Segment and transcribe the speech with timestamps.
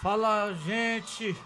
[0.00, 1.36] Fala, gente!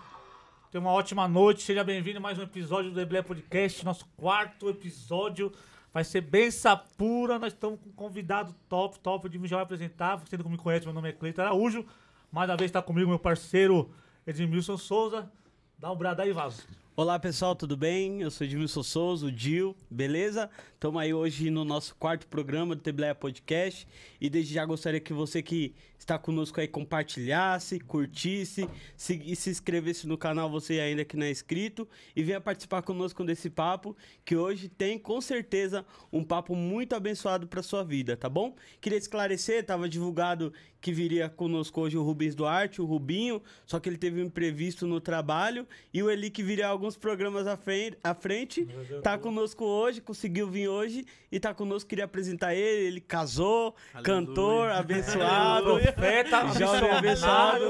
[0.71, 4.69] Tenha uma ótima noite, seja bem-vindo a mais um episódio do Eblé Podcast, nosso quarto
[4.69, 5.52] episódio.
[5.92, 9.64] Vai ser bem sapura, nós estamos com um convidado top, top, o Edmil já vai
[9.64, 11.84] apresentar, você não me conhece, meu nome é Cleiton Araújo.
[12.30, 13.91] Mais uma vez está comigo meu parceiro
[14.27, 15.30] Edmilson Souza.
[15.79, 16.62] Dá um brado aí, Vaso.
[17.01, 18.21] Olá pessoal, tudo bem?
[18.21, 20.50] Eu sou Edmilson Souza, o Dil, beleza?
[20.75, 23.89] Estamos aí hoje no nosso quarto programa do Tebleia Podcast
[24.21, 29.49] e desde já gostaria que você que está conosco aí compartilhasse, curtisse se, e se
[29.50, 33.97] inscrevesse no canal, você ainda que não é inscrito e venha participar conosco desse papo
[34.25, 38.55] que hoje tem com certeza um papo muito abençoado para sua vida, tá bom?
[38.80, 43.89] Queria esclarecer, estava divulgado que viria conosco hoje o Rubens Duarte, o Rubinho, só que
[43.89, 47.99] ele teve um imprevisto no trabalho e o Eli que viria alguns programas à frente,
[48.03, 48.67] à frente
[49.03, 54.03] tá conosco hoje, conseguiu vir hoje e tá conosco, queria apresentar ele, ele casou, Aleluia.
[54.03, 57.65] cantor, abençoado, Profeta, jovem abençoado,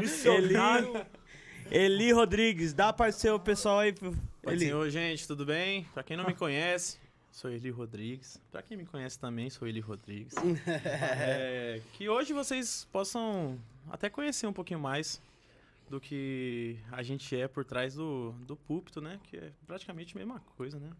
[0.00, 1.06] missionário.
[1.70, 3.94] Eli Rodrigues, dá para ser o pessoal aí,
[4.46, 4.66] Eli.
[4.66, 5.84] Senhor, gente, tudo bem?
[5.92, 6.96] Pra quem não me conhece,
[7.32, 8.40] sou Eli Rodrigues.
[8.52, 10.34] Pra quem me conhece também, sou Eli Rodrigues.
[10.66, 13.58] É, que hoje vocês possam
[13.90, 15.20] até conhecer um pouquinho mais
[15.88, 19.18] do que a gente é por trás do, do púlpito, né?
[19.24, 20.90] Que é praticamente a mesma coisa, né?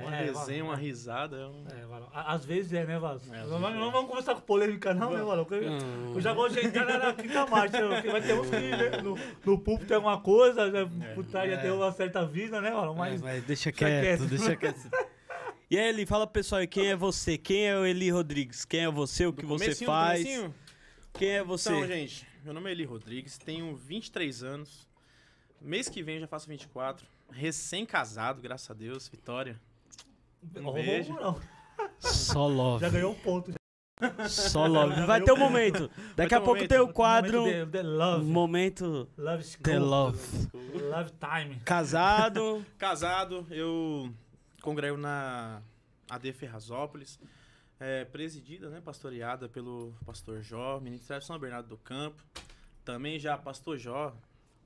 [0.00, 0.76] Uma É, resenha, uma é.
[0.78, 1.36] risada.
[1.36, 1.64] É um...
[1.68, 3.32] É, Às vezes é, né, Vaso?
[3.34, 3.92] É, às não, vezes não é.
[3.92, 5.44] vamos começar com polêmica, não, né, Varão?
[5.44, 7.86] Porque Eu já gosto de entrar na quinta marcha.
[7.86, 8.00] né?
[8.00, 11.58] Vai ter uns que né, no, no púlpito tem alguma coisa, né, por trás já
[11.60, 12.94] tem uma certa vida, né, Varão?
[12.94, 13.20] Mas.
[13.20, 14.80] É, mas deixa quieto, quieto, deixa quieto.
[15.70, 17.36] E aí, Eli, fala pro pessoal aí, quem é você?
[17.36, 18.64] Quem é o Eli Rodrigues?
[18.64, 19.26] Quem é você?
[19.26, 20.22] O que Do você faz?
[21.14, 21.70] Quem é você?
[21.70, 24.86] Então, gente, meu nome é Eli Rodrigues, tenho 23 anos.
[25.60, 27.06] Mês que vem eu já faço 24.
[27.30, 29.58] Recém-casado, graças a Deus, Vitória.
[30.54, 31.14] Um beijo.
[31.14, 31.40] não.
[31.98, 32.84] Só love.
[32.84, 33.50] Já ganhou um ponto.
[33.50, 34.28] já.
[34.28, 35.06] Só love.
[35.06, 35.90] Vai ter um momento.
[36.14, 36.68] Daqui a um pouco momento.
[36.68, 38.24] tem o quadro Momento The, the Love.
[38.26, 39.86] Momento Love The School.
[39.86, 40.48] Love.
[40.74, 41.60] Love Time.
[41.64, 42.66] Casado.
[42.76, 44.12] Casado, eu
[44.60, 45.62] congrego na
[46.10, 47.18] AD Ferrazópolis,
[47.84, 52.22] é, presidida, né, pastoreada pelo pastor Jó, Ministério de São Bernardo do Campo.
[52.84, 54.14] Também já pastor Jó,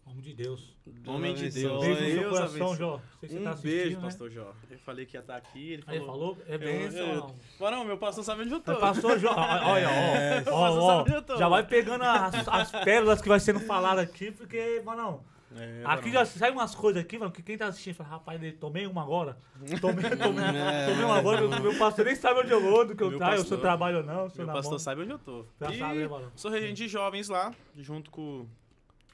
[0.07, 0.75] Homem de Deus.
[1.07, 1.51] homem de.
[1.51, 1.85] Deus.
[1.85, 2.77] Beijo no seu Deus coração, abençoe.
[2.79, 3.01] Jó.
[3.21, 4.03] Sei que você Um tá assistindo, beijo, né?
[4.03, 4.55] pastor Jó.
[4.71, 5.99] Eu falei que ia estar aqui, ele falou...
[5.99, 6.99] ele falou, é bênção.
[7.01, 7.35] eu- não.
[7.59, 8.73] Varão, meu pastor sabe onde eu tô.
[8.73, 10.45] Mas Pastor Jó, olha, É.
[10.47, 11.37] ó, ó, Pastor ó, sabe onde eu tô.
[11.37, 15.23] já vai pegando as, as pérolas que vai sendo faladas aqui, porque, mano,
[15.57, 18.87] É, aqui já sai umas coisas aqui, mano, que quem tá assistindo fala, rapaz, tomei
[18.87, 19.39] uma agora,
[19.81, 20.87] tomei, tomei, É.
[20.91, 23.19] tomei uma agora, meu, meu pastor nem sabe onde eu vou, do que eu Meu
[23.19, 25.47] traio, se eu trabalho ou não, se Meu pastor sabe onde eu tô.
[25.61, 26.31] Já E sabe, né, mano?
[26.37, 28.47] sou regente de jovens lá, junto com,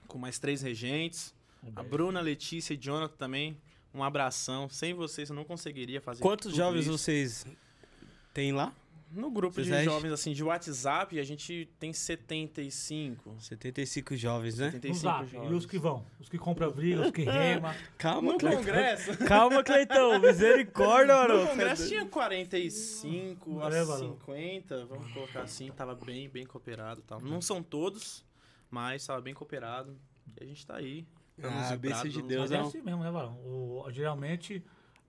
[0.08, 1.32] com mais três regentes.
[1.62, 1.82] Um A.
[1.82, 3.56] Bruna, Letícia e Jonathan também.
[3.94, 4.68] Um abração.
[4.68, 6.98] Sem vocês eu não conseguiria fazer Quantos tudo jovens isso.
[6.98, 7.46] vocês
[8.34, 8.72] têm lá?
[9.14, 9.92] No grupo Vocês de acham?
[9.92, 13.34] jovens, assim, de WhatsApp, a gente tem 75.
[13.38, 14.66] 75 jovens, né?
[14.66, 15.50] No 75 zap, jovens.
[15.50, 16.04] e os que vão?
[16.18, 17.74] Os que compram briga, os que rema.
[17.96, 18.58] Calma, No Cleitão.
[18.64, 20.18] congresso, Calma, Cleitão.
[20.20, 21.48] Misericórdia, no mano.
[21.48, 24.18] congresso tinha 45 É, a mano.
[24.26, 27.20] 50, vamos colocar assim, tava bem, bem cooperado e tal.
[27.20, 28.24] Não são todos,
[28.70, 29.96] mas tava bem cooperado.
[30.40, 31.06] E a gente tá aí.
[31.42, 33.34] Ah, vibrar, bênção de Deus, Mas é é assim mesmo, né, Varão?
[33.44, 34.62] O- geralmente,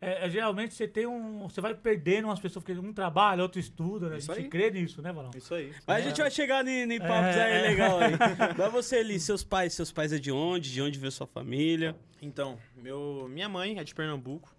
[0.05, 1.49] é, é, geralmente você tem um.
[1.49, 4.15] Você vai perdendo umas pessoas, porque um trabalha, outro estuda, né?
[4.15, 4.49] A Isso gente aí.
[4.49, 5.31] crê nisso, né, Varão?
[5.35, 5.73] Isso aí.
[5.87, 7.61] Mas a gente vai chegar em, em papos É, aí é.
[7.69, 8.13] legal aí.
[8.55, 10.71] Mas você ali, seus pais, seus pais é de onde?
[10.71, 11.95] De onde veio sua família?
[12.21, 14.54] Então, meu, minha mãe é de Pernambuco.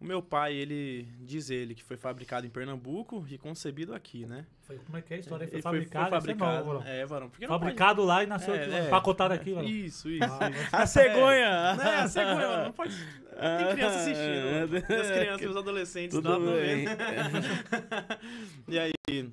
[0.00, 4.46] O meu pai, ele diz ele que foi fabricado em Pernambuco e concebido aqui, né?
[4.60, 5.48] Foi, como é que é a história?
[5.48, 6.52] Foi fabricado, foi é fabricado.
[6.64, 6.86] novo, Varão.
[6.86, 7.30] É, Varão.
[7.48, 8.86] Fabricado lá e nasceu É, aqui, é.
[8.86, 9.68] empacotado aqui, Varão.
[9.68, 10.24] Isso, isso.
[10.70, 11.74] A cegonha!
[11.74, 12.94] Não, é, a cegonha, não pode.
[12.96, 14.86] Tem criança assistindo.
[14.86, 16.84] Tem as crianças e os adolescentes Tudo não bem.
[18.68, 19.30] e aí,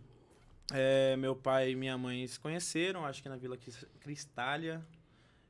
[0.73, 4.83] é, meu pai e minha mãe se conheceram, acho que na Vila Cris- Cristália.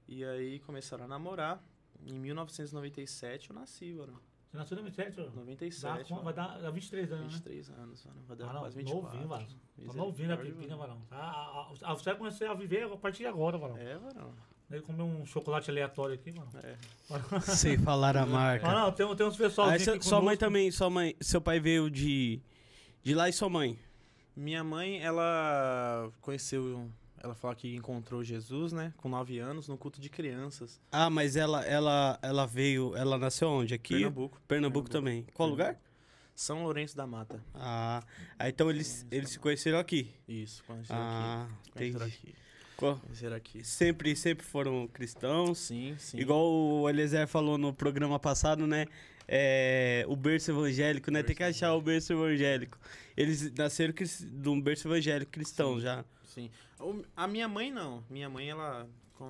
[0.10, 1.64] E aí começaram a namorar.
[2.06, 4.20] Em 1997 eu nasci, mano.
[4.56, 5.32] Você nasceu em 2007, Varão?
[5.36, 6.14] 97.
[6.14, 7.32] Dá, vai dar, dá 23 anos, né?
[7.32, 8.22] 23 anos, mano.
[8.28, 9.04] Vai dar Ah, não, quase 24.
[9.04, 9.46] novinho, Varão.
[9.46, 11.02] Tá novinho na pepinha, Varão.
[11.12, 13.78] Ah, ah, ah, você vai começar a viver a partir de agora, Varão.
[13.78, 14.34] É, Varão.
[14.72, 16.50] Ele comeu um chocolate aleatório aqui, mano.
[16.64, 17.42] É.
[17.42, 18.68] Sem falar a marca.
[18.68, 21.90] Ah, não, tem, tem uns pessoal Aí sua mãe também, sua mãe, seu pai veio
[21.90, 22.40] de,
[23.04, 23.78] de lá e sua mãe?
[24.36, 26.90] Minha mãe, ela conheceu.
[27.26, 28.94] Ela fala que encontrou Jesus, né?
[28.98, 30.80] Com 9 anos, no culto de crianças.
[30.92, 33.74] Ah, mas ela, ela, ela veio, ela nasceu onde?
[33.74, 33.96] Aqui?
[33.96, 34.42] Pernambuco.
[34.48, 35.26] Pernambuco também.
[35.34, 35.76] Qual lugar?
[36.36, 37.44] São Lourenço da Mata.
[37.56, 38.04] Ah,
[38.38, 40.12] aí então eles, eles se conheceram aqui.
[40.28, 41.72] Isso, conheceram Ah, aqui.
[41.72, 42.22] Conheceram entendi.
[42.28, 42.36] aqui.
[42.78, 43.64] Conheceram aqui.
[43.64, 45.58] Sempre, sempre foram cristãos.
[45.58, 46.20] Sim, sim.
[46.20, 48.86] Igual o Eliezer falou no programa passado, né?
[49.28, 51.24] É, o berço evangélico, né?
[51.24, 52.78] Tem que achar o berço evangélico.
[53.18, 55.82] Eles nasceram de um berço evangélico cristão Sim.
[55.82, 56.06] já.
[56.36, 56.52] Sim.
[57.16, 58.04] A minha mãe não.
[58.10, 58.88] Minha mãe, ela.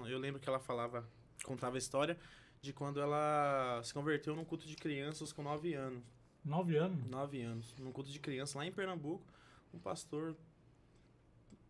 [0.09, 1.07] Eu lembro que ela falava,
[1.43, 2.17] contava a história
[2.61, 6.03] de quando ela se converteu num culto de crianças com 9 anos.
[6.43, 7.05] Nove anos.
[7.07, 7.75] 9 anos.
[7.77, 9.23] Num culto de criança lá em Pernambuco.
[9.71, 10.35] Um pastor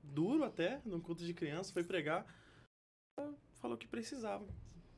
[0.04, 2.26] duro até, num culto de criança, foi pregar.
[3.56, 4.46] Falou que precisava.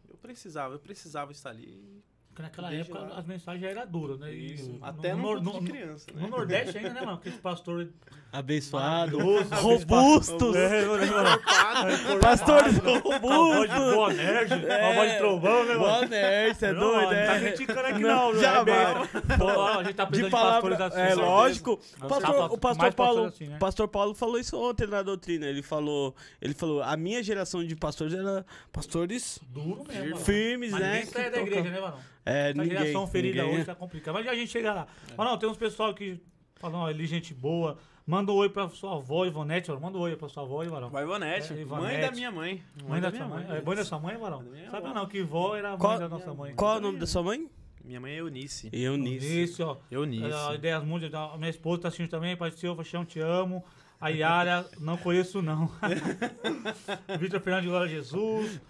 [0.07, 2.03] Eu precisava, eu precisava estar ali.
[2.27, 3.19] Porque naquela Desde época lá.
[3.19, 4.31] as mensagens já eram duras, né?
[4.33, 4.71] E Isso.
[4.73, 6.21] no- Até no, no, no- de criança, né?
[6.21, 7.17] no Nordeste ainda, né, mano?
[7.17, 7.89] Aqueles pastores
[8.31, 9.17] Abençoado.
[9.61, 10.55] Robustos.
[10.55, 12.19] É, né, mano?
[12.19, 13.93] Pastores Cowboy de robustos.
[13.95, 14.79] boa nerd, É.
[14.87, 15.79] cowboy de trovão, né, mano?
[15.79, 17.39] Boa nerd, você é Não, doido, Não tá é?
[17.39, 18.67] criticando aqui Não, não, jamais.
[18.67, 21.11] É bem- Pô, a gente tá De precisando de, palavra, pastores assim.
[21.11, 21.77] é lógico.
[21.99, 23.57] Pastor- tava- o pastor Paulo, assim, né?
[23.59, 25.45] pastor Paulo falou isso ontem na doutrina.
[25.45, 30.17] Ele falou, ele falou, a minha geração de pastores era pastores Duro mesmo, mano.
[30.17, 30.91] firmes, Mas né?
[30.93, 31.97] ninguém sai que da igreja, né, mano?
[32.25, 32.77] É, Essa ninguém.
[32.77, 33.55] geração ferida ninguém.
[33.57, 34.13] hoje tá complicado.
[34.15, 34.87] Mas a gente chega lá.
[35.17, 36.19] Mas não, tem uns pessoal que
[36.59, 37.77] falam, ó, ele gente boa.
[38.07, 39.81] Manda um oi pra sua avó, Ivonete, mano.
[39.81, 40.89] Manda um oi pra sua avó, Ivarão.
[40.89, 42.01] Vai Ivonete, É, mãe Ivonete.
[42.01, 42.63] da minha mãe.
[42.87, 43.45] Mãe da sua mãe.
[43.49, 44.43] É mãe da sua mãe, Ivarão?
[44.45, 44.95] Da minha Sabe avó.
[44.95, 46.55] não, que vó era a mãe da nossa mãe.
[46.55, 47.49] Qual é o nome da sua mãe?
[47.83, 48.69] Minha mãe é Eunice.
[48.71, 49.43] Eunice.
[49.43, 49.75] Isso, ó.
[49.91, 50.31] Eunice.
[50.33, 53.61] A Ideias Mundiais, a minha esposa tá assistindo também, Pai do Senhor, Paixão, te amo.
[53.99, 55.69] A Yara, não conheço não.
[57.19, 58.61] Vitor Fernandes de Glória a Jesus.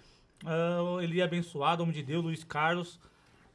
[0.44, 2.98] Ah, Eli abençoado, homem de Deus, Luiz Carlos.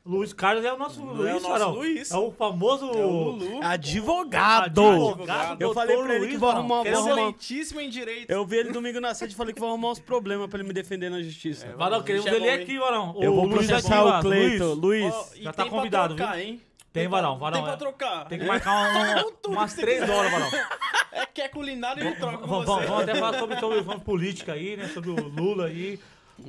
[0.06, 1.70] Luiz Carlos é o nosso Não Luiz, é o nosso.
[1.70, 2.12] Luiz.
[2.12, 2.86] É o famoso...
[2.92, 3.60] É o Lulu.
[3.64, 4.82] Advogado.
[4.82, 7.12] Advogado, Eu falei pra ele que vou arrumar, é arrumar.
[7.12, 8.30] Excelentíssimo em direito.
[8.30, 10.68] Eu vi ele domingo na sede e falei que vou arrumar uns problemas pra ele
[10.68, 11.68] me defender na justiça.
[11.68, 12.54] É, Varão, queremos é ele hein?
[12.64, 13.16] aqui, Varão.
[13.22, 14.22] eu vou processar o Luiz.
[14.22, 14.74] Cleito.
[14.74, 15.16] Luiz.
[15.36, 16.46] Já tá convidado, trocar, viu?
[16.46, 16.62] hein?
[16.92, 17.78] Tem, Varão, Varão, Tem pra é.
[17.78, 18.26] trocar.
[18.28, 20.14] Tem que marcar um- Tudo umas três quiser.
[20.14, 20.50] horas, Varão.
[21.16, 22.86] É que é culinária e eu troco com Vamos, você.
[22.88, 24.88] vamos, até falar sobre, sobre, sobre política aí, né?
[24.88, 26.00] Sobre o Lula aí.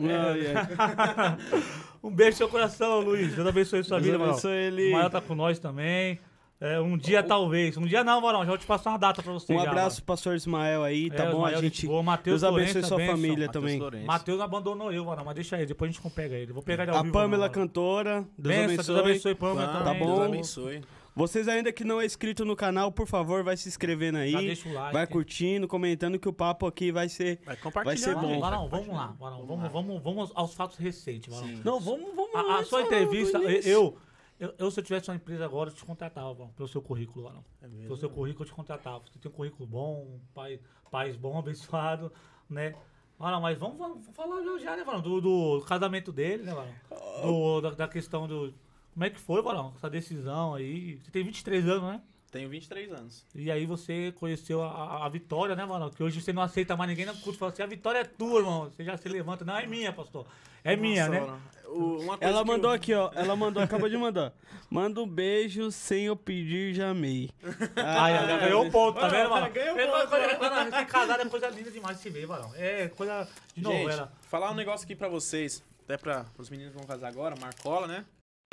[0.00, 1.36] Ai, ai.
[2.04, 3.34] um beijo no seu coração, Luiz.
[3.34, 4.32] Deus abençoe sua Deus vida, Varão.
[4.32, 4.88] abençoe ele.
[4.90, 6.18] O Mael tá com nós também.
[6.60, 7.76] É, um dia talvez.
[7.76, 8.40] Um dia não, Varão.
[8.40, 9.52] Já vou te passar uma data pra você.
[9.52, 11.38] Um já, abraço, pastor Ismael aí, tá É, bom?
[11.46, 11.86] Ismael, A gente.
[11.86, 12.02] boa.
[12.02, 13.16] Matheus Deus abençoe Lourenço, sua bênção.
[13.16, 13.78] família Matheus também.
[13.80, 14.06] Lourenço.
[14.06, 15.24] Matheus abandonou eu, Varão.
[15.24, 16.52] Mas deixa aí, depois a gente pega ele.
[16.52, 17.12] Vou pegar ele ao A vivo.
[17.12, 17.52] Pamela Varão.
[17.52, 18.24] cantora.
[18.38, 18.94] Deus Benção, abençoe.
[18.94, 19.98] Deus abençoe Pamela Vamos, também.
[20.00, 20.14] bom.
[20.14, 20.80] Deus abençoe.
[21.14, 24.46] Vocês ainda que não é inscrito no canal, por favor, vai se inscrevendo Já aí.
[24.46, 24.92] deixa o like.
[24.92, 27.40] Vai curtindo, comentando que o papo aqui vai ser.
[27.44, 27.84] Vai compartilhar.
[27.84, 28.40] Vai ser bom.
[28.40, 29.14] Varão, vamos lá.
[29.18, 31.48] Varão, vamos, vamos, vamos aos fatos recentes, Varão.
[31.48, 31.62] Sim.
[31.64, 32.34] Não, vamos, vamos.
[32.34, 33.96] A, a sua do entrevista, eu,
[34.40, 37.26] eu, eu, se eu tivesse uma empresa agora, eu te contratava, Varão, pelo seu currículo,
[37.26, 37.44] Varão.
[37.62, 39.04] É Pelo seu currículo eu te contratava.
[39.04, 40.58] Você tem um currículo bom, um pai,
[40.90, 42.12] pais bom, abençoado,
[42.50, 42.74] né?
[43.16, 45.00] Mas vamos, vamos falar já, já, né, Varão?
[45.00, 46.74] Do, do casamento dele, né, Varão?
[47.22, 48.52] Do, da, da questão do.
[48.94, 49.72] Como é que foi, Varão?
[49.76, 50.96] Essa decisão aí.
[51.02, 52.00] Você tem 23 anos, né?
[52.30, 53.24] Tenho 23 anos.
[53.34, 55.90] E aí você conheceu a, a- Vitória, né, Varão?
[55.90, 57.38] Que hoje você não aceita mais ninguém no culto.
[57.38, 58.64] Fala assim, a Vitória é tua, irmão.
[58.64, 59.44] Você já se levanta.
[59.44, 60.26] Não, é minha, pastor.
[60.64, 61.40] É minha, Nossa, né?
[61.66, 63.10] o- uma coisa Ela que mandou eu- aqui, ó.
[63.14, 64.32] Ela mandou, acabou de mandar.
[64.70, 67.30] Manda um beijo sem eu pedir, já amei.
[67.76, 69.50] Ah, já, já ganhou um ponto, tá vendo, mano?
[69.52, 72.50] ganhou É, ponto, Ser casado é coisa linda demais de se ver, Varão.
[72.56, 74.12] É coisa de Gente, novela.
[74.22, 75.62] falar um negócio aqui pra vocês.
[75.84, 77.36] Até pra os meninos que vão casar agora.
[77.40, 78.04] Marcola, né?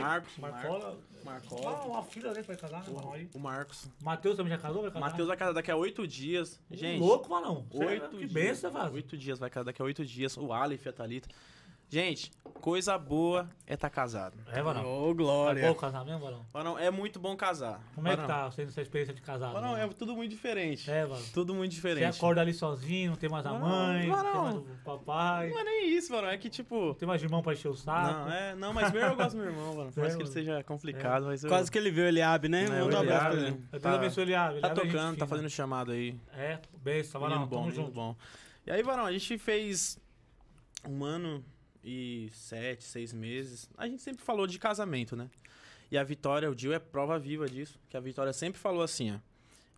[0.02, 0.38] Marcos.
[0.38, 0.98] Marcola.
[1.24, 1.62] Marcola.
[1.62, 3.14] Uma, uma filha, que vai casar, né, Varão?
[3.14, 3.30] Aí.
[3.34, 3.88] O Marcos.
[4.02, 5.06] Matheus também já casou, vai casar?
[5.06, 6.60] Matheus vai casar daqui a oito dias.
[6.72, 7.66] Gente, Louco, Varão.
[7.72, 8.32] Cê é- oito Que dias.
[8.32, 8.94] benção, Varão.
[8.94, 10.36] Oito dias, vai casar daqui a oito dias.
[10.38, 11.30] O Aleph e a Thalita.
[11.94, 14.38] Gente, coisa boa é estar casado.
[14.48, 14.86] É, Varão.
[14.86, 15.68] Ô, Tá glória.
[15.68, 16.46] bom casar mesmo, Varão?
[16.54, 17.82] Varão, é muito bom casar.
[17.94, 19.52] Como é que Varão, tá sendo essa experiência de casado?
[19.52, 19.92] Varão, é Varão?
[19.94, 20.90] tudo muito diferente.
[20.90, 21.22] É, Varão.
[21.34, 22.16] Tudo muito Você diferente.
[22.16, 24.44] acorda ali sozinho, não tem mais a Varão, mãe, não tem Varão.
[24.44, 26.30] mais o papai, Não é nem isso, Varão.
[26.30, 26.86] É que tipo.
[26.88, 28.14] não tem mais irmão pra encher o saco.
[28.30, 29.92] Não, é, não, mas meu eu gosto do meu irmão, Varão.
[29.92, 30.34] Por mais É, que ele mano.
[30.34, 31.50] seja complicado, mas eu.
[31.50, 32.64] Quase que ele viu o Eliabe, né?
[32.64, 33.52] É, Manda um abraço pra Eliabe, ele.
[33.52, 33.68] né?
[33.74, 36.18] Eu Tá- Deus abençoe ele, ele Tá é gente tocando, tá fazendo chamado aí.
[36.32, 37.92] É, Menino Varão, bom, tamo junto.
[37.92, 38.16] bom.
[38.66, 40.00] E aí, Varão, a gente fez
[40.88, 41.44] um ano
[41.84, 43.70] e sete, seis meses.
[43.78, 45.30] A gente sempre falou de casamento, né?
[45.92, 47.80] E a Vitória, o Dil é prova viva disso.
[47.90, 49.20] Que a Vitória sempre falou assim, ó.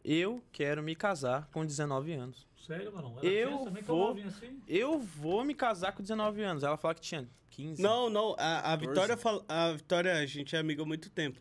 [0.06, 2.46] Eu quero me casar com 19 anos.
[2.68, 3.18] Sério, Varão?
[3.22, 4.62] Ela Eu pensa também tão vou- novinha assim?
[4.68, 6.64] Eu vou me casar com 19 anos.
[6.64, 7.82] Ela falou que tinha 15.
[7.82, 8.36] Não, não.
[8.38, 11.40] A, a Vitória fala- a Vitória, a gente é amigo há muito tempo.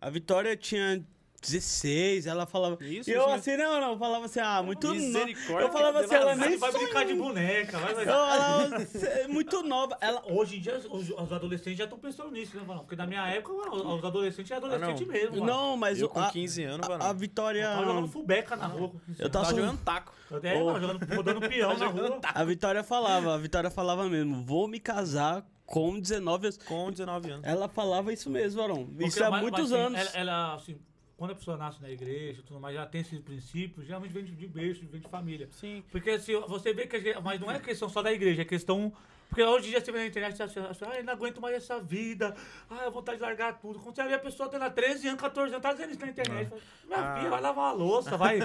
[0.00, 1.04] A Vitória tinha
[1.46, 2.76] 16, ela falava.
[2.84, 5.30] Isso, e eu isso assim, não, não, falava assim, ah, muito nova.
[5.60, 8.04] Eu falava assim, ela nem vai brincar de boneca, vai, vai.
[8.04, 9.96] Eu falava, "Cê é muito nova.
[10.00, 10.22] Ela.
[10.26, 12.80] Hoje em dia, os, os adolescentes já estão pensando nisso, né, Varão?
[12.82, 15.12] Porque na minha época, os adolescentes é adolescente Ah, não.
[15.12, 15.46] mesmo, Varão.
[15.46, 17.12] Não, mas Eu com a, 15 anos, a, a.
[17.12, 17.62] Vitória.
[17.62, 18.88] Eu tava jogando fubeca na rua.
[18.90, 20.12] com 15 Eu tava Tava só- jogando taco.
[20.42, 22.20] É, mano, jogando, rodando peão na rua.
[22.22, 26.58] A Vitória falava, a Vitória falava mesmo, vou me casar com 19 anos.
[26.58, 27.44] Com 19 anos.
[27.46, 28.86] Ela falava isso mesmo, Varão.
[28.86, 30.00] Porque, Isso há muitos mas, assim, anos.
[30.00, 30.76] Ela, ela, assim,
[31.16, 34.32] quando a pessoa nasce na igreja tudo mais, já tem esses princípios, geralmente vem de,
[34.32, 35.48] de berço, vem de família.
[35.50, 35.82] Sim.
[35.90, 38.44] Porque assim, você vê que, a gente- mas não é questão só da igreja, é
[38.44, 38.92] questão
[39.28, 41.54] Porque hoje em dia você vê na internet, você acha, ah, eu não aguento mais
[41.56, 42.34] essa vida,
[42.70, 43.78] ah, eu vontade de largar tudo.
[43.80, 46.48] Quando você vê a pessoa tendo 13 anos, 14 anos, tá dizendo isso na internet.
[46.48, 47.16] Fala, Minha Ah.
[47.16, 48.38] filha, vai lavar uma louça, vai,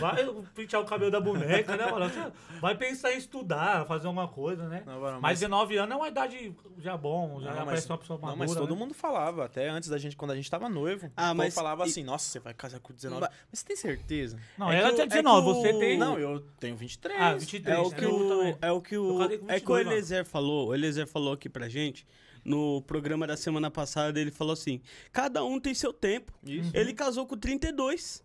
[0.00, 0.24] vai
[0.54, 2.08] pentear o cabelo da boneca, né, mano?
[2.08, 4.82] Você Vai pensar em estudar, fazer alguma coisa, né?
[4.86, 7.98] Não, Varão, mas 19 anos é uma idade já bom, já Não, mas- parece uma
[7.98, 8.32] pessoa madura.
[8.32, 8.78] Não, mas todo né?
[8.78, 11.10] mundo falava, até antes da gente, quando a gente tava noivo.
[11.16, 13.20] Ah, Ah, mas falava e- assim, nossa, você vai casar com 19.
[13.22, 14.38] Ba- Mas você tem certeza?
[14.58, 15.98] Não, É ela tem o- é 19, que você o- tem...
[15.98, 17.20] Não, eu tenho 23.
[17.20, 17.76] Ah, 23.
[17.76, 17.96] É o né?
[17.96, 20.24] que Eu o, é o que o, Eu casei com é que o 22, Eliezer
[20.26, 20.68] falou.
[20.68, 22.06] O Eliezer falou aqui pra gente
[22.44, 24.20] no programa da semana passada.
[24.20, 24.80] Ele falou assim:
[25.12, 26.32] cada um tem seu tempo.
[26.44, 26.70] Isso.
[26.74, 28.22] Ele casou com 32.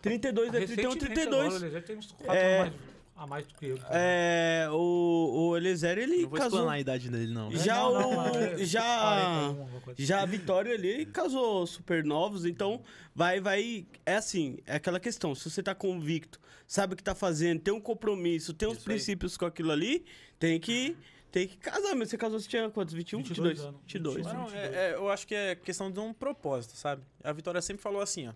[0.00, 1.54] 32 é 31, Recentemente 32.
[1.56, 2.60] Agora, já tem uns 4 É.
[2.60, 3.78] anos mais, a mais do que eu.
[3.90, 6.58] É, o, o Eliezer, ele Não vou casou.
[6.60, 7.50] explanar a idade dele, não.
[7.50, 10.02] Já Não, não, o- já- 41, alguma coisa.
[10.04, 12.80] Já a Vitória ali casou super novos, então
[13.12, 13.86] vai, vai.
[14.06, 15.34] É assim, é aquela questão.
[15.34, 18.80] Se você tá convicto, sabe o que tá fazendo, tem um compromisso, tem uns Isso
[18.82, 18.94] aí.
[18.94, 20.04] princípios com aquilo ali,
[20.38, 20.96] tem que.
[21.30, 22.94] Tem que casar, mas você casou, você tinha quantos?
[22.94, 23.18] 21?
[23.22, 23.68] 22 22?
[23.68, 23.80] anos.
[23.82, 24.16] 22.
[24.16, 24.34] 22.
[24.36, 24.74] Não, 22.
[24.74, 27.02] é- é, eu acho que é questão de um propósito, sabe?
[27.22, 28.32] A Vitória sempre falou assim, ó.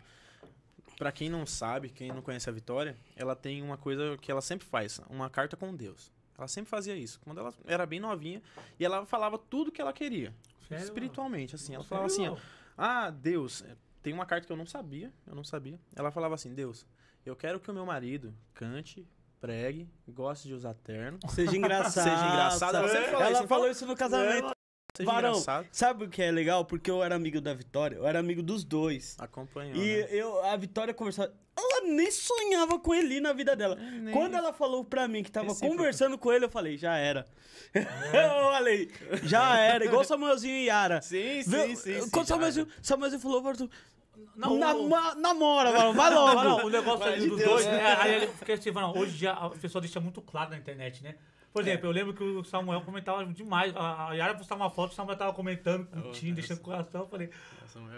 [0.99, 4.43] Pra quem não sabe, quem não conhece a Vitória, ela tem uma coisa que ela
[4.43, 6.13] sempre faz, uma carta com Deus.
[6.37, 7.19] Ela sempre fazia isso.
[7.21, 8.43] Quando ela era bem novinha,
[8.79, 10.35] e ela falava tudo que ela queria.
[10.69, 11.75] Sério, espiritualmente, assim.
[11.75, 12.37] Ela Sério, falava assim, ó.
[12.77, 15.79] Ah, Deus, é, tem uma carta que eu não sabia, eu não sabia.
[15.97, 16.87] Ela falava assim, Deus,
[17.25, 19.07] eu quero que o meu marido cante,
[19.43, 22.05] pregue, goste de usar terno, Seja engraçado.
[22.05, 22.77] Seja engraçado.
[22.77, 23.71] Ela sempre fala Ela falou fala?
[23.71, 24.53] isso no casamento.
[24.97, 25.67] seja Varão, engraçado.
[25.73, 26.65] sabe o que é legal?
[26.65, 29.17] Porque eu era amigo da Vitória, eu era amigo dos dois.
[29.19, 30.09] Acompanhou, E né?
[30.11, 31.35] eu, a Vitória conversava.
[31.55, 33.75] Ela nem sonhava com ele na vida dela.
[33.75, 37.27] nem- Quando ela falou pra mim que tava conversando com ele, eu falei, já era.
[37.75, 38.91] eu falei,
[39.25, 39.85] já era.
[39.85, 41.03] Igual Samuelzinho e Yara.
[41.03, 41.67] Sim, Viu?
[41.67, 42.01] sim, sim.
[42.03, 43.43] sim, Quando já Samuelzinho, Samuelzinho falou,
[44.37, 44.59] Não, o-
[45.17, 46.43] namora, mano, vai Não, logo.
[46.45, 47.51] não, o negócio ali de dos Deus.
[47.51, 47.97] dois, né?
[48.01, 51.15] Aí ele fica assim, não, hoje já a pessoa deixa muito claro na internet, né?
[51.53, 53.75] Por exemplo, eu lembro que o Samuel comentava demais.
[53.77, 57.03] A, Yara postava uma foto, o Samuel tava comentando, curtindo, deixando o coração.
[57.03, 57.29] Eu falei,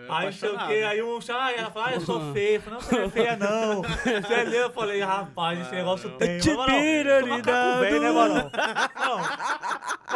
[0.08, 2.56] aí não sei o quê, aí um chama, aí ela fala, ah, eu sou feia.
[2.56, 3.82] Eu falei, não, você não é feia, não.
[4.24, 4.64] Você é.
[4.64, 6.38] Eu falei, rapaz, esse negócio tem.
[6.40, 8.50] Te Mas, Varão, tira sou ali macaco da velho, né, Varão?
[9.00, 9.22] Não,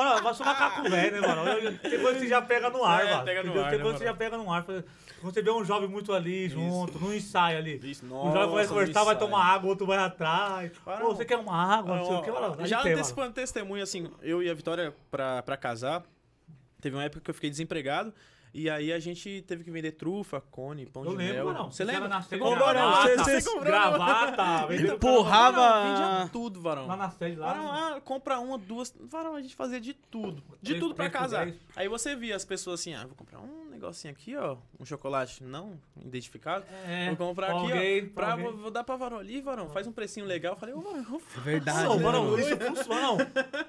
[0.05, 3.05] Varão, mas sou macaco velho, né, eu- Tem coisa que você já pega no ar,
[3.07, 3.25] É, Varão.
[3.25, 3.65] pega no entendeu?
[3.65, 4.65] ar, Tem né, coisa que você já pega no ar.
[5.21, 7.81] Quando você vê um jovem muito ali, junto, num ensaio ali.
[7.83, 10.71] Isso, Um jovem vai conversar, vai tomar água, o outro vai atrás.
[10.85, 12.57] Pô, você quer uma água, não sei o que, mano.
[12.59, 12.91] Aí Já mano.
[12.91, 16.05] antecipando testemunho, assim, eu e a Vitória pra, pra casar,
[16.81, 18.13] teve uma época que eu fiquei desempregado.
[18.59, 21.53] E aí a gente teve que vender trufa, cone, pão Eu de lembro, mel.
[21.55, 21.71] não.
[21.71, 22.09] Você lembra?
[22.09, 25.89] Na Você comprou, Varão, gravata, você- você- gravata, Empurrava- Varão,
[26.19, 26.87] vendia tudo, Varão.
[26.89, 27.53] lá na sede, lá.
[27.53, 28.93] Varão, ah, compra uma, duas.
[29.01, 30.43] Varão, a gente fazia de tudo.
[30.61, 31.53] De tudo pra casar.
[31.77, 34.57] Aí você via as pessoas assim, ah, vou comprar um negocinho aqui, ó.
[34.81, 36.65] Um chocolate não identificado.
[36.85, 38.15] É, vou comprar pra aqui, alguém, ó.
[38.15, 39.69] pra vou, vou dar pra Varão ali, Varão.
[39.71, 40.55] Faz um precinho legal.
[40.55, 43.19] Eu falei, ô, Varão, eu É verdade, Não, Varão, isso funciona, não.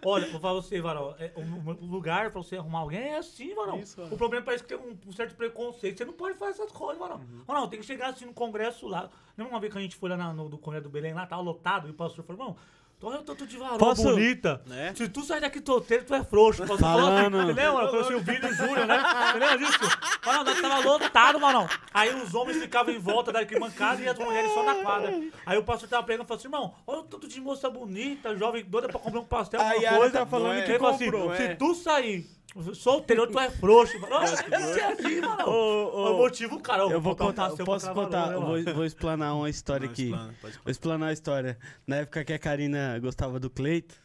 [0.03, 1.15] Olha, vou falar pra você, Varão.
[1.19, 3.79] é, um, um lugar pra você arrumar alguém é assim, Varão.
[4.11, 5.97] O problema parece que tem um, certo preconceito.
[5.97, 7.17] Você não pode fazer essas coisas, Varão.
[7.17, 7.43] Uhum.
[7.45, 9.09] Varão, tem que chegar assim no congresso lá.
[9.37, 11.25] Lembra uma vez que a gente foi lá na- no do Congresso do Belém, lá
[11.25, 12.57] tava lotado, e o pastor falou, irmão,
[12.99, 14.61] tu olha o tanto de varão Posso- bonita.
[14.65, 14.93] Né?
[14.95, 16.63] Se tu sair daqui toteiro, tu é frouxo.
[16.63, 17.37] O pastor falou assim, Falando.
[17.47, 17.89] Você lembra?
[17.89, 18.97] Foi o Júnior, né?
[19.31, 19.79] Você lembra disso?
[20.25, 21.69] Mano, nós tava lotado, mano.
[21.93, 25.17] Aí os homens ficavam em volta da arquibancada e as mulheres só na quadra.
[25.45, 28.35] Aí o pastor tava pregando e falou assim, irmão, olha o tanto de moça bonita,
[28.35, 30.19] jovem doida pra comprar um pastel, alguma Yara coisa.
[30.19, 30.61] tá falando Não é.
[30.63, 31.35] que Ele falou assim, comprou.
[31.35, 31.55] se é.
[31.55, 32.27] tu sair
[32.73, 33.99] solteiro, tu é frouxo.
[33.99, 35.49] Mano, é assim, mano.
[35.49, 36.83] Ô, ô, Eu motivo o cara.
[36.83, 40.03] Eu vou contar, pastel posso contar, eu né, vou, vou explanar uma história Não, aqui.
[40.05, 41.57] explana, pode Vou explanar a história.
[41.85, 43.95] Na época que a Karina gostava do Cleito,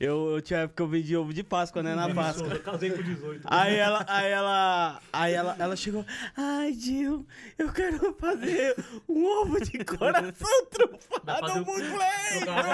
[0.00, 1.94] eu, eu tinha época que eu vendi ovo de Páscoa, né?
[1.94, 2.46] Na Páscoa.
[2.54, 3.42] Eu casei com 18.
[3.46, 6.04] Aí ela, aí ela, aí ela, ela chegou,
[6.36, 7.26] ai, Gil,
[7.58, 8.76] eu quero fazer
[9.08, 11.82] um ovo de coração trufado o- com Eu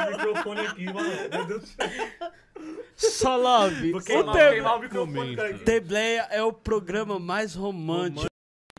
[0.06, 1.08] o microfone aqui, mano.
[1.30, 1.88] Meu Deus do céu.
[2.96, 3.90] Só love.
[3.90, 5.36] Vou O queimar, o microfone.
[5.64, 8.26] Tebleia é o programa mais romântico.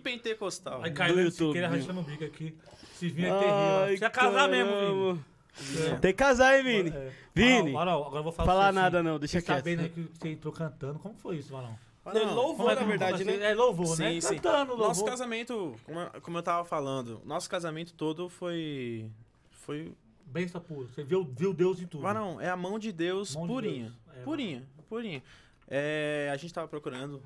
[0.01, 0.83] Pentecostal.
[0.83, 1.47] Aí do caiu YouTube.
[1.47, 2.55] Siqueira rachando o bico aqui.
[2.93, 3.55] Se vinha é terrível.
[3.55, 5.19] Ai, Precisa casar mesmo, caramba.
[5.57, 5.99] Vini.
[5.99, 6.89] Tem que casar, hein, Vini?
[6.95, 7.11] É.
[7.33, 9.57] Vini, Varão, agora eu vou falar falar você, nada assim, não, deixa você quieto.
[9.57, 11.77] sabendo aí que você entrou cantando, como foi isso, Varão?
[12.13, 13.23] Ele louvou, Como na que- verdade, assim?
[13.37, 13.51] né?
[13.51, 14.21] É louvor, Sim, né?
[14.21, 14.35] sim.
[14.35, 14.87] Cantando, louvor.
[14.89, 19.09] Nosso casamento, como eu, como eu tava falando, nosso casamento todo foi.
[19.49, 19.91] Foi.
[20.27, 20.87] Benção pura.
[20.87, 22.01] Você viu, viu Deus em tudo.
[22.01, 23.83] Varão, é a mão de Deus Mão de purinha.
[23.85, 24.17] Deus.
[24.17, 25.23] É, purinha, purinha.
[25.67, 27.21] É, a gente tava procurando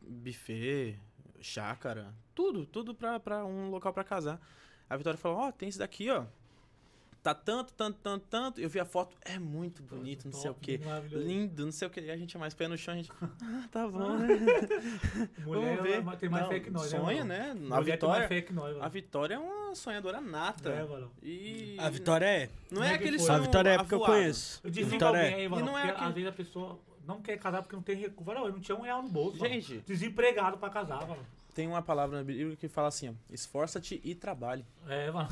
[0.00, 0.98] buffet,
[1.40, 4.40] chácara, tudo, tudo pra, pra um local pra casar.
[4.90, 6.24] A Vitória falou: Ó, tem esse daqui, ó.
[7.24, 8.60] Tá tanto, tanto, tanto, tanto.
[8.60, 10.78] Eu vi a foto, é muito bonito, não sei o Top, quê.
[11.10, 11.98] Lindo, não sei o que.
[12.02, 13.10] E a gente é mais pé no chão, a gente.
[13.42, 14.28] Ah, tá bom, né?
[15.46, 16.16] Mulher Vamos ver.
[16.18, 17.54] tem mais Não, fé que nós, sonha, né?
[17.54, 17.54] né?
[17.54, 18.90] Mulher A tem mais Vitória, fé que nós, a mano.
[18.90, 20.68] Vitória é uma sonhadora nata.
[20.68, 21.10] É, mano.
[21.22, 21.76] E.
[21.80, 22.50] A Vitória é?
[22.70, 24.60] Não é é que aquele sonho A Vitória é porque eu conheço.
[24.62, 25.36] Eu Vitória alguém é.
[25.36, 27.96] aí, mano, não é aquele- às vezes a pessoa não quer casar porque não tem
[27.96, 28.30] recurso.
[28.34, 29.38] Mano, eu não tinha um real no bolso.
[29.38, 29.50] mano.
[29.54, 29.78] Gente.
[29.86, 31.24] Desempregado pra casar, mano.
[31.54, 33.12] Tem uma palavra na Bíblia que fala assim, ó.
[33.32, 34.64] Esforça-te e trabalhe.
[34.88, 35.28] É, mano.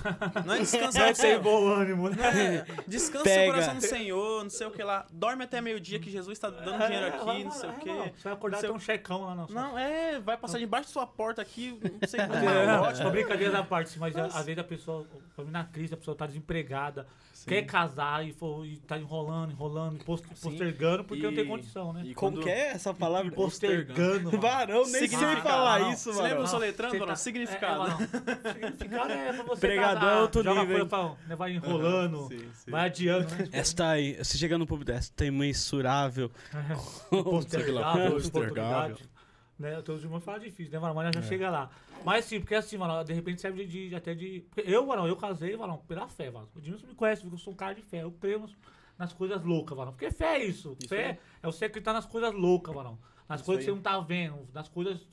[0.47, 1.43] Não é descansar o Tem Senhor.
[1.43, 2.65] bom ânimo, né?
[2.87, 3.43] Descansa Pega.
[3.51, 5.05] o coração do Senhor, não sei o que lá.
[5.11, 7.77] Dorme até meio-dia que Jesus tá dando dinheiro É, aqui, vai, não sei o é,
[7.77, 7.89] quê.
[7.91, 8.13] mano.
[8.17, 9.47] Você vai acordar tem um checão lá, não.
[9.49, 13.11] Não, é, vai passar debaixo da sua porta aqui, não sei como É, é, ótimo.
[13.11, 14.39] brincadeira da parte, mas Nossa.
[14.39, 15.05] às vezes a pessoa,
[15.49, 17.05] na crise, a pessoa tá desempregada,
[17.47, 20.51] quer casar e, for, e tá enrolando, enrolando, e poster- Sim.
[20.51, 22.03] postergando porque não tem E- condição, né?
[22.05, 23.33] e Como que é essa palavra?
[23.33, 24.25] E postergando.
[24.27, 24.41] mano.
[24.41, 25.93] Varão, nem sei falar não.
[25.93, 26.45] isso, Você lembra mano.
[26.47, 27.11] o soletrando, Você mano?
[27.11, 27.83] tá- Significado.
[27.83, 28.09] É, é, mano.
[28.53, 32.39] Significado é pra você Pregador casar, é outro joga nível, pra, né, vai enrolando, Sim,
[32.55, 32.71] sim.
[32.71, 33.49] vai adiando, né?
[33.53, 36.31] Esta aí, você chega no público, esta é imensurável.
[37.11, 38.27] Postergável, Postergável.
[38.29, 39.13] oportunidade.
[39.59, 39.75] Né?
[39.83, 40.95] Todos os irmãos falam difícil, né, mano?
[40.95, 41.71] Mas já chega lá.
[42.05, 44.41] Mas sim, porque assim, mano, de repente serve de, de- até de.
[44.51, 46.49] porque Eu, mano, eu casei, mano, pela fé, mano.
[46.55, 48.03] O Edmilson me conhece, porque eu sou um cara de fé.
[48.03, 48.45] Eu creio
[48.99, 49.93] nas coisas loucas, mano.
[49.93, 50.77] Porque fé é isso.
[50.81, 51.19] Isso fé aí.
[51.43, 52.99] é você acreditar nas coisas loucas, mano.
[53.29, 53.75] Nas Isso coisas que aí.
[53.75, 55.07] você não tá vendo, nas coisas.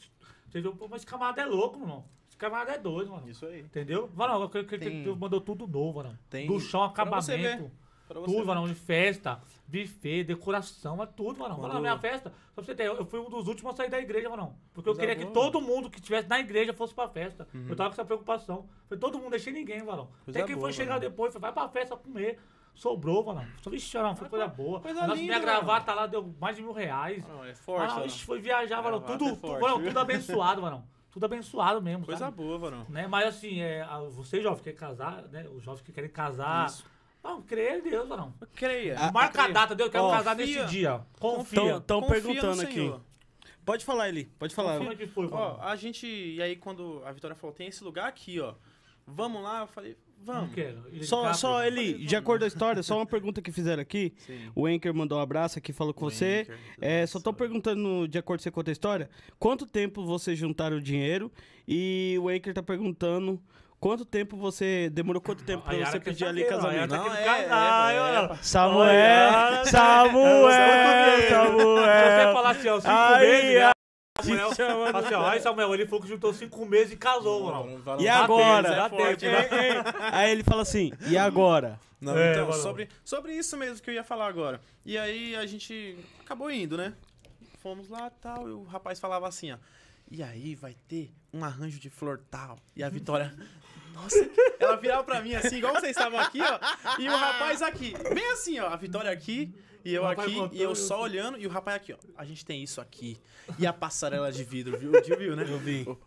[0.48, 2.06] Você viu, pô, mas esse camarada é louco, mano.
[2.28, 3.30] Esse camarada é doido, mano.
[3.30, 3.62] Isso aí.
[3.62, 4.10] Entendeu?
[4.16, 6.18] Mano, eu creio que ele mandou tudo novo, mano.
[6.30, 7.72] Tem- Do chão, acabamento.
[8.16, 8.46] Tudo, ver.
[8.46, 11.56] mano, de festa, buffet, decoração, mas tudo, mano.
[11.56, 13.78] Mano, Quando- na minha festa, só pra você ter, eu fui um dos últimos a
[13.78, 14.56] sair da igreja, mano.
[14.74, 17.48] Porque eu queria que todo mundo que estivesse na igreja fosse pra festa.
[17.54, 17.68] Uhum.
[17.70, 18.68] Eu tava com essa preocupação.
[18.88, 20.10] Foi todo mundo, deixei ninguém, mano.
[20.26, 21.02] Coisa Até quem foi chegar mano.
[21.02, 22.40] depois, foi, vai pra festa comer.
[22.74, 23.46] Sobrou, mano.
[23.62, 24.80] Só vixe, não, foi coisa boa.
[24.80, 25.62] coisa A nossa, linda, minha mano.
[25.66, 27.28] gravata lá deu mais de mil reais.
[27.28, 28.10] Não, é forte, Ah, mano.
[28.10, 29.02] foi viajar, mano.
[29.02, 29.88] Tudo, é tu- forte, mano, viu?
[29.90, 30.84] tudo abençoado, mano.
[31.12, 32.06] Tudo abençoado mesmo.
[32.06, 32.38] Coisa sabe?
[32.38, 32.86] boa, varão.
[32.88, 33.06] Né?
[33.08, 35.46] Mas assim, é, você jovem que quer casar, né?
[35.54, 36.68] Os jovens que querem casar.
[36.68, 36.86] Isso.
[37.24, 38.34] Não, creia em Deus, mano.
[38.56, 38.96] Creia.
[38.98, 39.54] Ah, Marca a creia.
[39.54, 41.02] data, Deus, eu quero casar nesse dia.
[41.20, 41.78] Confia.
[41.78, 42.94] Estão perguntando aqui.
[43.66, 44.26] Pode falar, Eli.
[44.40, 44.80] Pode falar.
[44.80, 46.08] Confia que foi, Ó, a gente.
[46.08, 48.54] E aí, quando a Vitória falou, tem esse lugar aqui, ó.
[49.06, 50.54] Vamos lá, eu falei, Não vamos.
[50.56, 50.84] quero.
[50.88, 51.66] Ele Só, capra, só mano.
[51.66, 54.14] Eli, de acordo com a história, só uma pergunta que fizeram aqui.
[54.18, 54.52] Sim.
[54.56, 56.42] O Anker mandou um abraço aqui, falou com O você.
[56.48, 59.10] Anchor, É, só tô perguntando, de acordo com você conta a história,
[59.40, 61.32] quanto tempo vocês juntaram o dinheiro?
[61.68, 63.42] E o Anker tá perguntando
[63.80, 64.90] quanto tempo você.
[64.92, 66.90] Demorou quanto tempo pra você pedir ali casamento?
[66.90, 68.38] tá Não, é, é, é, olha lá.
[68.42, 69.34] Samuel!
[69.34, 70.50] Olha, Samuel!
[70.50, 72.34] Se você Samuel!
[72.34, 73.72] falar assim, ó, cinco meses, né?
[74.54, 77.82] Samuel, assim, ó, aí Samuel, ele falou que juntou cinco meses e casou, mano.
[78.00, 78.64] E dá agora?
[78.64, 79.94] tempo, é Dá forte, tempo, né?
[80.12, 81.80] Aí ele fala assim, e agora?
[82.02, 84.62] Não, É, então, sobre, sobre isso mesmo que eu ia falar agora.
[84.86, 86.94] E aí a gente acabou indo, né?
[87.62, 89.58] Fomos lá e tal, e o rapaz falava assim, ó.
[90.12, 92.58] E aí vai ter um arranjo de flor tal.
[92.76, 93.34] E a Vitória.
[93.94, 96.60] Nossa, ela virava pra mim assim, igual vocês estavam aqui, ó.
[97.00, 97.94] E o rapaz aqui.
[98.14, 98.68] Bem assim, ó.
[98.68, 101.04] A Vitória aqui, e eu aqui, e eu só sei.
[101.04, 101.98] olhando, e o rapaz aqui, ó.
[102.18, 103.18] A gente tem isso aqui.
[103.58, 104.92] E a passarela de vidro, viu?
[104.92, 105.46] O viu, né?
[105.48, 105.84] Eu vi.
[105.88, 105.98] O-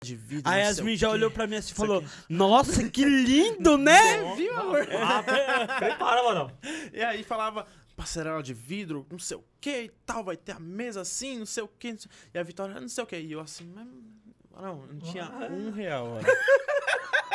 [0.00, 0.48] de vidro.
[0.48, 2.04] A Yasmin já olhou pra mim assim e falou.
[2.28, 4.32] Nossa, que lindo, né?
[4.36, 4.86] Viu, amor?
[4.94, 6.52] Ah, prepara, mano.
[6.92, 7.66] E aí falava,
[7.96, 11.46] passarela de vidro, não sei o que e tal, vai ter a mesa assim, não
[11.46, 11.96] sei o que.
[12.32, 13.16] E a Vitória, não sei o que.
[13.18, 13.88] E eu assim, mas.
[14.60, 16.26] Não, não tinha um real, olha.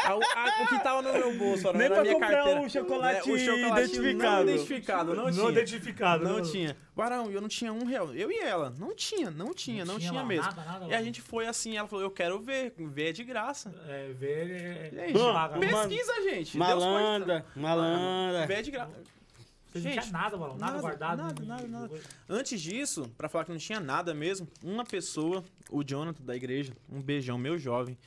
[0.06, 2.60] A- a- o que tava no meu bolso, olha, Nem na pra minha comprar carteira.
[2.60, 4.36] um chocolate É, o chocolate identificado.
[4.46, 5.50] Não identificado, não, Não tinha.
[5.50, 6.24] identificado.
[6.26, 6.78] Não né, tinha.
[6.94, 8.14] Barão, eu não tinha um real.
[8.14, 8.74] Eu e ela.
[8.78, 10.44] Não tinha, não tinha, não, tinha, mano, mesmo.
[10.44, 11.06] Nada, nada, E a mano.
[11.06, 12.74] gente foi assim, ela falou, eu quero ver.
[12.78, 13.74] Ver é de graça.
[13.88, 15.08] É, ver é...
[15.08, 15.60] Gente, mano.
[15.62, 16.58] pesquisa, gente.
[16.58, 18.46] Malandra, malandra.
[18.46, 18.92] Ver é de graça.
[19.74, 20.54] Você não tinha Gente, nada, mano.
[20.54, 21.18] Nada, nada, guardado.
[21.18, 22.02] nada, nada, nada.
[22.30, 26.74] Antes disso, pra falar que não tinha nada mesmo, uma pessoa, o Jonathan da igreja,
[26.90, 27.98] um beijão, meu jovem,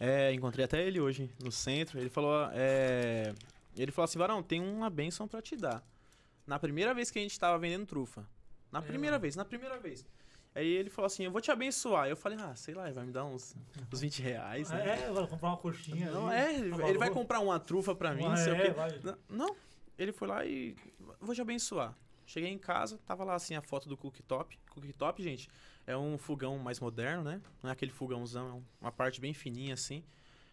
[0.00, 3.32] é, encontrei até ele hoje no centro, ele falou, é,
[3.76, 5.82] ele falou assim, Varão, tem uma bênção pra te dar.
[6.46, 8.26] Na primeira vez que a gente tava vendendo trufa.
[8.72, 9.22] Na É, primeira mano.
[9.22, 10.04] vez, na primeira vez.
[10.54, 12.08] Aí ele falou assim, eu vou te abençoar.
[12.08, 13.54] Eu falei, ah, sei lá, ele vai me dar uns,
[13.90, 15.06] uns 20 reais, né?
[15.08, 16.10] É, vai comprar uma coxinha.
[16.10, 18.56] Não, ali, é, ele, tá ele vai comprar uma trufa pra mim, Ah, sei o
[18.56, 18.70] é, quê.
[18.72, 19.00] vai.
[19.30, 19.56] Não,
[19.98, 20.74] ele foi lá e
[21.26, 21.96] vou te abençoar.
[22.26, 24.58] Cheguei em casa, tava lá assim a foto do cooktop.
[24.70, 25.48] Cooktop, gente,
[25.86, 27.40] é um fogão mais moderno, né?
[27.62, 30.02] Não é aquele fogãozão, é um- uma parte bem fininha assim.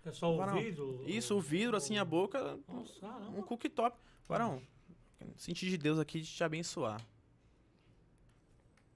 [0.05, 1.03] É só o Varão, vidro?
[1.05, 3.05] Isso, o vidro assim, a boca, Nossa,
[3.35, 3.97] um cooktop.
[4.27, 4.61] Varão,
[5.35, 6.99] senti de Deus aqui de te abençoar.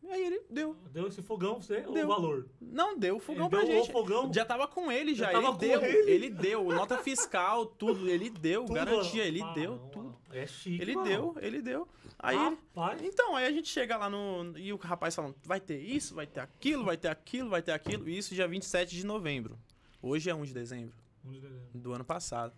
[0.01, 0.75] E aí ele deu.
[0.91, 2.05] Deu esse fogão pra você, Deu.
[2.05, 2.47] o valor.
[2.61, 3.89] Não, deu o fogão Ele pra gente.
[3.89, 4.33] o fogão.
[4.33, 6.11] Já tava com ele já, Já tava ele com deu, ele.
[6.11, 9.53] ele deu, nota fiscal, tudo, ele deu, Tudo, garantia, ele mano.
[9.53, 10.12] deu Mano, tudo.
[10.33, 11.07] É chique, Ele mano.
[11.07, 11.87] deu, ele deu.
[12.19, 13.01] Aí ele, Rapaz.
[13.03, 14.57] Então, aí a gente chega lá no.
[14.57, 17.71] E o rapaz falando: vai ter isso, vai ter aquilo, vai ter aquilo, vai ter
[17.71, 18.09] aquilo.
[18.09, 19.57] E isso dia 27 de novembro.
[20.01, 20.93] Hoje é 1 de dezembro
[21.73, 22.53] do ano passado.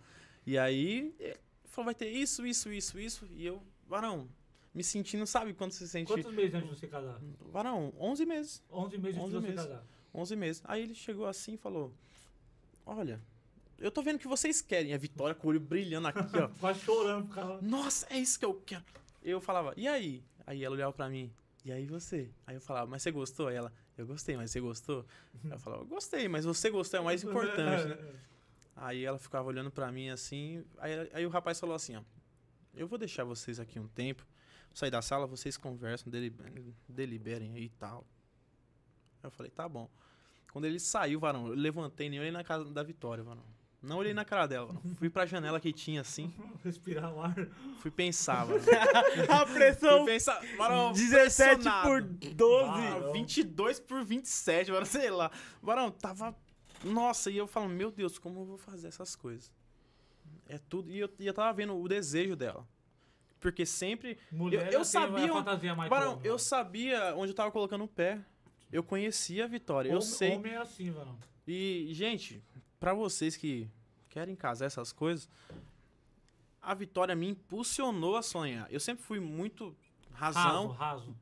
[0.46, 3.26] E aí ele falou: vai ter isso, isso, isso, isso.
[3.30, 4.28] E eu, varão,
[4.74, 6.12] me sentindo, sabe quando você se sente.
[6.12, 7.20] Quantos meses antes de você casar?
[7.52, 8.62] Varão, 11 meses.
[8.70, 9.66] 11 meses antes 11 de você meses.
[9.66, 9.86] casar.
[10.14, 10.62] 11 meses.
[10.64, 11.92] Aí ele chegou assim e falou:
[12.86, 13.20] olha,
[13.78, 14.94] eu tô vendo que vocês querem.
[14.94, 16.48] A Vitória com o olho brilhando aqui, ó.
[16.60, 17.60] Quase chorando, cara.
[17.60, 18.84] Nossa, é isso que eu quero.
[19.22, 20.24] Eu falava, e aí?
[20.46, 21.32] Aí ela olhava pra mim,
[21.64, 22.30] e aí você?
[22.46, 23.48] Aí eu falava, mas você gostou?
[23.48, 25.04] Aí ela, eu gostei, mas você gostou?
[25.44, 27.98] Aí eu falava, eu gostei, mas você gostou é o mais importante, né?
[28.76, 30.62] Aí ela ficava olhando pra mim assim.
[30.78, 32.02] Aí, aí o rapaz falou assim: ó,
[32.74, 34.26] eu vou deixar vocês aqui um tempo.
[34.74, 38.06] Sair da sala, vocês conversam, deliberem, deliberem aí e tal.
[39.22, 39.90] Aí eu falei: tá bom.
[40.52, 43.44] Quando ele saiu, varão, eu levantei, nem olhei na casa da Vitória, varão.
[43.86, 44.74] Não olhei na cara dela.
[44.96, 46.32] Fui pra janela que tinha assim.
[46.64, 47.34] Respirar o ar.
[47.80, 48.60] Fui pensar, varão.
[49.30, 51.88] A pressão Fui pensar, varão, 17 pressionado.
[51.88, 52.70] por 12.
[52.70, 55.30] Ah, 22 por 27, varão, sei lá.
[55.62, 56.34] Varão, tava.
[56.84, 59.52] Nossa, e eu falo, meu Deus, como eu vou fazer essas coisas?
[60.48, 60.90] É tudo.
[60.90, 62.66] E eu, e eu tava vendo o desejo dela.
[63.40, 64.18] Porque sempre.
[64.32, 66.38] Mulher eu tem sabia fantasia mais Varão, pro homem, eu né?
[66.38, 68.18] sabia onde eu tava colocando o pé.
[68.72, 70.34] Eu conhecia a Vitória, eu Homem- sei.
[70.36, 71.16] Homem é assim, varão.
[71.46, 72.42] E, gente,
[72.80, 73.68] pra vocês que
[74.16, 75.28] querem casar essas coisas,
[76.62, 78.66] a Vitória me impulsionou a sonhar.
[78.72, 79.76] Eu sempre fui muito
[80.10, 80.66] Raso, razão.
[80.68, 81.16] raso.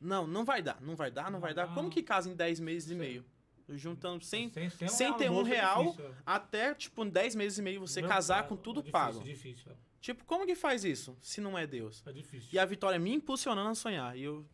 [0.00, 1.74] Não, não vai dar, não vai dar, não vai dar.
[1.74, 2.98] Como que casa em 10 meses e Sei.
[2.98, 3.24] meio?
[3.70, 6.14] Juntando sem, sem, sem, sem ter um almoço é real, velho.
[6.24, 9.20] até, tipo, 10 meses e meio você Não, casar é- com tudo é difícil, pago.
[9.20, 9.78] É difícil, velho.
[10.00, 12.00] Tipo, como que faz isso, se não é Deus?
[12.06, 12.48] É difícil.
[12.52, 14.16] E a Vitória me impulsionando a sonhar.
[14.16, 14.46] E eu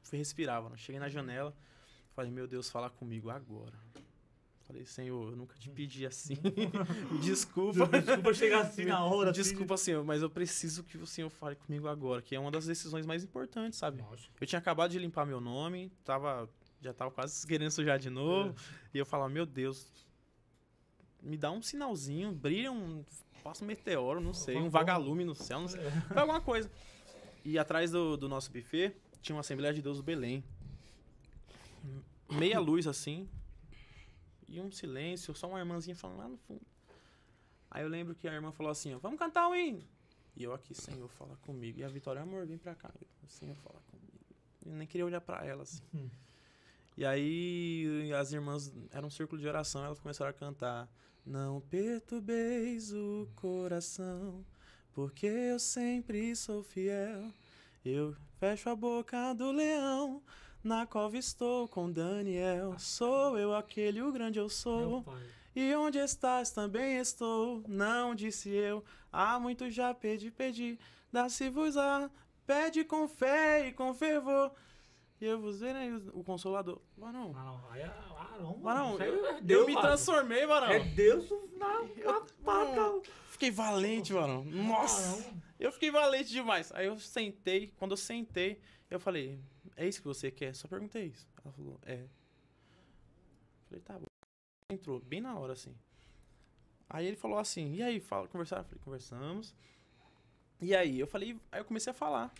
[0.00, 0.78] fui respirar, mano.
[0.78, 1.54] Cheguei na janela,
[2.14, 3.78] falei, meu Deus, fala comigo agora.
[4.66, 6.38] Falei, Senhor, eu nunca te pedi assim.
[7.22, 7.86] Desculpa.
[8.00, 9.30] Desculpa chegar assim na hora.
[9.30, 9.42] assim.
[9.42, 12.66] Desculpa, Senhor, mas eu preciso que o Senhor fale comigo agora, que é uma das
[12.66, 14.02] decisões mais importantes, sabe?
[14.02, 14.32] Lógico.
[14.40, 16.48] Eu tinha acabado de limpar meu nome, tava,
[16.80, 18.54] já tava quase querendo sujar de novo.
[18.92, 19.86] E eu falava, meu Deus,
[21.22, 23.04] me dá um sinalzinho, brilha um.
[23.42, 25.82] Passa um meteoro, não sei, um vagalume no céu, não sei.
[26.08, 26.70] Foi alguma coisa.
[27.44, 30.42] E atrás do, do nosso buffet tinha uma Assembleia de Deus do Belém.
[32.32, 33.28] Meia luz assim.
[34.48, 36.66] E um silêncio, só uma irmãzinha falando lá no fundo.
[37.70, 39.82] Aí eu lembro que a irmã falou assim, ó, vamos cantar um hino.
[40.36, 41.78] E eu aqui, Senhor, fala comigo.
[41.78, 42.90] E a Vitória, amor, vem pra cá.
[43.00, 44.12] Eu, Senhor, fala comigo.
[44.64, 45.82] Eu nem queria olhar pra ela, assim.
[45.94, 46.08] Hum.
[46.96, 50.88] E aí as irmãs, era um círculo de oração, elas começaram a cantar.
[51.26, 54.44] Não perturbeis o coração,
[54.92, 57.32] porque eu sempre sou fiel.
[57.84, 60.22] Eu fecho a boca do leão,
[60.64, 62.74] na cova estou com Daniel.
[62.78, 65.04] Sou eu aquele, o grande eu sou.
[65.54, 68.82] E onde estás também estou, não disse eu.
[69.12, 70.78] Há muito já pedi, pedi,
[71.12, 72.10] dá-se-vos a.
[72.46, 74.50] Pede com fé e com fervor.
[75.20, 76.80] E eu vos verei o consolador.
[76.98, 77.56] Varão, Ah,
[78.60, 79.86] varão, eu, é eu Deus, me mano.
[79.86, 80.68] transformei, varão.
[80.70, 83.00] É Deus na, Eu- na pata.
[83.30, 84.44] Fiquei valente, varão.
[84.44, 85.24] Nossa,
[85.58, 86.70] eu fiquei valente demais.
[86.74, 89.38] Aí eu sentei, quando eu sentei, eu falei,
[89.76, 90.54] é isso que você quer?
[90.54, 91.26] Só perguntei isso.
[91.44, 92.06] Ela falou, é.
[93.68, 94.06] Falei, tá bom.
[94.70, 95.74] Entrou bem na hora, assim.
[96.88, 98.62] Aí ele falou assim, e aí, fala, conversaram?
[98.62, 99.54] Eu falei, conversamos.
[100.60, 102.32] E aí, eu falei, aí eu comecei a falar.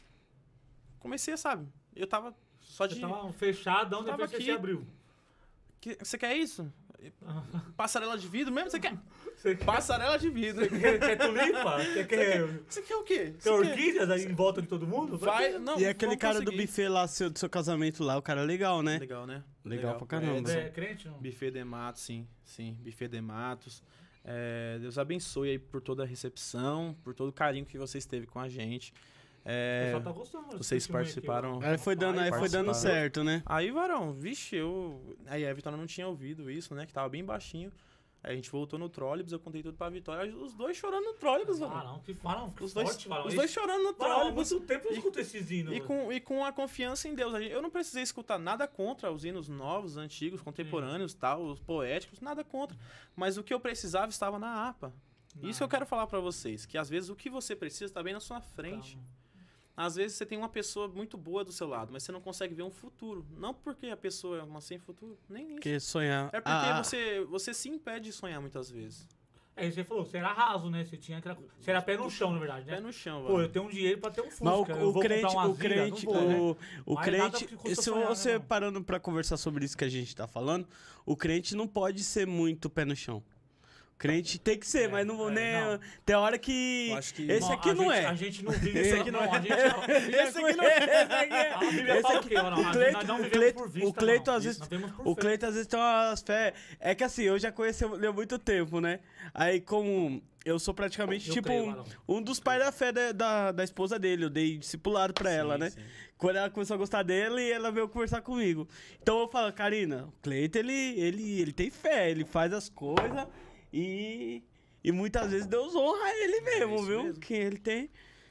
[0.99, 1.66] Comecei, sabe?
[1.94, 2.94] Eu tava só de.
[2.94, 4.44] Você tava fechadão, Eu tava depois você aqui.
[4.47, 4.87] se abriu.
[5.81, 6.73] Que- Você quer isso?
[7.77, 8.70] Passarela de vidro mesmo?
[8.70, 8.97] Você quer?
[9.44, 10.66] Você Passarela de vidro.
[10.66, 11.76] quer, quer tulipa?
[11.78, 13.18] Você quer, Você quer o quê?
[13.35, 15.18] quer Você orquídeas aí em volta de todo mundo?
[15.18, 16.66] Vai, não, E aquele vamos cara do conseguir.
[16.66, 18.98] buffet lá, seu, do seu casamento lá, o cara é legal, né?
[18.98, 19.44] Legal, né?
[19.62, 20.38] Legal pra caramba.
[20.38, 20.59] Edson.
[20.59, 21.18] É crente não?
[21.18, 22.26] Buffet de Matos, sim.
[22.42, 23.83] Sim, Buffet de Matos.
[24.24, 28.26] É, Deus abençoe aí por toda a recepção, por todo o carinho que vocês teve
[28.26, 28.92] com a gente.
[28.92, 28.94] O
[29.44, 30.57] É, pessoal tá gostando.
[30.57, 31.61] vocês participaram.
[31.62, 33.42] Aí foi dando, aí foi dando certo, né?
[33.44, 35.14] Aí, varão, vixe, eu.
[35.26, 36.87] Aí a Vitória não tinha ouvido isso, né?
[36.87, 37.70] Que tava bem baixinho.
[38.24, 40.34] Aí a gente voltou no trólebus, eu contei tudo pra Vitória.
[40.34, 41.92] Os dois chorando no trólebus, Ah, varão.
[41.92, 44.50] não, que falam, que Os dois, forte, os dois chorando no trólebus.
[44.50, 45.76] muito tempo eu E- escuto esses hinos.
[45.76, 47.34] E com, e com a confiança em Deus.
[47.34, 52.42] Eu não precisei escutar nada contra os hinos novos, antigos, contemporâneos, tal, os poéticos, nada
[52.42, 52.74] contra.
[53.14, 54.90] Mas o que eu precisava estava na APA.
[55.42, 58.02] Isso que eu quero falar pra vocês, que às vezes o que você precisa está
[58.02, 58.98] bem na sua frente.
[59.76, 62.54] Às vezes você tem uma pessoa muito boa do seu lado, mas você não consegue
[62.54, 63.26] ver um futuro.
[63.37, 65.54] Não porque a pessoa é uma sem futuro, nem isso.
[65.54, 66.26] Porque sonhar.
[66.32, 69.08] É porque Ah, você, você se impede de sonhar muitas vezes.
[69.56, 70.84] É, você falou, você era raso, né?
[70.84, 71.37] Você tinha aquela...
[71.60, 72.74] Você era pé no chão, na verdade, né?
[72.74, 73.48] Pé no chão, Pô, eu velho.
[73.50, 74.44] tenho um dinheiro pra ter um Fusca.
[74.44, 76.37] Mas o, vou o crente, o crente, não vou, né?
[76.40, 76.56] o,
[76.87, 78.44] o Mas nada crente, se sonhar, né, você não?
[78.46, 80.66] parando pra conversar sobre isso que a gente tá falando,
[81.06, 83.22] o crente não pode ser muito pé no chão.
[83.94, 85.52] O crente tem que ser, É, mas não vou é, nem.
[85.54, 85.80] não.
[86.04, 86.90] Tem hora que.
[87.14, 88.07] Que- Esse Não, aqui não gente- é.
[88.07, 88.78] A gente não vive...
[88.78, 89.26] Esse aqui não é.
[90.26, 90.76] Esse aqui não é.
[90.78, 91.52] Esse aqui é.
[91.54, 92.42] A Bíblia Esse fala aqui- o?
[92.42, 94.37] Não, o a gente- Cleito- não o Cleito- por vista, o Cleito, não.
[94.37, 94.61] às vezes-
[95.04, 95.20] O fé.
[95.20, 96.54] Cleiton às vezes tem umas fé.
[96.80, 98.98] É que assim, eu já conheci ele há muito tempo, né?
[99.33, 103.12] Aí, como eu sou praticamente, Eu tipo, creio, um, um dos pais da fé da,
[103.12, 104.24] da, da esposa dele.
[104.24, 105.70] Eu dei discipulado pra ela, Sim, né?
[105.70, 105.80] sim.
[106.18, 108.68] Quando ela começou a gostar dele, ela veio conversar comigo.
[109.00, 113.26] Então eu falo, Karina, o Cleiton, ele, ele, ele tem fé, ele faz as coisas
[113.74, 114.42] e
[114.82, 117.02] E muitas vezes Deus honra ele mesmo, isso viu?
[117.04, 117.20] mesmo.
[117.20, 117.90] Que ele tem,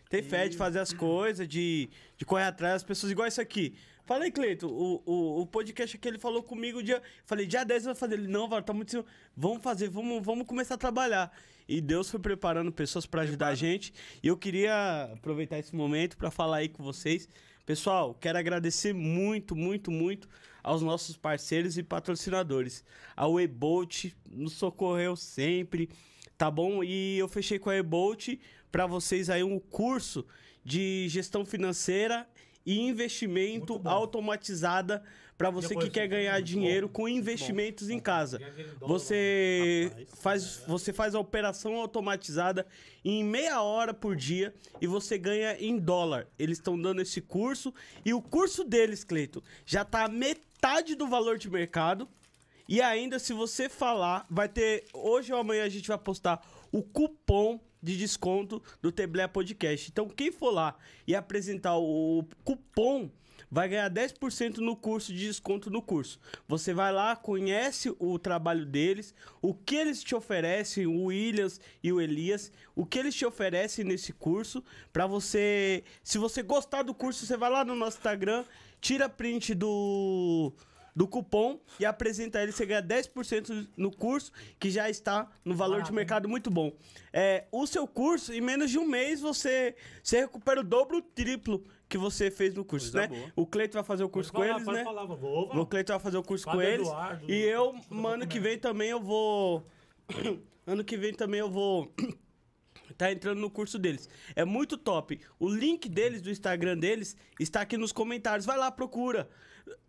[0.10, 3.74] tem fé de fazer as coisas, de, de correr atrás das pessoas, igual isso aqui.
[4.06, 7.96] Falei, Cleito, o, o, o podcast que ele falou comigo, dia, falei, dia 10 vai
[7.96, 8.16] fazer.
[8.16, 9.06] Ele, não, Val, tá muito.
[9.36, 11.32] Vamos fazer, vamos, vamos começar a trabalhar.
[11.68, 13.94] E Deus foi preparando pessoas pra ajudar a gente.
[14.22, 17.30] E eu queria aproveitar esse momento pra falar aí com vocês.
[17.66, 20.28] Pessoal, quero agradecer muito, muito, muito
[20.62, 22.84] aos nossos parceiros e patrocinadores.
[23.16, 25.90] A Webolt nos socorreu sempre,
[26.38, 26.84] tá bom?
[26.84, 28.38] E eu fechei com a Webolt
[28.70, 30.26] para vocês aí um curso
[30.62, 32.28] de gestão financeira
[32.66, 35.02] e investimento automatizada
[35.38, 38.40] para você que quer ganhar dinheiro com investimentos em casa.
[38.80, 42.66] Você faz, você faz a operação automatizada
[43.04, 46.28] em meia hora por dia e você ganha em dólar.
[46.38, 47.74] Eles estão dando esse curso
[48.06, 52.08] e o curso deles, Cleito, já tá metade do valor de mercado.
[52.68, 54.86] E ainda, se você falar, vai ter.
[54.94, 56.42] Hoje ou amanhã a gente vai postar
[56.72, 59.92] o cupom de desconto do Teblé Podcast.
[59.92, 63.12] Então, quem for lá e apresentar o cupom
[63.54, 66.20] vai ganhar 10% no curso de desconto no curso.
[66.48, 69.14] Você vai lá, conhece o trabalho deles,
[69.44, 73.86] o que eles te oferecem, o Williams e o Elias, o que eles te oferecem
[73.86, 78.44] nesse curso, para você, se você gostar do curso, você vai lá no nosso Instagram,
[78.82, 80.52] tira print do
[80.96, 85.82] do cupom e apresenta ele, você ganha 10% no curso, que já está no valor
[85.82, 86.72] de mercado muito bom.
[87.12, 91.02] É, o seu curso, em menos de um mês, você, você recupera o dobro, o
[91.02, 93.16] triplo que você fez no curso, Coisa né?
[93.16, 93.32] boa.
[93.36, 94.84] O Cleiton vai fazer o curso Pode com falar, eles, né?
[94.84, 96.88] falar, vou, O Cleiton vai fazer o curso com eles.
[96.88, 99.64] Eduardo, e eu, tudo ano que vem também eu vou.
[100.66, 101.94] ano que vem também eu vou.
[102.98, 104.08] Tá entrando no curso deles.
[104.36, 105.20] É muito top.
[105.40, 108.46] O link deles, do Instagram deles, está aqui nos comentários.
[108.46, 109.28] Vai lá, procura.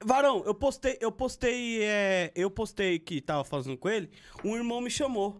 [0.03, 4.09] Varão, eu postei, eu postei, é, eu postei que tava fazendo com ele.
[4.43, 5.39] Um irmão me chamou.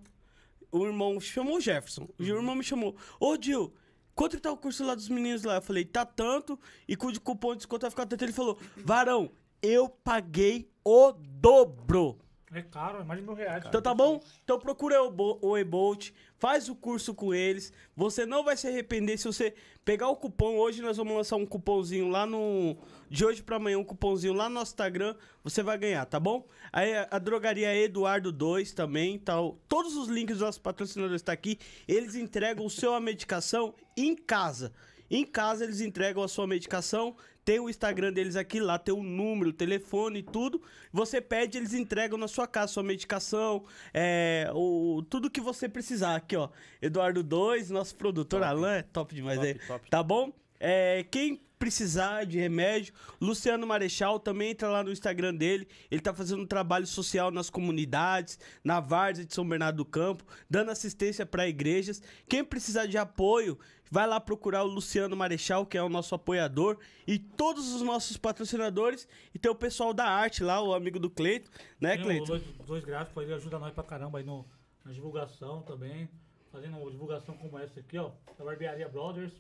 [0.71, 2.07] O irmão chamou o Jefferson.
[2.19, 2.95] O irmão me chamou.
[3.19, 3.73] Ô, Dil,
[4.15, 5.57] quanto que tá o curso lá dos meninos lá?
[5.57, 6.59] Eu falei, tá tanto.
[6.89, 8.23] E com o cupom de desconto vai ficar tanto.
[8.23, 9.31] Ele falou, Varão,
[9.63, 12.19] eu paguei o dobro.
[12.55, 13.65] É caro, é mais de mil reais.
[13.67, 14.21] Então tá bom?
[14.45, 17.73] Então procura o, Bo- o Ebolt, faz o curso com eles.
[17.97, 20.57] Você não vai se arrepender se você pegar o cupom.
[20.57, 22.77] Hoje nós vamos lançar um cupomzinho lá no.
[23.11, 25.17] De hoje pra amanhã, um cupomzinho lá no nosso Instagram.
[25.43, 26.47] Você vai ganhar, tá bom?
[26.73, 29.59] Aí a, drogaria Eduardo 2 também, tal.
[29.69, 31.59] Todos os links dos nossos patrocinadores estão aqui.
[31.89, 34.73] Eles entregam o seu a medicação em casa.
[35.11, 37.15] Em casa eles entregam a sua medicação.
[37.45, 40.63] Tem o Instagram deles aqui, lá tem o número, o telefone e tudo.
[40.93, 46.17] Você pede, eles entregam na sua casa sua medicação, é, o, tudo que você precisar.
[46.17, 46.49] Aqui, ó.
[46.81, 48.51] Eduardo 2, nosso produtor Top.
[48.51, 49.67] Alan, é top demais Top, aí.
[49.67, 49.91] top.
[49.91, 50.33] Tá bom?
[50.59, 55.67] É, quem precisar de remédio, Luciano Marechal também entra lá no Instagram dele.
[55.91, 60.25] Ele tá fazendo um trabalho social nas comunidades, na Várzea de São Bernardo do Campo,
[60.49, 62.03] dando assistência para igrejas.
[62.29, 63.59] Quem precisar de apoio,
[63.95, 68.17] vai lá procurar o Luciano Marechal, que é o nosso apoiador, e todos os nossos
[68.17, 69.07] patrocinadores.
[69.33, 71.49] E tem o pessoal da arte lá, o amigo do Cleito,
[71.81, 72.25] né, Tem Cleito?
[72.25, 74.45] dois, dois gráficos aí, ajuda nós pra caramba aí no,
[74.85, 76.09] na divulgação também.
[76.51, 78.11] Fazendo uma divulgação como essa aqui, ó.
[78.37, 79.33] Da Barbearia Brothers,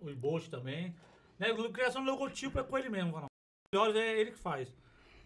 [0.00, 0.92] o Ibote também.
[1.38, 1.54] Né?
[1.72, 3.26] Criação do logotipo é com ele mesmo, mano.
[3.72, 4.74] Melhores é ele que faz,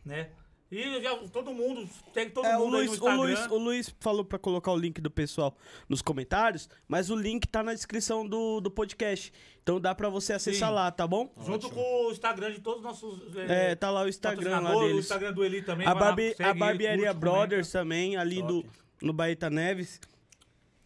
[0.05, 0.31] né?
[0.71, 3.17] E já, todo mundo, segue todo É, o, mundo aí no Luiz, o, Instagram.
[3.17, 5.57] Luiz, o Luiz falou pra colocar o link do pessoal
[5.89, 9.33] nos comentários, mas o link tá na descrição do, do podcast.
[9.63, 10.75] Então dá pra você acessar Sim.
[10.75, 11.33] lá, tá bom?
[11.39, 11.83] Junto Ótimo.
[11.83, 14.93] com o Instagram de todos os nossos É, tá lá o Instagram lá patrocinadores, o
[14.93, 15.05] deles.
[15.05, 15.87] Instagram do Eli também.
[15.87, 18.65] A, lá, barbe, segue a Barbearia curte, Brothers também, ali do,
[19.01, 20.01] no Baeta Neves.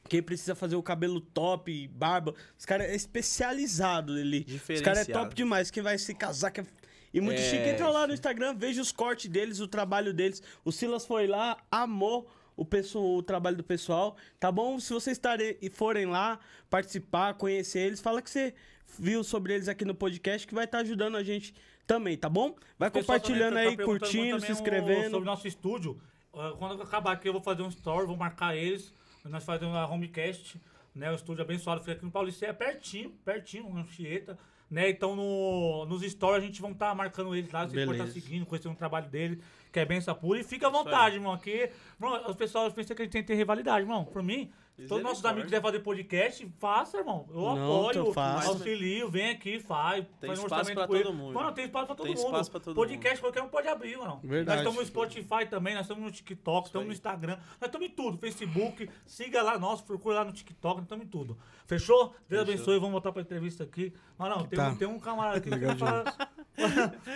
[0.09, 2.35] Quem precisa fazer o cabelo top, barba.
[2.59, 4.47] Os caras é especializado ali.
[4.69, 5.71] Os caras é top demais.
[5.71, 6.51] Quem vai se casar.
[6.51, 6.67] Que é...
[7.13, 7.69] E muito É, chique.
[7.69, 10.43] Entra lá no Instagram, veja os cortes deles, o trabalho deles.
[10.65, 14.17] O Silas foi lá, amou o, pessoal, o trabalho do pessoal.
[14.41, 14.79] Tá bom?
[14.81, 16.39] Se vocês estarem, e forem lá
[16.71, 18.55] participar, conhecer eles, fala que você
[18.99, 21.55] viu sobre eles aqui no podcast, que vai estar ajudando a gente
[21.87, 22.55] também, tá bom?
[22.79, 25.11] Vai compartilhando tá aí, perguntando curtindo, se inscrevendo.
[25.11, 26.01] Sobre o nosso estúdio.
[26.35, 28.93] Ah, Quando acabar aqui, eu vou fazer um story, vou marcar eles.
[29.25, 30.61] Nós fazemos uma homecast,
[30.95, 31.11] né?
[31.11, 32.47] O estúdio abençoado fica aqui no Paulista.
[32.47, 34.39] É pertinho, pertinho, uma Anchieta.
[34.73, 34.89] Né?
[34.89, 37.61] Então no, nos stories a gente vai estar marcando eles lá.
[37.61, 38.13] Vocês podem estar Beleza.
[38.15, 39.39] seguindo, conhecendo o trabalho dele,
[39.71, 40.41] que é benção pura.
[40.41, 41.35] E fica à vontade, irmão.
[41.35, 41.69] Aqui,
[42.01, 44.03] irmão, os pessoal pensam que a gente tem que ter rivalidade, irmão.
[44.03, 44.51] Por mim,
[44.89, 47.27] todos os nossos amigos quiserem fazer podcast, faça, irmão.
[47.31, 48.49] Eu Não, apoio, eu faço.
[48.51, 50.05] auxilio, vem aqui, faz.
[50.21, 51.05] Tem faz um espaço orçamento pra com ele.
[51.05, 51.35] todo mundo.
[51.35, 52.25] Mano, tem espaço pra todo Tem mundo.
[52.27, 54.21] espaço pra todo podcast qualquer um pode abrir, mano.
[54.25, 54.63] Verdade.
[54.63, 56.93] Nós estamos no Spotify também, nós estamos no TikTok, estamos no.
[56.93, 58.19] Instagram, nós estamos em tudo.
[58.19, 61.39] Facebook, siga lá nós, procura lá no TikTok, nós estamos em tudo.
[61.67, 62.15] Fechou?
[62.29, 62.41] Deus Fechou.
[62.43, 63.93] abençoe, vamos voltar pra entrevista aqui.
[64.19, 64.69] Mas não, tem, tá.
[64.69, 66.31] um, tem um camarada aqui que falar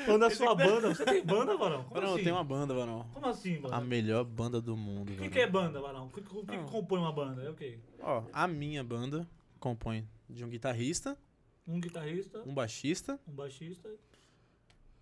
[0.06, 0.94] falando da sua banda.
[0.94, 1.82] Você tem banda, Varão?
[1.84, 2.24] Como Varão, assim?
[2.24, 3.06] tem uma banda, Varão.
[3.12, 3.86] Como assim, A Varão?
[3.86, 6.06] melhor banda do mundo, O que, que é banda, Varão?
[6.06, 7.42] O que, o que, que compõe uma banda?
[7.46, 7.78] É o quê?
[8.00, 9.26] Ó, a minha banda
[9.60, 11.16] compõe de um guitarrista,
[11.66, 13.88] Um guitarrista, um baixista, um baixista.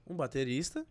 [0.07, 0.87] um baterista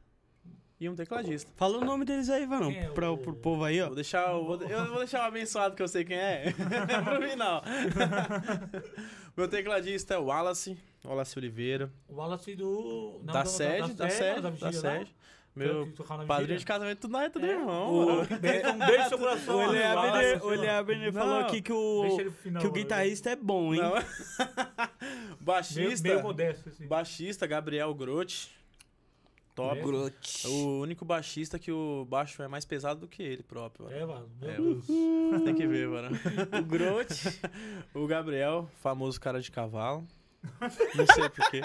[0.80, 1.50] e um tecladista.
[1.56, 3.86] Fala o nome deles aí, Varão, Quem é pra, o- pro povo aí, ó.
[3.88, 6.52] Vou deixar, o- vou, eu vou deixar o abençoado que eu sei quem é
[7.06, 7.64] pro final.
[9.36, 13.20] Meu tecladista é o Wallace, Wallace Oliveira, O Wallace do.
[13.24, 15.06] não, da sede, da sede, da vigília lá.
[15.56, 15.88] Meu
[16.28, 17.50] padrinho de casamento, tudo nós é tudo É.
[17.52, 17.94] irmão.
[17.94, 18.22] O- mano.
[18.34, 18.68] Um beijo,
[19.04, 19.56] no seu coração.
[19.60, 19.74] O
[21.12, 21.14] Não.
[21.14, 23.82] falou aqui que o, final, que o guitarrista é bom, hein?
[23.82, 23.94] Não.
[25.04, 26.88] Meio, Baixista, meio modesto, assim.
[26.88, 28.50] baixista Gabriel Grotti.
[29.54, 29.80] Top.
[29.80, 30.48] Grote.
[30.48, 33.86] O único baixista que o baixo é mais pesado do que ele próprio.
[33.86, 33.96] mano.
[33.96, 34.30] É, mano.
[34.42, 35.40] É.
[35.46, 36.10] Tem que ver, mano.
[36.60, 37.40] O Grote.
[37.94, 40.04] O Gabriel, famoso cara de cavalo.
[40.96, 41.62] Não sei porquê.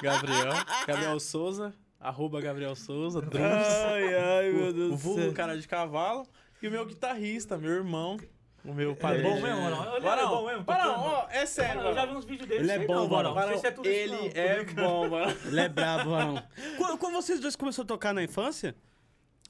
[0.00, 0.52] Gabriel.
[0.86, 1.74] Gabriel Souza.
[2.02, 3.20] Arroba Gabriel Souza.
[3.22, 3.44] Drums.
[3.44, 5.32] ai, ai, meu o, Deus o do vulgo céu.
[5.32, 6.26] cara de cavalo.
[6.60, 8.16] E o meu guitarrista, meu irmão.
[8.64, 9.34] O meu É padrinho.
[9.34, 9.96] bom mesmo, mano.
[9.96, 10.64] Ele é bom mesmo.
[10.68, 12.60] Ó, é sério, Eu já vi uns vídeos dele.
[12.62, 13.34] Ele é bom, Varão.
[13.34, 14.26] Não sei é tudo isso, ele não.
[14.42, 15.36] é bom, mano.
[15.46, 16.42] Ele é brabo, Varão.
[16.76, 18.76] Quando, quando vocês dois começaram a tocar na infância?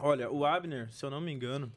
[0.01, 1.71] Olha, o Abner, se eu não me engano.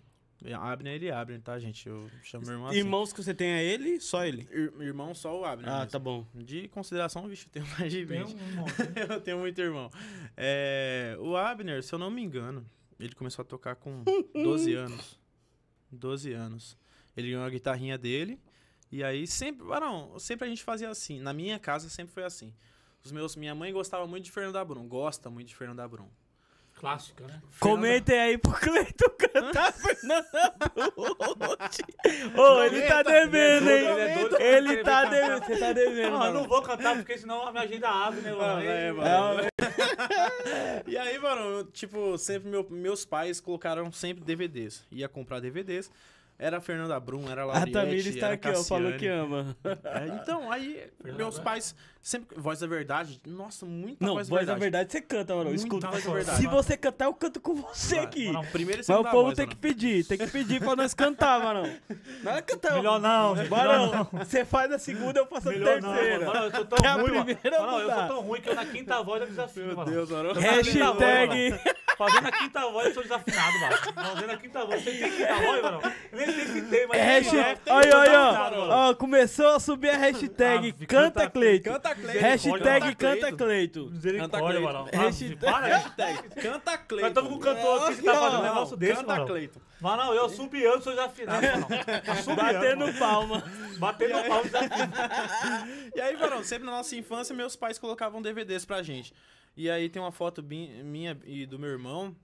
[0.53, 1.87] Abner, ele é Abner, tá, gente?
[1.87, 2.77] Eu chamo meu irmão assim.
[2.77, 3.99] Irmãos que você tem é ele?
[3.99, 4.47] Só ele?
[4.51, 5.69] Ir- Irmão só o Abner.
[5.69, 5.91] Ah, mesmo.
[5.91, 6.25] tá bom.
[6.33, 8.35] De consideração, vixe, eu tenho mais de Tem 20.
[8.35, 8.73] um monte.
[9.09, 9.89] eu tenho muito irmão.
[10.37, 12.65] É, o Abner, se eu não me engano,
[12.99, 14.03] ele começou a tocar com
[14.33, 15.19] 12 anos.
[15.91, 16.77] 12 anos.
[17.15, 18.39] Ele ganhou a guitarrinha dele.
[18.91, 19.65] E aí sempre.
[19.65, 21.19] Varão, sempre a gente fazia assim.
[21.19, 22.53] Na minha casa sempre foi assim.
[23.03, 24.87] Os meus, minha mãe gostava muito de Fernando Abrum.
[24.87, 26.09] Gosta muito de Fernando Abrum.
[26.85, 27.41] Clássica, né?
[27.59, 30.27] Comentem aí pro Cleiton cantar Fernanda.
[32.37, 34.29] Ô, ele tá Comenta, devendo, é hein?
[34.39, 37.63] Ele tá devendo, você tá devendo, Não, eu não vou cantar porque senão a minha
[37.63, 38.61] agenda abre, né, mano?
[38.61, 39.39] É, mano.
[39.41, 44.85] É, E aí, mano, tipo, sempre meu- meus pais colocaram sempre DVDs.
[44.91, 45.89] Ia comprar DVDs.
[46.37, 48.99] Era Fernanda Brum, era a Lauriette, Tamires está era aqui, ó, falou Cassiane.
[48.99, 49.57] que ama.
[49.63, 51.73] É, então, aí, Fernanda meus pais
[52.05, 52.39] sempre...
[52.39, 54.87] Voz da Verdade, nossa, muita Não, voz voz da da verdade.
[54.87, 55.53] verdade você canta, mano.
[55.55, 55.87] Escuta.
[55.89, 56.37] voz da verdade.
[56.37, 58.31] Se você cantar, eu canto com você Vai, aqui.
[58.31, 59.55] mano, primeira e Mas o povo voz, tem mano.
[59.55, 61.67] que pedir, tem que pedir pra nós cantar, mano.
[62.23, 62.75] Não é cantar.
[62.75, 64.09] Melhor não, não.
[64.19, 66.19] Você faz a segunda, eu faço a Melhor não, terceira.
[66.25, 66.33] mano.
[66.33, 67.25] Mano, eu tô tão É a ruim, mano.
[67.25, 69.91] primeira Mano, eu sou tão ruim que eu na quinta voz eu desafio, Meu mano.
[69.91, 70.29] Deus, mano.
[70.29, 71.59] Eu- Hashtag.
[71.97, 73.77] Fazendo a quinta voz eu sou desafinado, mano.
[73.93, 74.83] Fazendo a quinta voz.
[74.83, 75.81] Você tem quinta voz, mano?
[76.11, 77.01] Nem sei se tem, mas...
[77.01, 77.39] Hashtag.
[77.39, 78.33] É, tem, Olha, olha, ó.
[78.33, 78.57] mano.
[78.69, 81.69] Ó, Começou a subir a hashtag Ah, Canta canta- Cleito.
[81.71, 82.19] Canta Cleito.
[82.19, 83.89] Hashtag Canta Canta Cleito.
[83.91, 84.85] Misericórdia, Canta mano.
[84.89, 85.45] Cleito.
[85.45, 87.01] Hashtag- Canta Cleito.
[87.01, 89.25] Nós estamos com o cantor aqui que tá fazendo um negócio desse, Canta mano.
[89.27, 89.61] Cleito.
[89.81, 91.67] Mano, não, eu subiando, sou desafinado, mano.
[92.35, 93.43] Batendo palma.
[93.77, 95.71] Batendo pau, desafinado.
[95.95, 99.13] E aí, varão, sempre na nossa infância, meus pais colocavam DVDs pra gente.
[99.57, 102.15] E aí tem uma foto minha e do meu irmão,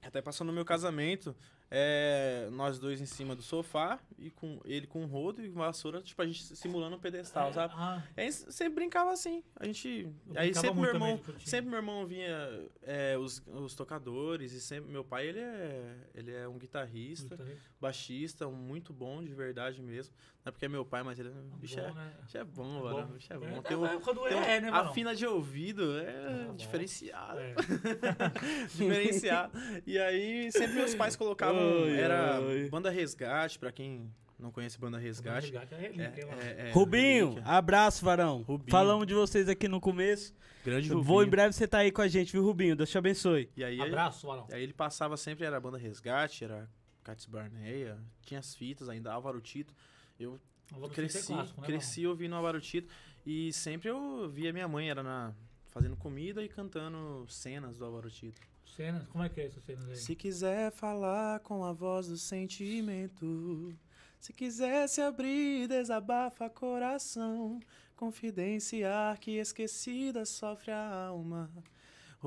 [0.00, 1.34] que até passou no meu casamento.
[1.70, 6.00] É, nós dois em cima do sofá, e com ele com um rodo e vassoura,
[6.00, 7.74] tipo, a gente simulando um pedestal, sabe?
[7.76, 9.42] Ah, aí sempre brincava assim.
[9.56, 10.08] A gente.
[10.28, 11.20] Eu aí sempre meu irmão.
[11.44, 14.52] Sempre meu irmão vinha é, os, os tocadores.
[14.52, 14.90] E sempre.
[14.90, 15.96] Meu pai, ele é.
[16.14, 17.36] Ele é um guitarrista,
[17.80, 20.14] baixista, um muito bom de verdade mesmo.
[20.44, 21.32] Não é porque é meu pai, mas ele é.
[21.58, 22.12] Bicho é, Bom, né?
[22.22, 23.06] bicho é bom, É mano.
[23.08, 23.12] bom.
[23.14, 23.62] Bicho é É, bom.
[23.62, 24.92] tá Tem um- quando tem um- é, né, a mano?
[24.92, 26.54] fina de ouvido é bom.
[26.56, 27.38] diferenciado.
[27.40, 27.54] É.
[28.74, 29.52] diferenciado.
[29.86, 31.60] E aí, sempre meus pais colocavam.
[31.84, 32.68] Ai, era ai.
[32.68, 35.46] Banda Resgate, pra quem não conhece Banda Resgate.
[35.50, 36.40] Resgate é relíquia, mano.
[36.42, 38.42] é- é Rubinho, abraço, Varão.
[38.42, 38.70] Rubinho.
[38.70, 40.34] Falamos de vocês aqui no começo.
[40.64, 41.22] Grande Vou Rubinho.
[41.22, 42.74] em breve você tá aí com a gente, viu, Rubinho?
[42.76, 43.48] Deus te abençoe.
[43.56, 44.46] E aí, Abraço, Marão.
[44.50, 46.68] E aí ele passava sempre, era a banda Resgate, era
[47.06, 49.72] Cats Barneia, tinha as fitas ainda, Álvaro Tito.
[50.18, 50.40] Eu
[50.72, 52.92] Vou cresci, ser clássico, né, cresci ouvindo Álvaro Tito
[53.24, 55.32] e sempre eu via minha mãe, era na,
[55.68, 58.40] fazendo comida e cantando cenas do Álvaro Tito.
[58.74, 59.94] Cenas, como é que é essa cena aí?
[59.94, 63.72] Se quiser falar com a voz do sentimento,
[64.18, 67.60] se quiser se abrir, desabafa coração,
[67.94, 71.48] confidenciar que esquecida sofre a alma.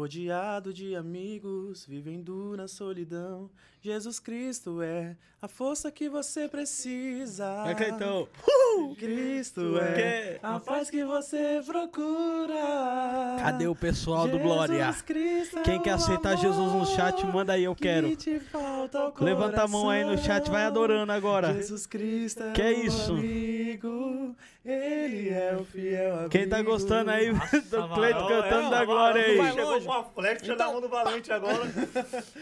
[0.04, 3.50] Rodeado de amigos, vivendo na solidão.
[3.82, 7.64] Jesus Cristo é a força que você precisa.
[7.64, 8.26] Vai, Cleitão.
[8.98, 12.56] Cristo é Que- a paz que você procura.
[13.42, 14.94] Cadê o pessoal do Glória?
[15.06, 18.16] Cristo é Quem quer aceitar Jesus no chat, manda aí, eu que quero.
[18.16, 21.54] te falta ao Levanta a mão aí no chat, vai adorando agora.
[21.54, 23.12] Jesus Cristo é Que o isso?
[23.14, 23.28] amigo,
[24.66, 26.30] ele é o fiel amigo.
[26.30, 29.38] Quem tá gostando aí Nossa, do Cleito cantando é, da glória aí.
[29.38, 29.86] vai Chegou longe.
[29.86, 31.60] com uma flecha na Então- mão do valente agora.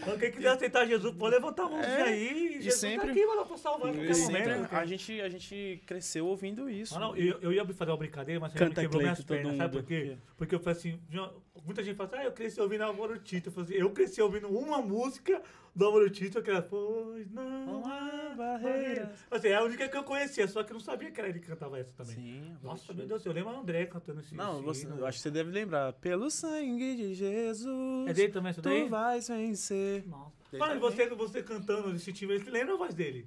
[0.02, 2.46] Então, quem quiser aceitar Jesus, pode levantar a mãozinha É, aí.
[2.58, 4.72] e Jesus sempre- tá aqui, mano, pra salvar a qualquer sempre momento.
[4.74, 6.96] a gente, a gente cresceu ouvindo isso.
[6.96, 9.24] Ah, não, eu, eu ia fazer uma brincadeira, mas você Canta me quebrou Cleito, minhas
[9.24, 10.16] pernas, sabe por quê?
[10.36, 11.00] Porque eu falei assim,
[11.64, 13.52] muita gente fala assim, ah, eu cresci ouvindo Álvaro Tito.
[13.54, 15.42] Eu, assim, eu cresci ouvindo uma música
[15.74, 19.08] do Álvaro Tito, que era Pois não há barreiras.
[19.30, 21.40] Assim, é a única que eu conhecia, só que eu não sabia que era ele
[21.40, 22.14] que cantava essa também.
[22.14, 22.56] Sim.
[22.62, 25.30] Nossa, meu Deus, eu lembro a André cantando esse Não, você, eu acho que você
[25.30, 25.92] deve lembrar.
[25.94, 28.84] Pelo sangue de Jesus, É dele também daí?
[28.84, 30.06] tu vais vencer.
[30.06, 30.37] Nossa.
[30.52, 33.26] Mano, você, você cantando esse time, você lembra a voz dele?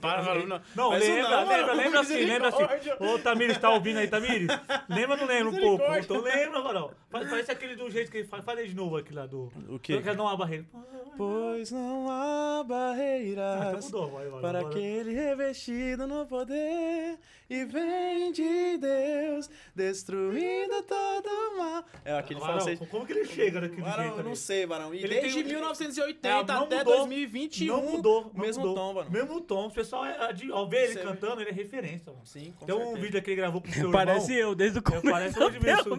[0.00, 0.62] Para, não.
[0.74, 2.62] Não, lembra, não, lembra, mano, lembra assim, lembra assim.
[3.00, 4.48] Ô, Tamires, tá ouvindo aí, Tamires?
[4.88, 5.84] Lembra ou não lembra um pouco?
[5.96, 6.90] Então lembra, Varão.
[7.10, 8.44] Parece aquele do jeito que ele faz.
[8.48, 9.52] De novo aquele lá do...
[9.68, 9.92] O quê?
[9.94, 10.64] Eu quero dar uma barreira.
[11.18, 14.40] Pois não há Ah, então barreiras mudou, vai, vai.
[14.40, 14.70] para vai.
[14.70, 17.18] aquele revestido no poder
[17.50, 21.84] e vem de Deus destruindo todo o mal.
[22.04, 22.78] É aquele Varão, francês.
[22.90, 24.94] como que ele chega daquele Barão, jeito eu não sei, Barão.
[24.94, 28.20] E Ele desde tem um- 1980 É, não até mudou, 2021, Não mudou.
[28.20, 28.74] o não mesmo mudou.
[28.76, 29.10] tom, Barão.
[29.10, 29.66] Mesmo tom.
[29.66, 32.24] O pessoal, é, de, ó, vê ele Você cantando, ele é referência, mano.
[32.26, 33.00] Sim, com Tem um certeza.
[33.00, 34.50] vídeo que ele gravou com o seu Parece irmão.
[34.50, 35.10] eu, desde o É, começo.
[35.10, 35.98] Parece o Edmilson.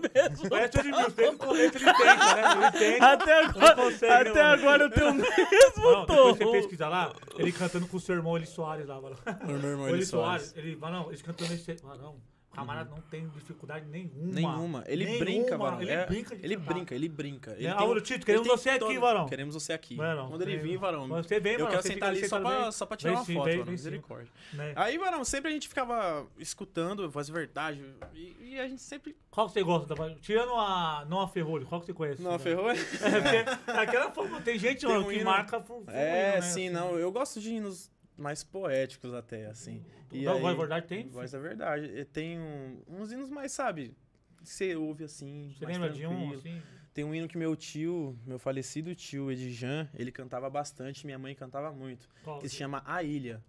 [0.49, 1.09] Parece o Edmilson.
[1.15, 2.51] Desde o começo ele tenta, né?
[2.53, 3.05] Ele tenta.
[3.11, 6.51] Até agora, consegue, né, até agora eu tenho o mesmo Não, depois você tom.
[6.51, 9.17] pesquisa lá, ele cantando com o seu irmão Eli Soares lá, mano.
[9.43, 10.53] O meu irmão Eli Soares, Soares.
[10.57, 11.77] ele, mano, eles cantando esse.
[11.83, 12.21] Mano, o
[12.59, 14.31] camarada não tem dificuldade nenhuma.
[14.33, 14.83] Nenhuma.
[14.87, 15.25] Ele Nenhuma.
[15.25, 15.81] brinca, Barão.
[15.81, 17.51] Ele É, brinca de Ele brinca, ele brinca.
[17.51, 17.71] Ele Né?
[17.73, 19.25] tem Álvaro um- Tito, ele queremos você aqui, Varão.
[19.27, 19.95] Queremos você aqui.
[19.95, 21.07] Varão, Quando ele vir, Varão.
[21.07, 23.33] Você vem, eu Varão, quero sentar ali só pra, só pra tirar Vem uma sim,
[23.35, 23.65] foto, Varão.
[23.71, 24.31] Misericórdia.
[24.53, 24.73] Né?
[24.75, 27.83] Aí, Varão, sempre a gente ficava escutando Voz Verdade.
[28.13, 29.15] E, e a gente sempre.
[29.31, 32.21] Qual que você gosta da Tirando a Não a Ferrolho, qual que você conhece?
[32.21, 32.39] Não, né?
[32.39, 32.69] ferrou?
[33.69, 35.63] É, aquela forma, tem gente Tem um que marca.
[35.87, 36.69] É, sim, assim.
[36.69, 36.97] não.
[36.97, 39.83] Eu gosto de hinos mais poéticos até, assim.
[40.11, 41.07] E aí- Voz Verdade tem?
[41.09, 42.05] Voz da Verdade.
[42.05, 43.95] Tem um- uns hinos mais, sabe?
[44.43, 45.53] Você ouve assim.
[45.57, 46.35] Você mais lembra de um, tranquilo.
[46.35, 46.61] assim?
[46.93, 51.35] Tem um hino que meu tio, meu falecido tio Edjan, ele cantava bastante, minha mãe
[51.35, 52.09] cantava muito.
[52.23, 52.39] Qual?
[52.39, 53.43] que se chama A Ilha.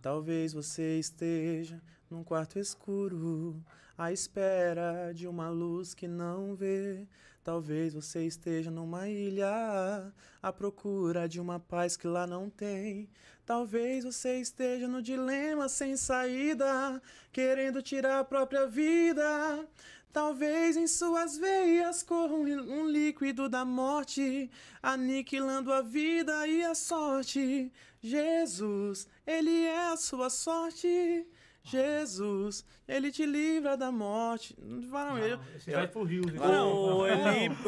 [0.00, 3.62] Talvez você esteja num quarto escuro,
[3.96, 7.06] à espera de uma luz que não vê.
[7.42, 13.08] Talvez você esteja numa ilha, à procura de uma paz que lá não tem.
[13.44, 19.68] Talvez você esteja no dilema sem saída, querendo tirar a própria vida.
[20.10, 27.70] Talvez em suas veias corra um, líquido da morte, aniquilando a vida e a sorte.
[28.00, 31.26] Jesus, Ele é a sua sorte.
[31.64, 34.54] Jesus, Ele te livra da morte.
[34.60, 36.26] Não, ele, Não, esse vai pro Rio.
[36.26, 36.38] né?
[36.38, 37.06] Não, O não.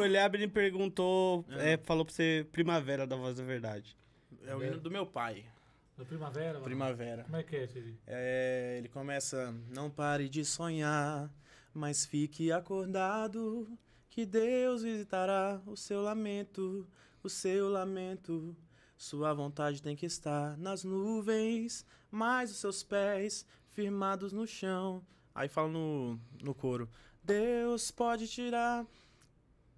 [0.05, 3.97] Eli, o me perguntou, é, falou pra você Primavera da Voz da Verdade.
[4.45, 5.43] é o hino do meu pai,
[5.97, 6.53] Da Primavera?
[6.53, 6.63] mano?
[6.65, 7.23] Primavera.
[7.23, 7.95] Como é que é esse?
[8.05, 11.27] É, ele começa: Não pare de sonhar,
[11.73, 13.67] mas fique acordado,
[14.11, 16.87] que Deus visitará o seu lamento,
[17.23, 18.55] o seu lamento.
[18.95, 23.45] Sua vontade tem que estar nas nuvens, mas os seus pés
[23.77, 25.03] firmados no chão.
[25.35, 26.89] Aí fala no, no coro:
[27.23, 28.83] Deus pode tirar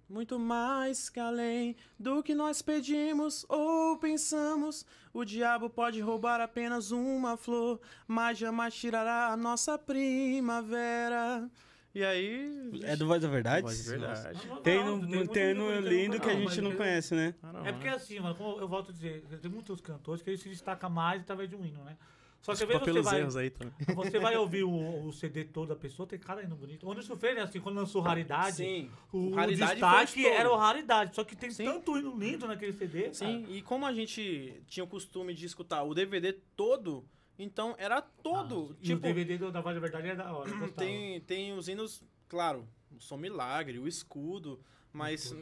[0.08, 4.86] muito mais que além do que nós pedimos ou pensamos.
[5.12, 7.78] O diabo pode roubar apenas uma flor,
[8.08, 11.46] mas jamais tirará a nossa primavera.
[11.94, 12.70] E aí.
[12.84, 13.62] É do Voz da Verdade?
[13.62, 14.40] Voz de verdade.
[14.62, 17.34] Tem no, muito tem no muito lindo que a gente não conhece, né?
[17.42, 20.30] Ah, não, É porque assim, mano, como eu volto a dizer, tem muitos cantores que
[20.30, 21.98] eles se destacam mais através de um hino, né?
[22.42, 23.74] Só que Desculpa você pelos vai, erros aí também.
[23.94, 26.86] você vai ouvir o, o CD todo da pessoa, tem cada hino bonito.
[26.86, 28.90] O Anderson Freire, assim, quando lançou Raridade, Sim.
[29.12, 30.40] o, o Raridade destaque um estouro.
[30.40, 31.14] era o Raridade.
[31.14, 31.64] Só que tem Sim.
[31.64, 35.82] tanto hino lindo naquele CD, Sim, e como a gente tinha o costume de escutar
[35.82, 37.04] o DVD todo,
[37.38, 38.68] então era todo.
[38.68, 38.78] cara.
[38.80, 40.50] E o tipo, DVD do- da Voz da Verdade é da hora.
[40.76, 44.58] tem, tem os hinos, claro, o Som Milagre, o Escudo,
[44.92, 45.34] mas.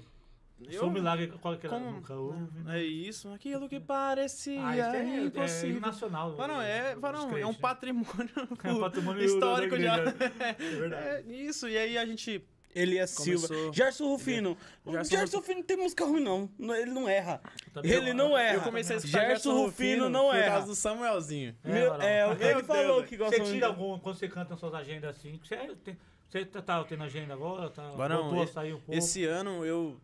[0.67, 1.77] Eu, Sou um milagre, qual que era?
[1.79, 2.81] como, Nunca houve, né?
[2.81, 5.71] É isso, aquilo que parecia Ah, é, é impossível.
[5.71, 6.35] hino nacional.
[6.35, 7.59] Varão, é, varão, é um né?
[7.61, 8.31] patrimônio,
[8.65, 10.15] É um patrimônio histórico igreja.
[10.41, 11.33] É verdade.
[11.33, 12.45] É isso, e aí a gente
[12.75, 13.49] Elias Silva.
[13.49, 14.57] Começou- Gerson Rufino.
[14.87, 16.51] Gerson Gerson Rufino não tem música ruim, não.
[16.77, 17.41] Ele não erra.
[17.83, 18.55] Ele não erra.
[18.57, 20.51] Eu comecei a escutar Gerson Gerson Rufino não por erra.
[20.53, 21.57] causa do Samuelzinho.
[21.65, 23.55] É, Meu- é, ele falou Deus, que gosta Você muito.
[23.55, 25.97] tira algum, quando você canta nas suas agendas assim, você, tem,
[26.29, 27.71] você tá, tá tendo agenda agora?
[27.71, 28.95] Tá, Varão, voltou a sair um pouco?
[28.95, 29.99] Esse ano eu,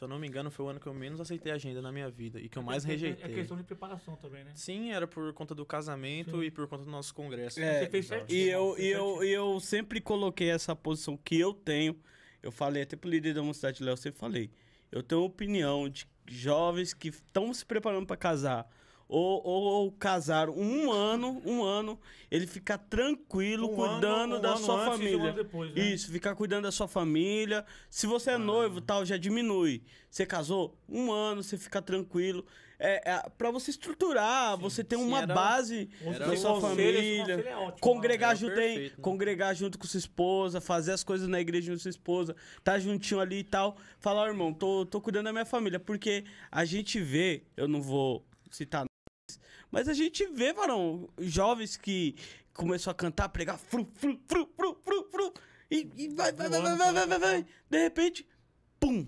[0.00, 2.08] se eu não me engano, foi o ano que eu menos aceitei agenda na minha
[2.08, 3.34] vida e que eu mais É- É rejeitei.
[3.34, 4.50] questão de preparação também, né?
[4.54, 6.44] Sim, era por conta do casamento Sim.
[6.44, 7.60] e por conta do nosso congresso.
[7.60, 8.38] É, Você fez certinho.
[8.40, 11.94] E eu, e, eu, e eu sempre coloquei essa posição que eu tenho.
[12.42, 14.50] Eu falei até pro líder da Mocidade Léo, eu sempre falei.
[14.90, 18.66] Eu tenho opinião de jovens que estão se preparando para casar
[19.10, 21.98] ou, ou, ou casaram um ano, um ano,
[22.30, 25.32] ele fica tranquilo Um cuidando ano- um da sua família.
[25.32, 25.82] depois, né?
[25.82, 27.64] Isso, ficar cuidando da sua família.
[27.90, 29.82] Se você é noivo, tal, já diminui.
[30.08, 32.46] Você casou, um ano, você fica tranquilo.
[32.82, 36.60] É, é para você estruturar, você ter sim, uma era- base Era da sua esse
[36.62, 37.20] família.
[37.36, 39.02] conselho é ótimo, Congregar Era junto, perfeito, né?
[39.02, 42.34] Congregar junto com sua esposa, fazer as coisas na igreja junto com sua esposa,
[42.64, 43.76] tá juntinho ali e tal.
[43.98, 45.78] Falar, ó, irmão, tô, tô cuidando da minha família.
[45.78, 48.86] Porque a gente vê, eu não vou citar
[49.70, 52.14] mas a gente vê, varão, jovens que
[52.52, 55.34] começou a cantar, pregar, fru, fru, fru, fru, fru, fru,
[55.70, 57.46] e, e vai, vai, vai, vai, vai, vai, vai, vai.
[57.68, 58.26] De repente,
[58.78, 59.06] pum.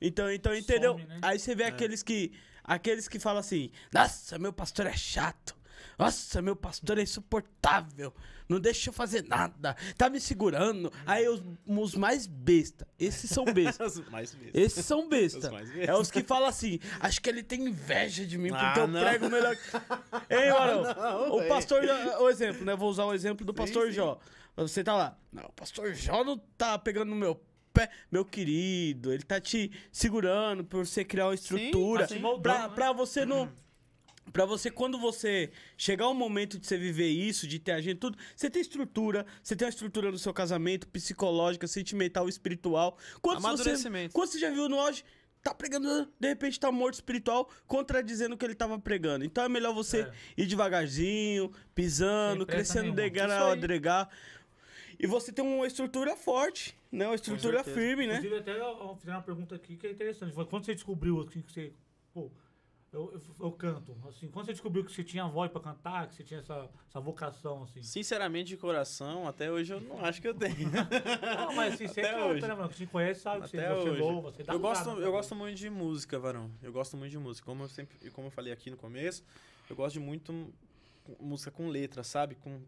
[0.00, 0.92] Então, então entendeu?
[0.92, 1.18] Some, né?
[1.22, 2.32] Aí você vê aqueles que
[2.62, 5.56] aqueles que falam assim: "Nossa, meu pastor é chato.
[5.98, 8.14] Nossa, meu pastor é insuportável.
[8.48, 9.76] Não deixa eu fazer nada.
[9.96, 10.92] Tá me segurando".
[11.06, 13.98] Aí os, os mais besta, esses são bestas.
[14.10, 14.50] Mais mesmo.
[14.54, 15.38] Esses são besta.
[15.38, 18.64] Os mais É os que falam assim: "Acho que ele tem inveja de mim porque
[18.64, 19.00] Ah, eu não.
[19.00, 19.56] prego melhor".
[20.30, 20.82] Ei, Marão.
[20.82, 21.82] não, o pastor,
[22.20, 22.74] o exemplo, né?
[22.74, 23.92] Vou usar o exemplo do Sim, pastor sim.
[23.92, 24.18] Jó.
[24.56, 25.16] Você tá lá.
[25.32, 27.40] Não, o pastor Jó não tá pegando no meu
[27.72, 29.12] pé, meu querido.
[29.12, 32.08] Ele tá te segurando por você criar uma estrutura.
[32.08, 32.74] tá te moldando, pra, né?
[32.74, 33.48] pra você não.
[34.32, 38.18] Pra você, quando você chegar o momento de você viver isso, de ter agenda, tudo,
[38.34, 42.96] você tem estrutura, você tem uma estrutura no seu casamento, psicológica, sentimental, espiritual.
[43.22, 44.12] Quando você, Amadurecimento.
[44.14, 45.04] quando você já viu no auge,
[45.42, 49.24] tá pregando, de repente tá morto espiritual, contradizendo o que ele tava pregando.
[49.24, 50.12] Então é melhor você É.
[50.36, 54.08] ir devagarzinho, pisando, crescendo degrau a degrau.
[55.00, 57.06] E você tem uma estrutura forte, né?
[57.06, 58.14] Uma estrutura firme, né?
[58.16, 60.34] Inclusive, até eu- eu fiz uma pergunta aqui que é interessante.
[60.34, 61.72] Quando você descobriu assim, que você.
[62.12, 62.28] Pô,
[62.92, 63.96] eu, eu, eu canto.
[64.08, 67.00] Assim, quando você descobriu que você tinha voz pra cantar, que você tinha essa, essa
[67.00, 67.82] vocação, assim.
[67.82, 70.70] Sinceramente, de coração, até hoje eu não acho que eu tenho.
[71.38, 72.40] Não, mas assim, você Até canta, hoje.
[72.48, 72.68] né, mano?
[72.70, 74.00] Quem conhece sabe que você, Até você hoje.
[74.00, 76.50] louva, você dá eu, gosto, eu gosto muito de música, varão.
[76.62, 77.44] Eu gosto muito de música.
[77.44, 79.22] Como eu sempre, e como eu falei aqui no começo,
[79.68, 80.52] eu gosto de muito
[81.20, 82.34] música com letra, sabe?
[82.36, 82.60] Com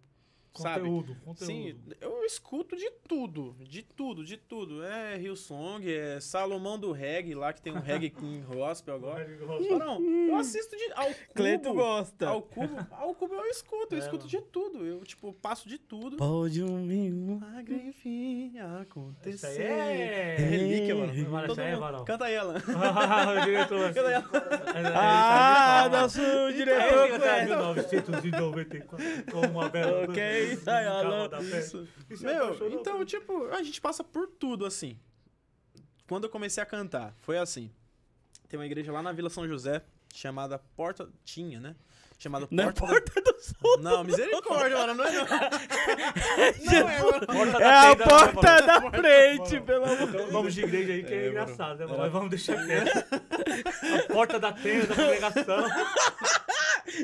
[0.55, 0.81] sabe?
[0.81, 1.45] Conteúdo, conteúdo.
[1.47, 4.83] Sim, eu escuto de tudo, de tudo, de tudo.
[4.85, 9.27] É Hillsong, é Salomão do Reggae, lá que tem um Reggae King Gospel agora.
[9.71, 11.75] Varão, eu assisto de ao cubo.
[11.75, 12.29] gosta.
[12.29, 14.29] Ao cubo, ao cubo eu escuto, eu É, escuto mano.
[14.31, 14.87] de tudo.
[14.87, 16.17] Eu, tipo, passo de tudo.
[16.17, 17.41] Pode um mimo.
[17.41, 19.63] Magre, enfim, Isso acontecer.
[19.71, 20.37] aí é.
[20.37, 21.31] Relíquia, mano.
[21.31, 22.05] Mano, Todo isso aí é mundo-.
[22.05, 22.55] Canta ela.
[23.41, 23.93] o diretor.
[23.95, 24.31] Canta ela.
[24.95, 28.11] Ah, nosso É, diretor ele tá em Cleto.
[28.11, 30.05] 1994, com uma bela.
[30.05, 31.29] Ok, isso aí, Alan.
[31.29, 31.61] fé.
[31.61, 31.89] Isso.
[32.09, 34.99] Isso Meu, então, tipo, a gente passa por tudo, assim.
[36.09, 37.71] Quando eu comecei a cantar, foi assim.
[38.49, 39.83] Tem uma igreja lá na Vila São José,
[40.13, 41.09] chamada Porta...
[41.25, 41.77] Tinha, né?
[42.19, 43.13] Chamada Não é Porta...
[43.13, 43.79] porta do sul.
[43.81, 45.25] Não, misericórdia, mano, não é não.
[46.67, 47.27] Não é, mano.
[47.27, 51.15] Porta É a né, porta da frente, pelo amor Então, vamos de igreja aí que
[51.15, 51.99] é, É, engraçado, né, mano?
[51.99, 53.07] Mas vamos deixar quieto.
[53.95, 55.65] A porta da tenda, da congregação.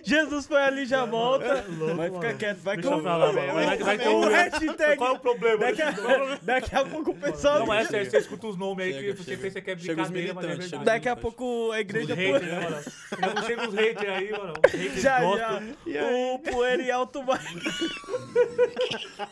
[0.04, 1.44] Jesus foi ali já volta.
[1.44, 2.38] É louco, Vai ficar mano.
[2.38, 3.52] quieto, vai que eu falar, mano.
[3.54, 4.20] Vai, vai ter um...
[4.28, 4.96] hashtag.
[4.96, 5.58] Qual é o problema?
[5.58, 5.94] Daqui a,
[6.42, 7.66] daqui a pouco o pessoal.
[7.66, 9.42] Não, é sério, você escuta os nomes aí Chega, que você chega.
[9.42, 10.84] pensa que é Chega os brincadeira, mas é verdade.
[10.84, 12.14] Daqui a pouco a Os igreja.
[12.14, 13.44] haters, né, mano?
[13.46, 14.52] Chega- os haters aí, mano.
[14.66, 15.62] Os haters Já, já.
[16.34, 17.38] O poeira e alto vai.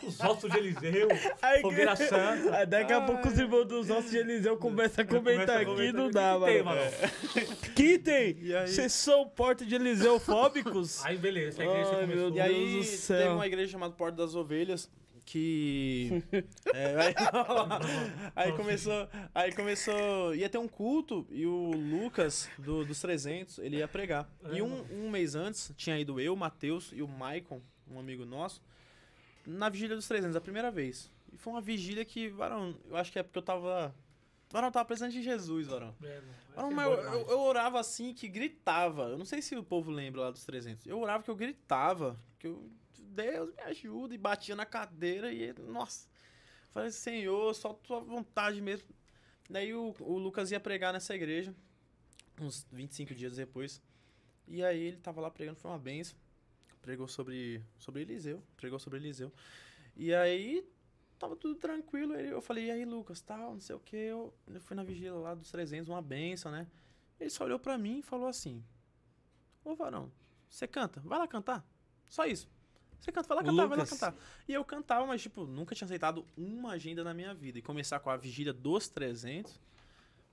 [0.03, 1.07] Os ossos de Eliseu.
[1.41, 2.57] A Fogueira igreja- Santa.
[2.57, 5.55] Aí Daqui a pouco os irmãos dos ossos de Eliseu começam a comentar Começa a
[5.57, 6.13] aqui, comentar não aqui.
[6.13, 6.81] dá, Que tem, mano.
[6.81, 7.57] mano?
[7.75, 8.37] Que tem?
[8.41, 8.67] E aí?
[8.67, 9.65] Vocês são porta
[10.35, 11.03] Eliseufóbicos?
[11.05, 11.63] Aí, beleza.
[11.63, 12.27] Essa igreja Ai, começou.
[12.29, 13.17] meu E aí, Deus do céu.
[13.17, 14.89] teve uma igreja chamada Porta das Ovelhas
[15.27, 16.21] que
[16.71, 17.15] é, aí,
[18.35, 23.77] aí começou, aí começou, ia ter um culto e o Lucas do- dos 300, ele
[23.77, 24.29] ia pregar.
[24.43, 27.59] É, E um, um mês antes tinha ido eu, o Matheus e o Maicon,
[27.89, 28.61] um amigo nosso,
[29.47, 31.11] na vigília dos 300, a primeira vez.
[31.33, 33.95] E foi uma vigília que, varão, eu acho que é porque eu tava
[34.55, 35.93] Varão, tava precisando de Jesus, Varão.
[36.03, 36.21] É,
[36.55, 39.03] Varão, eu, eu- eu orava assim que gritava.
[39.09, 40.85] Eu não sei se o povo lembra lá dos 300.
[40.87, 42.19] Eu orava que eu gritava.
[42.39, 44.13] Que eu, Deus me ajuda.
[44.15, 46.07] E batia na cadeira e, nossa.
[46.71, 48.87] Falei, Senhor, só tua vontade mesmo.
[49.49, 51.53] Daí o, o Lucas ia pregar nessa igreja.
[52.39, 53.81] Uns 25 dias depois.
[54.47, 56.17] E aí ele tava lá pregando, foi uma benção.
[56.81, 58.43] Pregou sobre, sobre Eliseu.
[58.57, 59.31] Pregou sobre Eliseu.
[59.95, 60.67] E aí
[61.19, 62.15] tava tudo tranquilo.
[62.15, 63.95] Ele, eu falei, e aí, Lucas, tal, não sei o que.
[63.95, 66.67] Eu, eu fui na vigília lá dos 300, uma benção, né?
[67.19, 68.63] Ele só olhou pra mim e falou assim:
[69.63, 70.11] Ô varão,
[70.49, 70.99] você canta?
[71.01, 71.65] Vai lá cantar.
[72.09, 72.47] Só isso.
[72.99, 73.99] Você canta, vai lá cantar, vai lá Lucas.
[73.99, 74.15] cantar.
[74.47, 77.59] E eu cantava, mas, tipo, nunca tinha aceitado uma agenda na minha vida.
[77.59, 79.59] E começar com a vigília dos 300,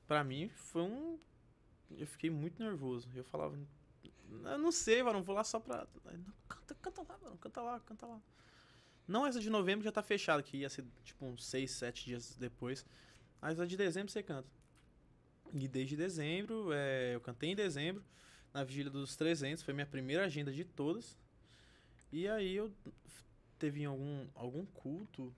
[0.06, 1.18] pra mim, foi um.
[1.90, 3.08] Eu fiquei muito nervoso.
[3.14, 3.58] Eu falava,
[4.30, 5.86] eu não sei, varão, vou lá só pra.
[6.06, 8.20] Aí, "Não, Canta, canta lá, varão, canta lá, canta lá.
[9.06, 12.36] Não essa de novembro já tá fechada, que ia ser tipo uns 6, 7 dias
[12.36, 12.84] depois.
[13.40, 14.48] Mas a de dezembro você canta.
[15.52, 18.02] E desde dezembro, é, eu cantei em dezembro.
[18.54, 21.16] na vigília dos 300, foi minha primeira agenda de todas.
[22.12, 22.70] E aí eu
[23.58, 25.34] teve algum, algum culto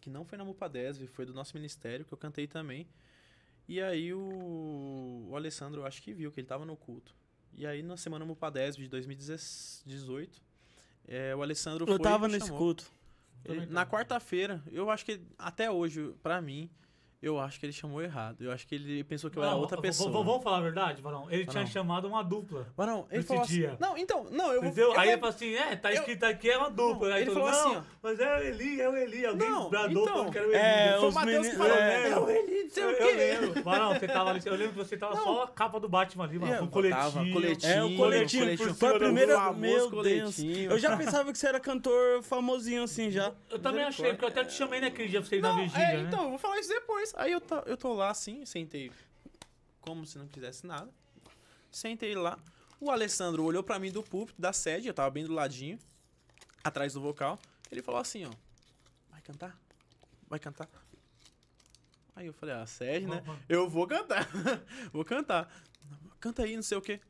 [0.00, 2.86] que não foi na Mupadesv, foi do nosso ministério, que eu cantei também.
[3.68, 7.14] E aí o, o Alessandro, eu acho que viu que ele tava no culto.
[7.54, 10.42] E aí na semana Mupadesv de 2018,
[11.08, 12.60] é, o Alessandro foi Eu tava e me nesse chamou.
[12.62, 12.90] culto.
[13.44, 13.90] Ele- na tava.
[13.90, 16.70] quarta-feira, eu acho que até hoje, pra mim,
[17.20, 18.42] eu acho que ele chamou errado.
[18.42, 20.10] Eu acho que ele pensou que eu era Não, outra v- pessoa.
[20.10, 21.28] Vamos falar a verdade, Varão?
[21.30, 21.66] Ele tinha Varão.
[21.66, 22.66] chamado uma dupla.
[22.76, 23.76] Varão, ele falou assim, dia.
[23.80, 24.70] Não, então, não, eu vou.
[24.70, 24.86] Entendeu?
[24.86, 27.08] eu Aí vou- ele falou assim: é, tá eu- escrito aqui, é uma dupla.
[27.10, 27.82] Não, Aí ele falou não, assim, ó.
[28.02, 29.26] Mas é o Eli, é o Eli.
[29.26, 30.58] Alguém Não, bradou então, falando que era o Eli.
[30.60, 32.10] é, Foi o os Matheus que falou, é.
[32.10, 33.12] é, o Eli, não sei eu, o eu quê.
[33.14, 33.62] lembro.
[33.62, 34.42] Varão, você tava ali.
[34.44, 35.22] Eu lembro que você tava Não.
[35.22, 36.52] só a capa do Batman ali, mano.
[36.52, 37.00] É, Com eu coletinho.
[37.02, 37.72] tava, coletinho.
[37.72, 38.42] É, o coletinho.
[38.44, 38.74] coletinho.
[38.74, 39.52] Foi a primeira.
[39.52, 39.90] Meu Deus.
[39.90, 40.70] coletinho.
[40.70, 43.32] Eu já pensava que você era cantor famosinho assim já.
[43.50, 45.62] Eu também achei, porque eu até te chamei naquele dia pra você ir na Não,
[45.62, 46.02] vigília, é, né?
[46.08, 47.12] então, eu vou falar isso depois.
[47.16, 48.90] Aí eu, tá, eu tô lá assim, sentei
[49.80, 50.88] como se não quisesse nada.
[51.70, 52.38] Sentei lá.
[52.80, 55.78] O Alessandro olhou pra mim do púlpito, da sede, eu tava bem do ladinho,
[56.64, 57.38] atrás do vocal.
[57.70, 58.30] Ele falou assim, ó.
[59.10, 59.56] Vai cantar?
[60.28, 60.68] Vai cantar?
[62.14, 63.22] Aí eu falei, ah, sede, né?
[63.48, 64.28] Eu vou cantar.
[64.92, 65.48] vou cantar.
[66.20, 67.00] Canta aí, não sei o quê.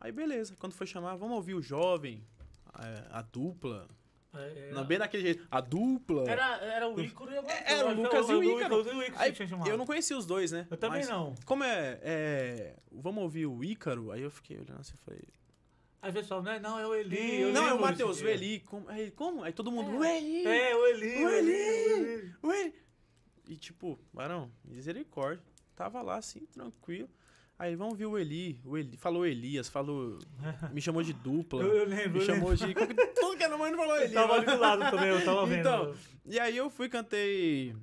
[0.00, 2.22] Aí beleza, quando foi chamar, vamos ouvir o jovem,
[2.66, 3.88] a, a dupla.
[4.34, 5.46] É, Não, bem daquele jeito.
[5.50, 6.28] A dupla.
[6.28, 8.74] Era, era o Ícaro e a Era o Lucas e o Ícaro.
[8.80, 10.66] e o Ícaro Aí, eu não conhecia os dois, né?
[10.70, 11.34] Eu também Mas não.
[11.46, 14.10] Como é, é, Vamos ouvir o Ícaro?
[14.10, 15.22] Aí eu fiquei olhando assim e falei.
[16.02, 16.58] Aí o pessoal, né?
[16.58, 17.50] Não, é o Eli.
[17.52, 18.28] não, é o Matheus, o.
[18.28, 18.60] Eli.
[18.60, 18.88] Como?
[18.90, 19.42] Aí, como?
[19.42, 19.90] Aí todo mundo.
[19.90, 19.98] É.
[19.98, 20.46] O Eli!
[20.46, 21.24] É, o Eli.
[21.24, 21.52] O o Eli!
[21.52, 22.34] o Eli.
[22.42, 22.83] O Eli!
[23.46, 25.44] E tipo, Barão, misericórdia.
[25.76, 27.08] Tava lá assim, tranquilo.
[27.58, 28.60] Aí vamos ver o Eli.
[28.64, 30.18] O Eli falou Elias, falou.
[30.72, 31.62] Me chamou de dupla.
[31.62, 32.18] Eu, eu lembro.
[32.18, 32.66] me chamou lembro.
[32.66, 32.94] de.
[33.14, 34.14] Tudo que era mãe falou Eu Eli.
[34.14, 35.60] tava ali do lado também, eu tava vendo.
[35.60, 35.94] Então,
[36.26, 37.76] E aí eu fui, cantei.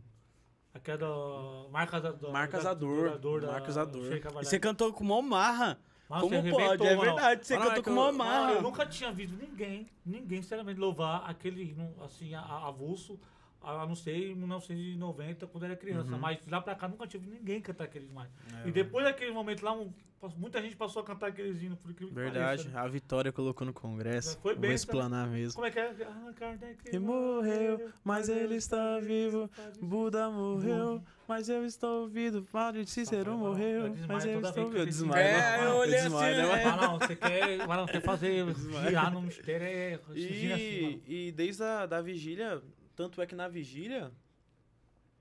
[0.74, 2.32] Aquela do Marcas Ador.
[2.32, 4.14] Marcas Ador, Marcas Ador.
[4.41, 5.80] E você cantou com uma marra.
[6.07, 6.86] Como pode?
[6.86, 8.53] É verdade, você cantou é com uma marra.
[8.53, 13.18] eu nunca tinha visto ninguém, ninguém, sinceramente, louvar aquele assim, avulso,
[13.62, 16.14] a, não ser em 1990, quando eu era criança.
[16.14, 16.20] Uhum.
[16.20, 18.30] Mas lá pra cá nunca tive ninguém cantar aqueles mais.
[18.64, 19.93] É, e depois daquele momento lá, um-
[20.38, 22.80] muita gente passou a cantar aqueles hinos, por incrível que Verdade, pareça, né?
[22.80, 24.38] a Vitória colocou no Congresso.
[24.39, 25.55] Foi Vou bem, explanar mesmo.
[25.55, 25.95] Como é que é?
[26.05, 29.49] Ah, Kardec Ele morreu, mas ele está vivo.
[29.82, 32.43] Buda morreu, mas eu estou vivo.
[32.51, 35.59] Padre Cícero Eu morreu, desmaio mas eu estou que eu Eu vejo desmaio, né?
[35.59, 36.62] É, eu olhei desmaio, assim, né?
[36.62, 36.66] é.
[36.66, 38.45] Mas não, você quer, mas não, quer fazer,
[38.88, 39.93] girar no mistério, é...
[39.95, 40.14] assim.
[40.16, 42.62] E, e desde a da vigília,
[42.95, 44.11] tanto é que na vigília,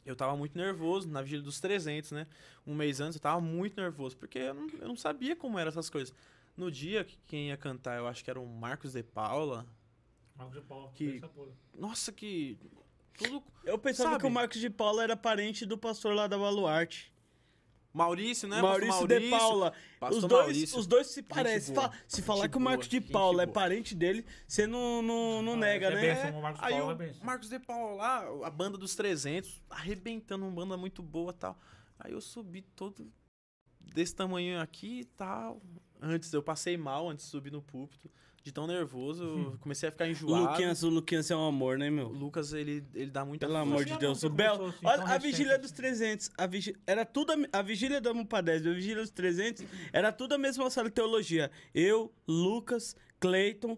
[0.05, 2.27] eu tava muito nervoso, na vigília dos 300, né?
[2.67, 5.69] Um mês antes eu tava muito nervoso, porque eu não, eu não sabia como eram
[5.69, 6.15] essas coisas.
[6.57, 9.67] No dia que quem ia cantar, eu acho que era o Marcos de Paula.
[10.37, 11.23] Marcos de Paulo, Que-.
[11.79, 12.59] Nossa, que.
[13.17, 13.43] Tudo.
[13.65, 14.21] Eu pensava Sabe?
[14.23, 17.13] que o Marcos de Paula era parente do pastor lá da Baluarte.
[17.93, 18.63] Maurício, né?
[18.63, 19.73] Maurício, Pastor de Paula.
[19.99, 20.79] Pastor Os dois, Maurício.
[20.79, 21.75] os dois se parecem.
[21.75, 23.55] Fa- Se falar Gente que o Marcos boa, de Paula é boa.
[23.55, 26.01] parente dele, você não, não, não Ah, nega, é né?
[26.01, 26.39] benção.
[26.39, 27.25] o Marcos de Aí Paula o é benção.
[27.27, 31.59] Marcos de Paula lá, a banda dos 300, arrebentando, uma banda muito boa e tal.
[31.99, 33.13] Aí eu subi todo
[33.81, 35.61] desse tamanho aqui e tal.
[36.01, 38.11] Antes, eu passei mal antes de subir no púlpito.
[38.43, 40.45] De tão nervoso, eu comecei a ficar O enjoado.
[40.53, 42.09] Luquinhas, o Luquinhas é um amor, né, O meu?
[42.09, 43.71] Lucas, ele, ele dá muita Pelo força.
[43.71, 44.23] amor de Deus.
[44.23, 44.67] O Bel.
[44.67, 45.63] assim, Olha, a recente vigília assim.
[45.63, 46.31] dos 300.
[46.39, 46.75] A vigi...
[46.87, 47.33] Era tudo.
[47.33, 49.63] A, a vigília da Mupadés, a vigília dos 300.
[49.93, 51.51] Era tudo a mesma sala de teologia.
[51.75, 53.77] Eu, Lucas, Cleiton,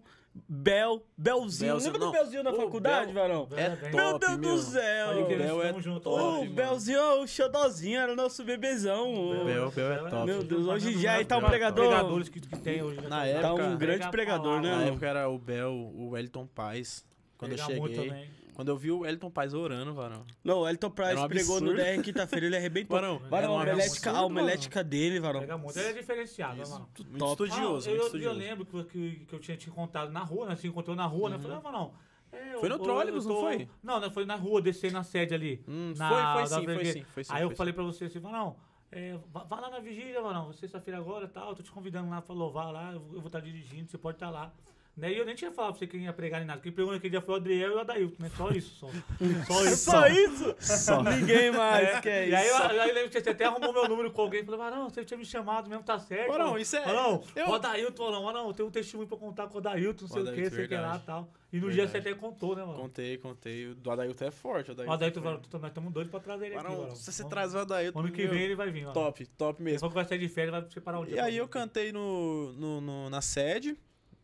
[0.49, 1.03] Bel.
[1.17, 1.73] Belzinho.
[1.73, 2.13] Belzinho, Lembra do.
[2.13, 3.49] Belzinho na faculdade, Bel- varão?
[3.57, 4.57] É Bem, Meu top, Deus meu.
[4.57, 5.27] do céu.
[5.27, 6.51] Crer, Bel é junto, top, o.
[6.55, 9.13] Belzinho, o xodózinho, era nosso bebezão.
[9.15, 9.45] ô.
[9.45, 10.27] Bel, Bel é top.
[10.27, 11.87] Meu Deus, hoje já aí tá um pregador.
[11.89, 13.01] pregadores que, que tem hoje.
[13.03, 14.71] Na Tá época- Tá um grande pregador, né?
[14.77, 17.05] Na época era o Bel, o Wellington Paz.
[17.37, 18.31] Quando eu cheguei.
[18.55, 20.25] Quando eu vi o Wellington Paz orando, varão.
[20.45, 21.75] Não, o Elton Era um pregou no.
[21.75, 22.95] DR quinta-feira, ele arrebentou.
[23.01, 25.43] Varão, Varão, a homilética, absurdo, a homilética dele, varão.
[25.43, 26.71] Ele é diferenciado, Isso.
[26.73, 26.89] mano.
[26.99, 27.33] Muito Top.
[27.45, 28.39] estudioso, Ah, muito eu, eu estudioso.
[28.39, 30.57] lembro que, que, que eu tinha te encontrado na rua, né?
[30.57, 31.37] Você encontrou na rua, né?
[31.37, 31.95] Eu falei, ah, mas não.
[32.31, 33.69] é, Foi eu- no eu- trólebus, eu não foi?
[33.83, 35.65] Não, não, foi na rua, descer na sede ali.
[35.67, 37.33] Hum, na- foi, da foi sim, foi sim, foi sim.
[37.35, 38.57] Aí eu falei pra você assim, não,
[38.91, 42.21] é, vá, lá na vigília, mano, sexta-feira agora e tal, eu tô te convidando lá
[42.21, 44.53] pra louvar lá, eu vou, eu vou estar dirigindo, você pode estar lá.
[44.95, 45.11] Né?
[45.11, 46.61] E eu nem tinha falado pra você que ia pregar nem nada.
[46.61, 48.31] Quem pregou naquele dia foi o Adriel e o Adailton, né?
[48.37, 48.89] Só isso, só.
[49.49, 49.77] Só isso.
[49.91, 50.55] Só isso?
[50.61, 51.03] Só.
[51.03, 52.63] Ninguém mais É, quer e aí eu, isso.
[52.65, 55.03] aí eu lembro que você até arrumou meu número com alguém e falou, Varão, você
[55.03, 56.29] tinha me chamado mesmo, tá certo.
[56.29, 59.55] Varão, isso é- Varão, eu- o Adailton, Varão, Varão, tem um testemunho pra contar com
[59.55, 61.05] o Adailton, não sei o que, Adailton, sei o que lá e verdade.
[61.07, 61.29] tal.
[61.53, 62.09] E no dia você Verdade.
[62.15, 62.79] até contou, né, mano?
[62.79, 63.77] Contei, contei.
[63.85, 64.71] O Adailton é forte.
[64.71, 66.81] O O Adailton, Adailton, é Varão, tô- nós estamos doidos pra trazer ele aqui, Varão,
[66.83, 66.97] Varão.
[66.97, 67.99] se você traz o Adailton.
[67.99, 68.93] Ano que vem ele vai vir, mano.
[68.93, 69.81] Top, top mesmo.
[69.81, 71.17] Só que vai sair de férias, vai separar um dia.
[71.17, 73.75] E aí eu cantei no, no, no- na sede.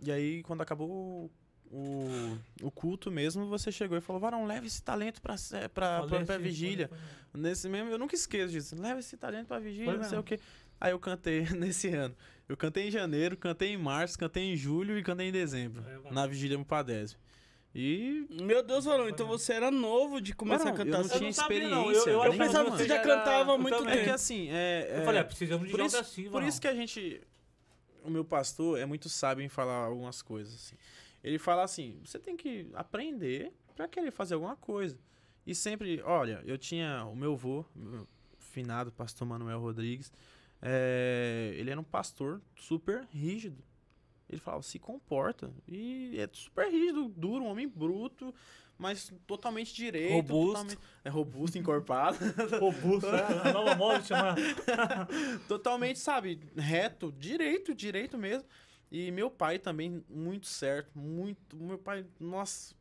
[0.04, 1.30] E aí, quando acabou
[1.70, 5.34] o, o, culto mesmo, você chegou e falou: Varão, leva esse talento pra,
[5.74, 6.88] pra, Falei pra, pra assim, vigília.
[6.88, 6.98] foi-
[7.32, 8.74] foi- Nesse mesmo, eu nunca esqueço disso.
[8.80, 10.40] Leva esse talento pra vigília, Foi não sei o quê.
[10.80, 12.14] Aí eu cantei nesse ano.
[12.48, 15.84] Eu cantei em janeiro, cantei em março, cantei em julho e cantei em dezembro.
[15.86, 17.18] É, na Vigília Mupadesp.
[17.74, 18.26] E.
[18.42, 21.12] Meu Deus, Varão, então você era novo de começar Mano, a cantar eu não assim.
[21.12, 21.76] Eu tinha não sabia, experiência.
[21.76, 21.92] não.
[21.92, 23.90] Eu- eu Eu pensava que você já era- cantava há eu muito tempo.
[23.90, 24.88] É que assim, é.
[24.90, 27.20] Eu é- falei, ah, precisamos de por isso, assim, por isso que a gente.
[28.04, 30.54] O meu pastor é muito sábio em falar algumas coisas.
[30.54, 30.76] Assim.
[31.22, 34.98] Ele fala assim: você tem que aprender pra querer fazer alguma coisa.
[35.46, 38.06] E sempre, olha, eu tinha o meu avô, meu
[38.38, 40.12] finado pastor Manuel Rodrigues,
[40.60, 43.62] é, ele era um pastor super rígido.
[44.28, 45.50] Ele falava, se comporta.
[45.66, 48.34] E é super rígido, duro, um homem bruto,
[48.78, 50.12] mas totalmente direito.
[50.14, 50.46] Robusto.
[50.52, 52.16] totalmente- é robusto, encorpado.
[52.60, 54.36] Robusto, é nova moda de chamar.
[55.48, 58.48] totalmente, sabe, reto, direito, direito mesmo.
[58.90, 61.56] E meu pai também, muito certo, muito.
[61.56, 62.74] Meu pai, nossa,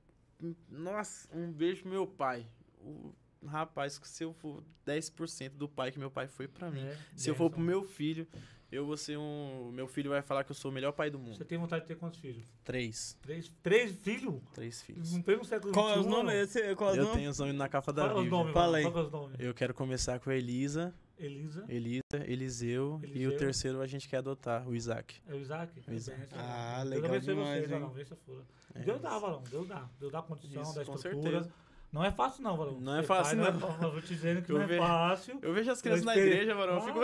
[0.69, 2.45] nossa, um beijo meu pai.
[2.79, 3.13] O,
[3.45, 6.81] rapaz, se eu for 10% do pai que meu pai foi pra mim.
[6.85, 8.27] É, Se eu for pro meu filho,
[8.72, 9.72] eu vou ser um.
[9.72, 11.45] Meu filho vai falar que eu sou o melhor pai do Você mundo.
[11.45, 12.45] tem vontade de ter quantos filhos?
[12.63, 13.18] Três.
[13.22, 14.41] Três, três filhos?
[14.53, 15.13] Três filhos.
[15.13, 16.34] Não tem um século Qual é os nomes?
[16.34, 17.18] Esse, qual é Eu nomes?
[17.18, 18.30] tenho os nomes na capa da os Bíblia.
[18.30, 18.78] nomes, Fala mano.
[18.78, 18.91] aí.
[18.91, 19.36] Qual é os nomes?
[19.39, 23.32] Eu quero começar com a Elisa, Elisa, Elisa, Eliseu, e Eliseu.
[23.32, 25.15] o terceiro a gente quer adotar, o Isaac.
[25.28, 25.82] é o Isaac?
[25.88, 26.22] O Isaac.
[26.22, 27.80] É bem, Ah, Deus legal abençoe demais, vocês, hein?
[27.80, 28.43] Varão, vê se fura.
[28.76, 29.03] É Deus isso.
[29.03, 29.89] dá, Varão, Deus dá.
[29.99, 31.32] Deus dá a condição, Isso, da com estrutura.
[31.43, 31.53] certeza.
[31.91, 32.79] Não é fácil não, Varão.
[32.79, 33.59] Não é Ser fácil, pai não.
[33.69, 35.39] é- eu vou te dizendo que Eu não é ve- fácil.
[35.41, 36.99] Eu vejo as crianças na igreja, varão, fico...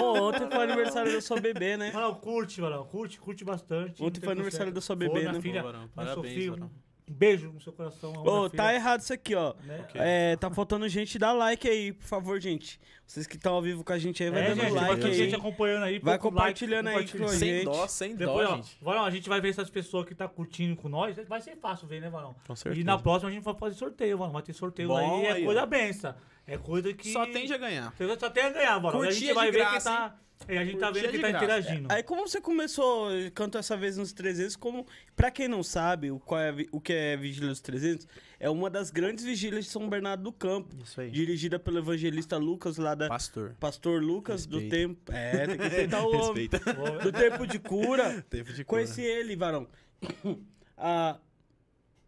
[0.00, 1.90] Ô, ontem foi aniversário da sua bebê, né?
[1.90, 4.02] Varão, curte, Varão, curte, curte bastante.
[4.02, 5.40] Ontem foi aniversário da sua bebê, minha né?
[5.40, 6.70] filha, Pô, Varão, parabéns, Sofia, Varão.
[7.10, 8.12] Um beijo no seu coração.
[8.12, 9.54] Ô, minha tá errado isso aqui, ó.
[9.64, 9.80] né?
[9.88, 10.00] Ok.
[10.02, 12.80] É, tá faltando gente dar like aí, por favor, gente.
[13.06, 15.14] Vocês que estão ao vivo com a gente aí, vai É, dando gente, like aí.
[15.14, 15.98] gente acompanhando aí.
[15.98, 17.24] Vai compartilhando aí compartilha.
[17.24, 17.64] com a Sem gente.
[17.64, 18.76] dó, sem Depois, dó, ó, gente.
[18.80, 21.16] Varão, a gente vai ver essas pessoas que tá curtindo com nós.
[21.28, 22.36] Vai ser fácil ver, né, Varão?
[22.46, 22.80] Com certeza.
[22.80, 24.32] E na próxima a gente vai fazer sorteio, mano.
[24.32, 25.26] Vai ter sorteio Bom, aí.
[25.26, 25.66] É aí, coisa ó.
[25.66, 26.14] benção.
[26.46, 27.12] É coisa que.
[27.12, 27.92] Só tende a ganhar.
[27.96, 28.80] Você só tem a ganhar.
[28.80, 30.16] E a gente é vai ver quem graça, tá.
[30.48, 31.44] E a gente tá vendo é de tá graça.
[31.44, 31.88] interagindo.
[31.92, 36.18] Aí como você começou, cantou essa vez nos 300, como, pra quem não sabe o,
[36.18, 38.08] qual é, a o que é Vigília dos 300,
[38.40, 41.10] é uma das grandes vigílias de São Bernardo do Campo, Isso aí.
[41.10, 43.54] dirigida pelo evangelista Lucas, lá da Pastor.
[43.60, 45.12] Pastor Lucas, do tempo...
[45.12, 46.48] É, tem que respeitar o homem.
[47.02, 48.22] Do tempo de cura.
[48.28, 49.68] Tempo de Conheci ele, varão,
[50.76, 51.18] há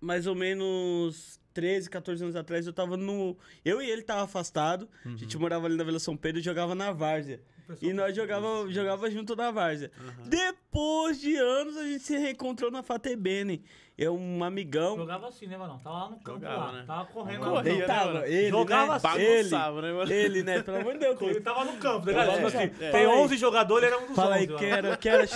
[0.01, 3.37] mais ou menos 13, 14 anos atrás, eu tava no...
[3.65, 5.17] Eu e ele tava afastado, a Uhum.
[5.19, 7.41] gente morava ali na Vila São Pedro e jogava na Várzea.
[7.81, 9.91] E nós jogava, jogava junto na Várzea.
[10.27, 13.63] Depois de anos, a gente se reencontrou na Fatebene.
[13.99, 14.97] É um amigão.
[14.97, 15.79] Jogava assim, né, Varão?
[15.79, 16.73] Tava lá no campo Jogava, lá.
[16.73, 16.85] né?
[16.87, 17.79] Tava correndo Corria, lá.
[17.79, 18.97] né, tava, ele, Jogava né?
[19.05, 19.21] assim.
[19.21, 20.13] Ele, né, mano?
[20.13, 20.63] ele, né?
[20.63, 21.21] Pelo amor de Deus.
[21.21, 22.35] Ele tava no campo, né, galera?
[22.35, 22.67] Tipo assim, É.
[22.69, 23.21] tem Fala aí.
[23.21, 24.57] 11 jogadores, ele era um dos Fala aí, 11.
[24.57, 25.29] quero, quero,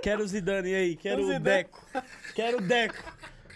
[0.00, 1.40] quero o Zidane aí, quero O o.
[1.40, 1.84] Deco.
[2.36, 2.94] Quero o Deco.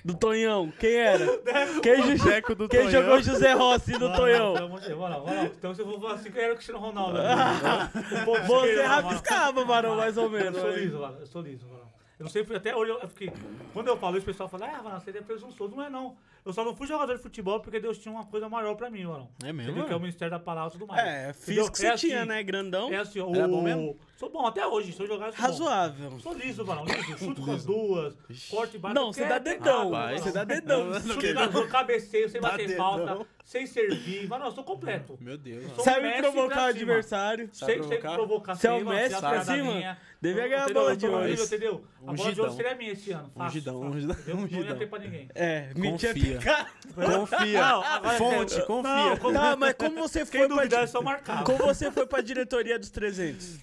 [0.05, 0.73] Do Tonhão.
[0.79, 1.27] Quem era?
[1.83, 3.03] Quem, Deco do quem Tonhão.
[3.03, 4.55] jogou José Rossi do Tonhão?
[4.55, 5.53] pelo amor de Deus.
[5.59, 7.19] Então se eu for falar assim, que era o Cristiano Ronaldo.
[8.47, 8.89] Você Varão.
[8.89, 10.59] rabiscava, varão, mais ou Eu menos.
[10.61, 10.81] sou aí.
[10.85, 11.17] liso, Varão.
[11.21, 11.89] Eu sou liso, Varão.
[12.19, 13.33] Eu não sei, até hoje eu fiquei.
[13.73, 15.77] Quando eu falo isso, o pessoal fala, ah, Varão, você é presunçoso.
[15.77, 16.17] Não é, não.
[16.49, 19.05] Eu só não fui jogador de futebol porque Deus tinha uma coisa maior pra mim,
[19.05, 19.29] Varão.
[19.45, 19.71] É mesmo?
[19.71, 19.85] Entendeu?
[19.85, 21.07] Que é o Ministério da Palavra e tudo mais.
[21.07, 21.35] É, Entendeu?
[21.35, 22.43] físico você É assim, tinha, né?
[22.43, 22.91] Grandão.
[22.91, 23.51] É assim, Era o...
[23.51, 23.99] bom mesmo?
[24.17, 25.31] Sou bom até hoje, se sou bom.
[25.33, 26.19] Razoável.
[26.19, 27.19] Sou liso, Varão, liso.
[27.23, 28.17] Chuto com as duas,
[28.51, 28.95] corte e bate.
[28.95, 29.91] Não, você dá dedão.
[29.91, 30.23] Rapaz.
[30.23, 31.01] Você dá dedão.
[31.01, 34.27] Chute na rua, cabeceio, sem bater falta, sem servir.
[34.27, 35.17] Varão, eu sou completo.
[35.21, 35.83] Meu Deus, mano.
[35.83, 37.49] Sabe provocar o adversário.
[37.53, 38.57] Sabe Sem, sem provocar?
[38.57, 39.99] Você é o Messi pra cima?
[40.21, 40.83] Devia ganhar a Entendeu?
[40.83, 41.43] bola de hoje.
[41.45, 41.85] Entendeu?
[42.05, 43.31] A bola de hoje seria minha esse ano.
[43.37, 44.17] Ungidão, ungidão?
[44.27, 45.29] Não ia ter pra ninguém.
[45.33, 46.38] É, mentira.
[46.39, 46.67] Confia.
[46.67, 47.61] ficar- Confia.
[47.61, 48.83] Não, agora é Fonte, confia.
[48.95, 50.57] Não, como- Tá, mas como você Quem foi pra...
[50.57, 51.45] duvidar é só marcar.
[51.45, 53.59] Como você foi pra diretoria dos 300?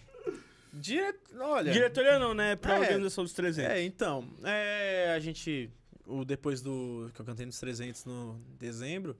[0.73, 1.15] Dire...
[1.39, 1.71] Olha.
[1.71, 2.55] Diretoria não, né?
[2.55, 2.79] Pra É.
[2.79, 3.71] organização dos 300.
[3.71, 5.69] É, então, é, a gente,
[6.05, 9.17] o, depois do que eu cantei nos 300 no dezembro,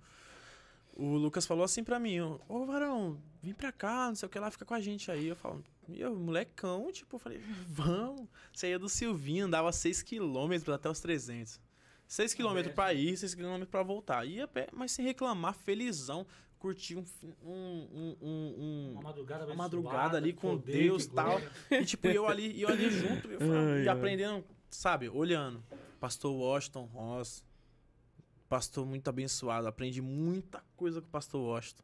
[0.94, 4.40] o Lucas falou assim pra mim, ô Varão, vem pra cá, não sei o que
[4.40, 5.28] lá, fica com a gente aí.
[5.28, 7.40] Eu falo, e eu, molecão, tipo, eu falei,
[7.70, 8.28] vamos.
[8.54, 11.60] Saía do Silvinho, andava 6km até os 300.
[12.10, 14.26] 6km pra ir, 6km pra voltar.
[14.26, 16.26] Ia a pé, mas sem reclamar, felizão,
[16.60, 17.06] curtir um,
[17.44, 18.28] um, um, um,
[18.58, 21.42] um- Uma madrugada, Uma madrugada ali com poder, Deus e tal.
[21.72, 23.88] E tipo, eu ali, eu ali junto, eu falava, e ai.
[23.88, 25.64] aprendendo, sabe, olhando.
[26.00, 27.44] Pastor Washington Ross,
[28.48, 31.84] pastor muito abençoado, aprendi muita coisa com o pastor Washington.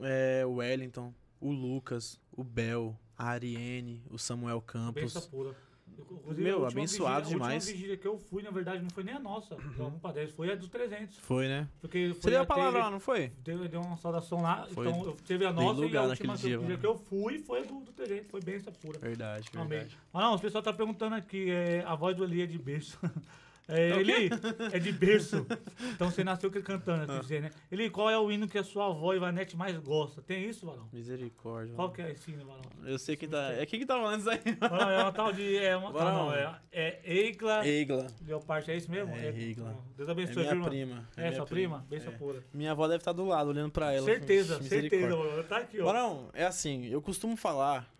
[0.00, 5.26] É, o Wellington, o Lucas, o Bel, a Ariene, o Samuel Benção Campos.
[5.26, 5.56] pura.
[5.88, 7.68] Inclusive, Meu, a abençoado vigília- demais.
[7.68, 10.12] A vigília que eu fui, na verdade, não foi nem a nossa, da 1 pra
[10.12, 11.16] 10, foi a dos 300.
[11.18, 11.68] Foi, né?
[11.80, 13.32] Porque Você foi deu a palavra lá, não foi?
[13.44, 16.58] Deu, deu uma saudação lá, Foi então eu teve a nossa e a última dia,
[16.58, 16.78] que, mano.
[16.78, 18.98] que eu fui foi a do, do 300, foi benção pura.
[18.98, 19.68] Verdade, Amém.
[19.68, 19.98] verdade.
[20.12, 22.98] Mas não, o pessoal tá perguntando aqui, é, a voz do Eli é de beijo.
[23.68, 24.30] É, ele
[24.72, 25.44] é de berço.
[25.92, 27.50] Então você nasceu cantando, quer dizer, né?
[27.70, 30.22] Ele, qual é o hino que a sua avó Ivanete mais gosta?
[30.22, 30.88] Tem isso, Varão?
[30.92, 31.74] Misericórdia.
[31.74, 32.62] Qual que é esse hino, Varão?
[32.84, 33.52] Eu sei que tá.
[33.54, 34.40] É quem que tá falando isso aí?
[34.60, 35.56] Varão, é uma tal de.
[35.56, 36.26] É uma tal, Varão.
[36.26, 38.06] não, é, é Eigla Eigla.
[38.24, 39.12] Leopard, é isso mesmo?
[39.16, 39.76] É, Eigla.
[39.96, 40.68] Deus É abençoe, minha viu, irmão?
[40.68, 41.08] prima.
[41.16, 41.86] É, minha sua prima?
[41.90, 42.16] Benção É.
[42.16, 42.44] pura.
[42.54, 44.06] Minha avó deve estar do lado, olhando pra ela.
[44.06, 45.08] Certeza, Misericórdia.
[45.10, 45.44] certeza, mano.
[45.48, 45.84] Tá aqui, ó.
[45.86, 47.92] Barão, é assim, eu costumo falar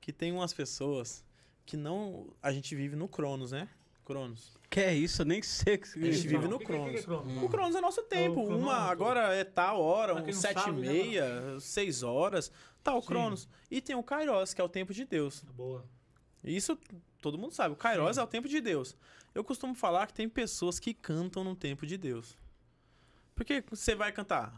[0.00, 1.24] que tem umas pessoas
[1.66, 2.28] que não.
[2.40, 3.68] A gente vive no Cronos, né?
[4.04, 4.56] Cronos.
[4.72, 5.20] Que é isso?
[5.20, 6.30] Eu nem sei o que A gente significa.
[6.30, 7.04] vive no O que que é Cronos.
[7.04, 7.42] Cronos?
[7.42, 8.40] O Cronos é nosso tempo.
[8.40, 8.64] o cronômetro.
[8.64, 12.50] Uma agora é tal hora, não sete sabe, e né, meia, seis horas.
[12.82, 13.08] Tá, o Sim.
[13.08, 13.48] Cronos.
[13.70, 15.44] E tem o Kairos, que é o tempo de Deus.
[15.54, 15.84] Boa.
[16.42, 16.78] Isso
[17.20, 17.74] todo mundo sabe.
[17.74, 18.96] O Kairos é o tempo de Deus.
[19.34, 22.38] Eu costumo falar que tem pessoas que cantam no tempo de Deus.
[23.34, 24.54] Porque você vai cantar,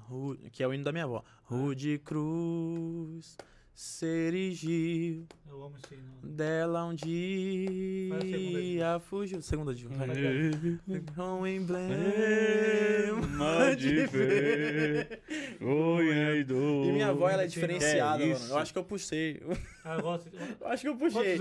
[0.53, 1.25] que é o hino da minha avó.
[1.43, 3.37] Rude cruz
[3.75, 6.05] se erigiu, Eu amo esse hino.
[6.22, 9.43] dela um dia fugiu.
[9.43, 9.87] Segunda de.
[9.89, 11.95] Um Emblema emblema
[13.77, 15.20] de fé.
[15.61, 18.47] E minha avó, ela é diferenciada, É mano.
[18.49, 19.43] Eu acho que eu puxei.
[19.85, 20.31] Ah, eu gosto.
[20.61, 21.37] Eu acho que eu puxei.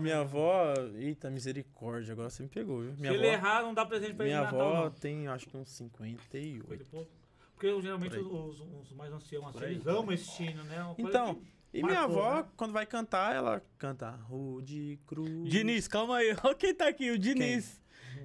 [0.00, 0.74] Minha avó...
[0.96, 2.12] Eita, misericórdia.
[2.12, 2.94] Agora você me pegou, viu?
[2.94, 3.34] Se Minha ele avó...
[3.34, 4.90] errar, não dá presente pra ele Minha no Natal, avó não.
[4.90, 6.76] tem, acho que uns Coisa 58.
[6.76, 7.10] de pouco.
[7.54, 10.94] Porque eu, geralmente Por os, os mais anciãos assim, eles amam esse hino, né?
[10.96, 12.44] Então, que- e minha avó, né?
[12.56, 15.48] quando vai cantar, ela canta Rude Cruz.
[15.50, 16.34] Diniz, calma aí.
[16.42, 17.80] Olha quem tá aqui, o Diniz.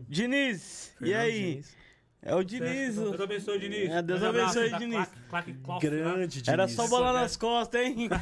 [0.08, 1.42] Diniz, e Fernando aí?
[1.52, 1.84] Diniz.
[2.26, 2.96] É o Diniz.
[2.96, 3.90] Deus abençoe, Diniz.
[3.92, 5.10] É, Deus abraço abençoe, da Diniz.
[5.30, 6.48] Claque- Claque Grande Diniz.
[6.48, 8.08] Era só bola nas costas, hein?
[8.10, 8.22] né?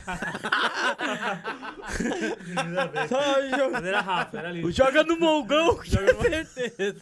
[2.43, 3.09] Diniz é velho.
[3.09, 4.71] Só joga, Mas era Rafa, era ali.
[4.71, 7.01] joga no Mongão, com certeza.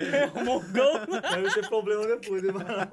[0.00, 1.06] É o Mongão.
[1.30, 2.90] Deve ter problema depois, né, mano?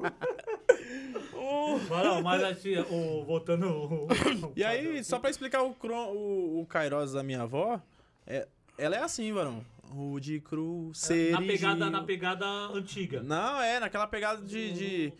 [1.76, 3.68] Uh, Mas, mas assim, o, voltando.
[3.68, 4.08] o-
[4.56, 7.80] E aí, só pra explicar o, cron- o, o Kairos da minha avó,
[8.26, 8.48] é,
[8.78, 9.64] ela é assim, varão.
[9.90, 13.22] Rude Cruz, se na, pegada, na pegada antiga.
[13.22, 14.74] Não, é, naquela pegada de...
[14.74, 15.12] de, é,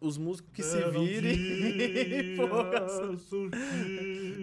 [0.00, 2.36] os músicos que se virem.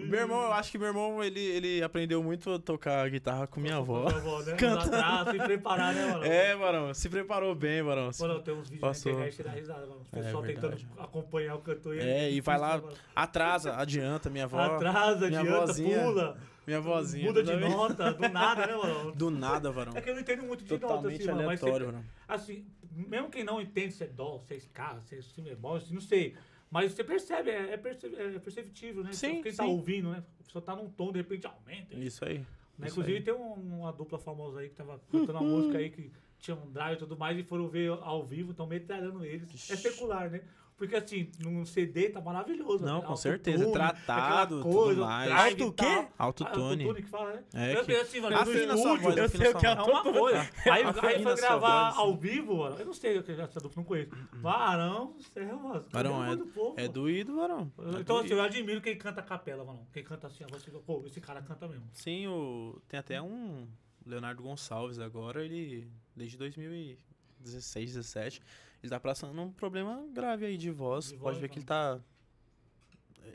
[0.08, 3.60] Meu irmão, eu acho que meu irmão, ele, ele aprendeu muito a tocar guitarra com
[3.60, 4.04] minha avó.
[4.06, 4.56] Minha avó, né?
[5.32, 6.24] Se preparar, né, mano?
[6.24, 8.10] É, varão, se preparou bem, varão.
[8.20, 9.12] Mano, tem uns vídeos Passou.
[9.12, 10.00] na internet dá risada, mano.
[10.12, 10.88] O É pessoal tentando verdade.
[10.98, 11.96] acompanhar o cantor.
[11.96, 12.96] e É, e vai lá, né, mano?
[13.14, 14.58] atrasa, adianta, minha avó.
[14.60, 16.36] Atrasa, minha adianta, vozinha, pula.
[16.66, 17.24] Minha vozinha.
[17.26, 19.12] Muda de nota, do nada, né, mano?
[19.12, 19.92] Do nada, varão.
[19.94, 21.46] É que eu não entendo muito de nota, Totalmente assim, mano.
[21.46, 22.04] Mas aleatório, você, varão.
[22.28, 25.94] assim, mesmo quem não entende se é dó, se é escala, se é bemol, assim,
[25.94, 26.34] não sei.
[26.70, 29.12] Mas você percebe, é, é, perce- é perceptível, né?
[29.12, 29.70] Sim, Quem tá sim.
[29.70, 30.22] ouvindo, né?
[30.40, 31.94] A pessoa tá num tom, de repente aumenta.
[31.94, 32.38] Isso aí.
[32.78, 32.86] Né?
[32.86, 33.22] Isso Inclusive aí.
[33.24, 36.70] tem um- uma dupla famosa aí que tava cantando uma música aí que tinha um
[36.70, 39.70] drive e tudo mais e foram ver ao vivo, estão metralhando eles.
[39.70, 40.42] É secular, né?
[40.78, 42.86] Porque assim, num CD tá maravilhoso.
[42.86, 43.06] Não, né?
[43.06, 45.58] com certeza, tratado, tudo mais.
[45.58, 45.84] e o quê?
[46.16, 46.84] Autotune.
[46.84, 47.44] Autotune que fala, né?
[47.52, 49.66] É eu que- pensei assim, mano, no Afina sua estúdio, voz, eu sei o que
[49.66, 50.50] é é uma coisa.
[50.70, 52.76] Aí, foi gravar ao vivo, mano.
[52.78, 54.10] Eu não sei o que essa dupla, não conheço.
[54.34, 55.84] Varão, céu, mano.
[55.90, 56.92] Varão, Cadê a é, voz do povo, é mano?
[56.94, 57.72] doído, varão.
[57.96, 59.84] É Então, assim, eu admiro quem canta a capela, mano.
[59.92, 61.88] Quem canta assim, a voz fica, pô, esse cara canta mesmo.
[61.92, 62.80] Sim, o...
[62.86, 63.66] tem até um
[64.06, 68.42] Leonardo Gonçalves agora, ele, desde 2016, 17,
[68.82, 71.06] ele tá passando um problema grave aí de voz.
[71.06, 72.00] De Pode voz, ver que ele tá...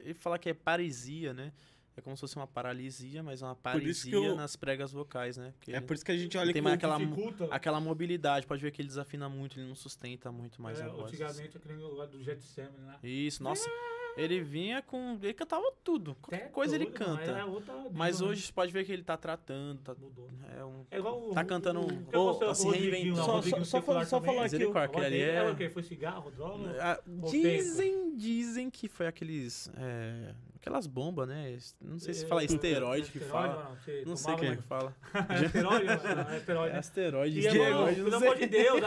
[0.03, 1.51] Ele fala que é paralisia, né?
[1.95, 5.53] É como se fosse uma paralisia, mas uma que paralisia eu- nas pregas vocais, né?
[5.59, 6.63] Porque É por isso que a gente olha Tem com...
[6.63, 7.45] mais aquela- Dificulta.
[7.51, 10.87] Aquela mobilidade, pode ver que ele desafina muito, ele não sustenta muito mais é, a
[10.87, 11.11] voz.
[11.13, 12.97] Antigamente, aquele lugar do Jet Semen, né?
[13.03, 13.69] Isso, nossa.
[14.15, 15.17] Ele vinha com.
[15.21, 16.15] Ele cantava tudo.
[16.21, 17.31] Qualquer Até coisa ele doido, mano, canta.
[17.31, 18.31] é Mas nível, né?
[18.33, 19.79] hoje você pode ver que ele tá tratando.
[19.81, 20.29] Tá, Mudou.
[20.55, 20.85] é um.
[20.91, 23.11] É igual o- Tá cantando um- o que Ô, aconteceu tá se reinventando.
[23.21, 25.69] o Só- só- só secular fa- só falar aqui, aquele ali dele é- o quê?
[25.69, 26.75] Foi cigarro, droga?
[26.79, 29.71] Ah, Ou dizem, dizem que foi aqueles.
[29.77, 31.57] é, aquelas bombas, né?
[31.81, 33.77] Não sei se É, fala é, esteroide que esteroide, fala.
[33.83, 34.95] você Não sei quem é que fala.
[35.29, 36.69] É esteroide, é esteroide.
[36.69, 36.79] É né?
[36.79, 37.51] asteroide, E, eu
[37.95, 38.79] pelo amor de Deus,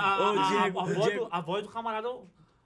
[1.31, 2.09] a voz do camarada.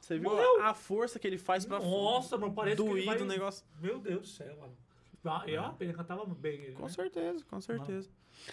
[0.01, 0.62] Você viu Morreu.
[0.62, 3.20] a, força que ele faz pra Nossa, mano, parece que ele doído vai...
[3.20, 3.64] o negócio.
[3.80, 4.76] Meu Deus do céu, mano.
[5.24, 6.62] Ah, E ó, ele cantava bem.
[6.62, 6.88] Ele, Com né?
[6.88, 8.08] certeza, com certeza.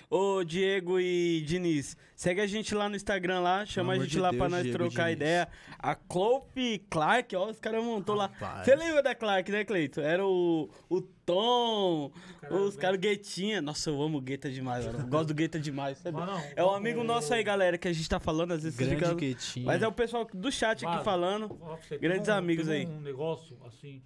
[0.10, 4.20] Ô, Diego e Diniz, segue a gente lá no Instagram lá, chama a gente de
[4.20, 5.48] lá Deus, pra nós Diego trocar ideia.
[5.80, 8.30] A Clope Clark, ó, os caras montou lá.
[8.66, 10.02] Você lembra da Clark, né, Cleito?
[10.02, 12.12] Era o, o Tom,
[12.42, 13.62] Cara, os caras Guetinha.
[13.62, 15.00] Nossa, eu amo Gueta demais, mano.
[15.00, 16.00] Eu gosto do Gueta demais.
[16.00, 16.18] sabe?
[16.18, 18.96] Não, É um amigo nosso aí, galera, que a gente tá falando, às vezes Grande
[19.36, 19.62] fica...
[19.64, 21.48] Mas é o pessoal do chat aqui falando.
[21.48, 22.86] Você, Grandes um- amigos aí.
[22.86, 24.02] um negócio, assim.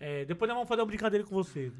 [0.00, 1.70] É, depois nós vamos fazer uma brincadeira com você.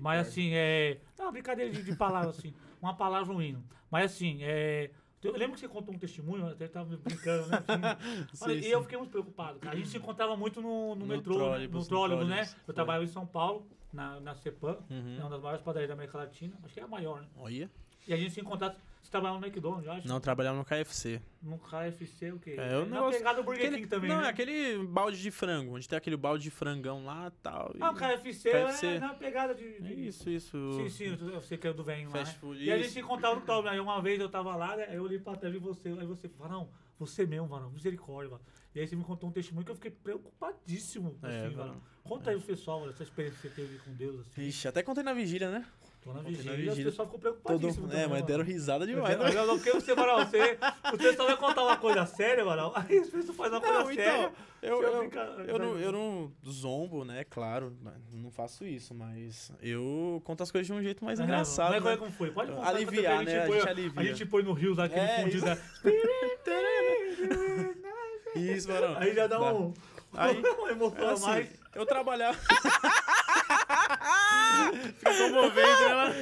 [0.00, 1.00] Mas assim, é.
[1.16, 2.52] Não, uma brincadeira de, de palavras, assim.
[2.82, 3.64] Uma palavra, um hino.
[3.90, 4.90] Mas assim, é.
[5.20, 7.58] Eu lembro que você contou um testemunho, até tava brincando, né?
[8.32, 8.68] Sim, Olha, e sim.
[8.68, 9.74] eu fiquei muito preocupado, cara.
[9.74, 12.48] A gente se encontrava muito no, no, No metrô, no trólebus, no trólebus, né?
[12.68, 13.66] Eu trabalhava em São Paulo.
[13.92, 15.16] na, na CEPAM, Uhum.
[15.18, 17.26] é uma das maiores padarias da América Latina, acho que é a maior, né?
[17.36, 17.68] Olha.
[18.06, 20.08] E a gente se encontrava, você trabalhava no McDonald's, eu acho?
[20.08, 21.20] Não, trabalhava no KFC.
[21.42, 22.56] No KFC, o quê?
[22.58, 24.26] É, o na negócio- pegada do Burger Aquele- King também, não, né?
[24.26, 27.72] é aquele balde de frango, onde tem aquele balde de frangão lá e tal.
[27.74, 28.86] e- Ah, o KFC, KFC.
[28.86, 29.64] é na pegada de...
[29.64, 30.72] É de- isso, isso.
[30.74, 32.40] Sim, sim, eu eu sei que é do velho lá, Fast né?
[32.40, 34.86] food, E a gente encontrava no top, aí uma vez eu tava lá, né?
[34.88, 38.30] Aí eu olhei pra trás e você, aí você falou, não, você mesmo, mano, misericórdia,
[38.32, 38.42] mano.
[38.74, 41.68] E aí você me contou um testemunho que eu fiquei preocupadíssimo, É, assim, mano.
[41.70, 41.82] mano.
[42.04, 44.42] Conta aí pro pessoal, mano, essa experiência que você teve com Deus, assim.
[44.42, 45.64] Ixi, até contei na vigília, né?
[46.08, 46.84] Tô na vigília, o vigília.
[46.86, 47.40] pessoal ficou Todo...
[47.42, 49.44] preocupadíssimo É, também, mas deram risada demais, Mas né?
[49.44, 50.58] não, porque você, mano, você,
[50.90, 52.72] você só vai contar uma coisa séria, mano.
[52.74, 54.10] Aí as pessoas fazem uma coisa Não, séria.
[54.12, 54.32] então,
[54.62, 57.24] eu, você eu, fica- eu, não, eu não zombo, né?
[57.28, 57.76] Claro,
[58.10, 61.72] não faço isso, mas eu conto as coisas de um jeito mais É, engraçado.
[61.72, 61.96] Mas né?
[61.98, 62.30] como foi?
[62.30, 62.68] Pode contar.
[62.70, 63.42] Aliviar, né?
[63.42, 64.00] A põe- gente alivia.
[64.00, 65.46] A gente põe no Rios aquele É, fundido, isso.
[65.46, 65.58] né?
[68.34, 68.96] Isso, mano.
[68.98, 69.52] Aí já dá Dá.
[69.52, 69.74] um...
[70.14, 71.48] Aí, uma emoção É a assim, mais.
[71.74, 72.38] eu trabalhava.
[74.98, 75.94] Fica comovente, né?
[75.94, 76.14] mano?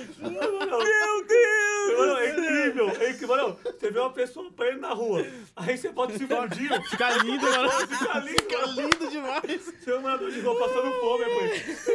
[0.85, 1.99] Meu Deus!
[1.99, 3.29] Mano, é incrível, é incrível.
[3.29, 7.47] Mano, você vê uma pessoa apanhando na rua, aí você bota esse fundinho, Fica lindo,
[7.51, 7.71] mano.
[7.71, 8.81] fica lindo, Fica mano.
[8.83, 9.75] lindo demais.
[9.81, 11.87] Você é mandador de passando fome, depois.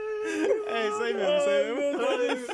[0.66, 2.00] É isso aí mesmo, isso aí mesmo.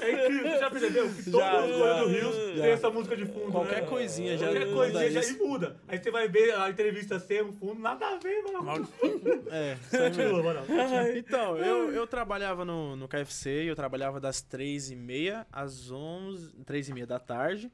[0.03, 1.09] É incrível, você já percebeu?
[1.09, 2.63] Que Já, coisas já, do Rios já.
[2.63, 3.53] tem essa música de fundo.
[3.53, 3.89] Qualquer né?
[3.89, 5.33] coisinha já Qualquer muda coisinha já isso.
[5.35, 5.77] e muda.
[5.89, 8.89] Aí você vai ver a entrevista ser um fundo, nada a ver, mano.
[9.51, 10.43] É, isso aí mesmo.
[10.43, 11.17] Continua, mano.
[11.17, 17.19] Então, eu, eu trabalhava no, no KFC, eu trabalhava das 3h30 às 11 3h30 da
[17.19, 17.71] tarde,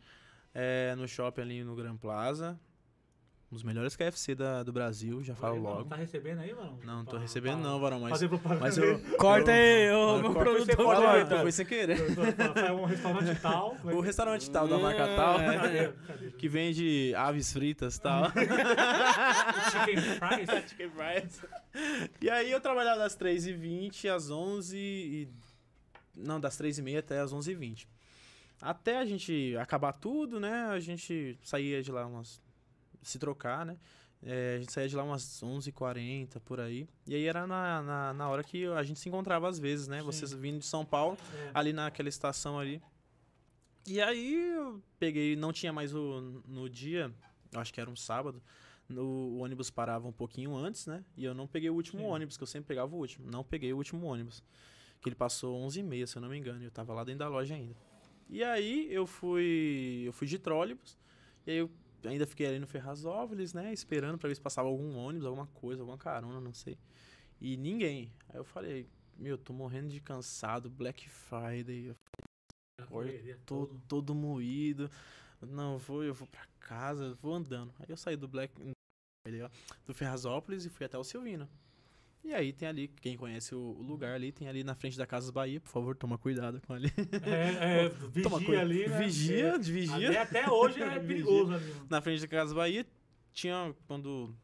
[0.54, 2.58] é, no shopping ali no Gran Plaza.
[3.53, 5.88] Um dos melhores KFC da, do Brasil, já falo Aí, mano, logo.
[5.90, 6.78] Tá recebendo aí, mano?
[6.82, 8.61] Não, não tô Pra- recebendo pra não, Varão, mas, Fazer propaganda.
[8.62, 8.98] mas eu...
[9.18, 10.64] Corta aí, ô, eu meu produtor.
[10.66, 11.40] você corta.
[11.42, 11.98] Foi sem querer.
[12.66, 13.76] É um restaurante tal.
[13.84, 15.92] O restaurante tal, da marca tal, É,
[16.38, 18.24] que vende aves fritas e tal.
[19.70, 20.70] Chicken fries.
[20.70, 21.44] Chicken fries.
[22.22, 25.28] E aí eu trabalhava das 3h20 às 11 e...
[26.16, 27.86] Não, das 3h30 até às 11h20.
[28.62, 30.68] Até a gente acabar tudo, né?
[30.70, 32.40] A gente saía de lá umas...
[33.03, 33.76] Se trocar, né?
[34.24, 36.86] É, a gente saía de lá umas 11h40, por aí.
[37.07, 39.98] E aí era na, na, na hora que a gente se encontrava às vezes, né?
[39.98, 40.05] Sim.
[40.07, 41.50] Vocês vindo de São Paulo, É.
[41.55, 42.80] ali naquela estação ali.
[43.86, 47.12] E aí eu peguei, não tinha mais o no dia,
[47.53, 48.40] acho que era um sábado,
[48.88, 51.05] no, o ônibus parava um pouquinho antes, né?
[51.16, 52.07] E eu não peguei o último Sim.
[52.09, 53.28] ônibus, que eu sempre pegava o último.
[53.28, 54.40] Não peguei o último ônibus.
[55.00, 57.28] Que ele passou 11h30, se eu não me engano, e eu tava lá dentro da
[57.28, 57.74] loja ainda.
[58.30, 60.96] E aí eu fui, eu fui de trólebus,
[61.44, 61.68] e aí eu
[62.05, 65.82] ainda fiquei ali no Ferrazópolis, né, esperando pra ver se passava algum ônibus, alguma coisa,
[65.82, 66.78] alguma carona, não sei.
[67.40, 68.12] E ninguém.
[68.28, 71.96] Aí eu falei, meu, tô morrendo de cansado, Black Friday, eu
[72.86, 74.90] Correria tô todo moído.
[75.40, 77.72] Não, vou, eu vou pra casa, vou andando.
[77.78, 78.55] Aí eu saí do Black
[79.86, 81.48] do Ferrazópolis e fui até o Silvino.
[82.25, 85.31] E aí tem ali, quem conhece o, lugar ali, tem ali na frente da Casas
[85.31, 86.91] Bahia, por favor, toma cuidado com ali.
[87.25, 87.89] É, é,
[88.23, 88.61] Toma vigia cuidado.
[88.70, 88.99] ali, né?
[88.99, 89.95] Vigia, É, de vigia.
[90.09, 91.64] ali até hoje é perigoso ali.
[91.73, 91.87] mano.
[91.91, 92.87] Na frente da Casas Bahia
[93.33, 94.35] tinha quando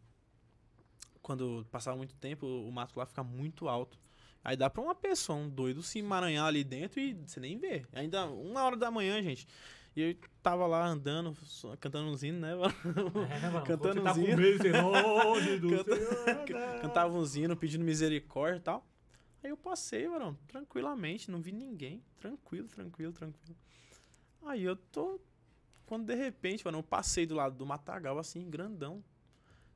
[1.23, 3.99] quando passava muito tempo, o mato lá fica muito alto.
[4.43, 7.85] Aí dá pra uma pessoa, um doido, se emaranhar ali dentro e você nem vê.
[7.93, 9.47] Ainda uma hora da manhã, gente.
[9.99, 11.35] E eu tava lá andando,
[11.81, 12.53] cantando uns hinos, né?
[13.43, 14.85] É, mano, Cantando quando você tá
[15.77, 16.79] Canta- Senhor.
[16.81, 18.87] Cantava uns hinos pedindo misericórdia e tal.
[19.43, 22.01] Aí eu passei, mano, tranquilamente, não vi ninguém.
[22.21, 23.57] Tranquilo, tranquilo, tranquilo.
[24.47, 25.19] Aí eu tô.
[25.85, 29.03] Quando de repente, mano, eu passei do lado do matagal, assim, grandão.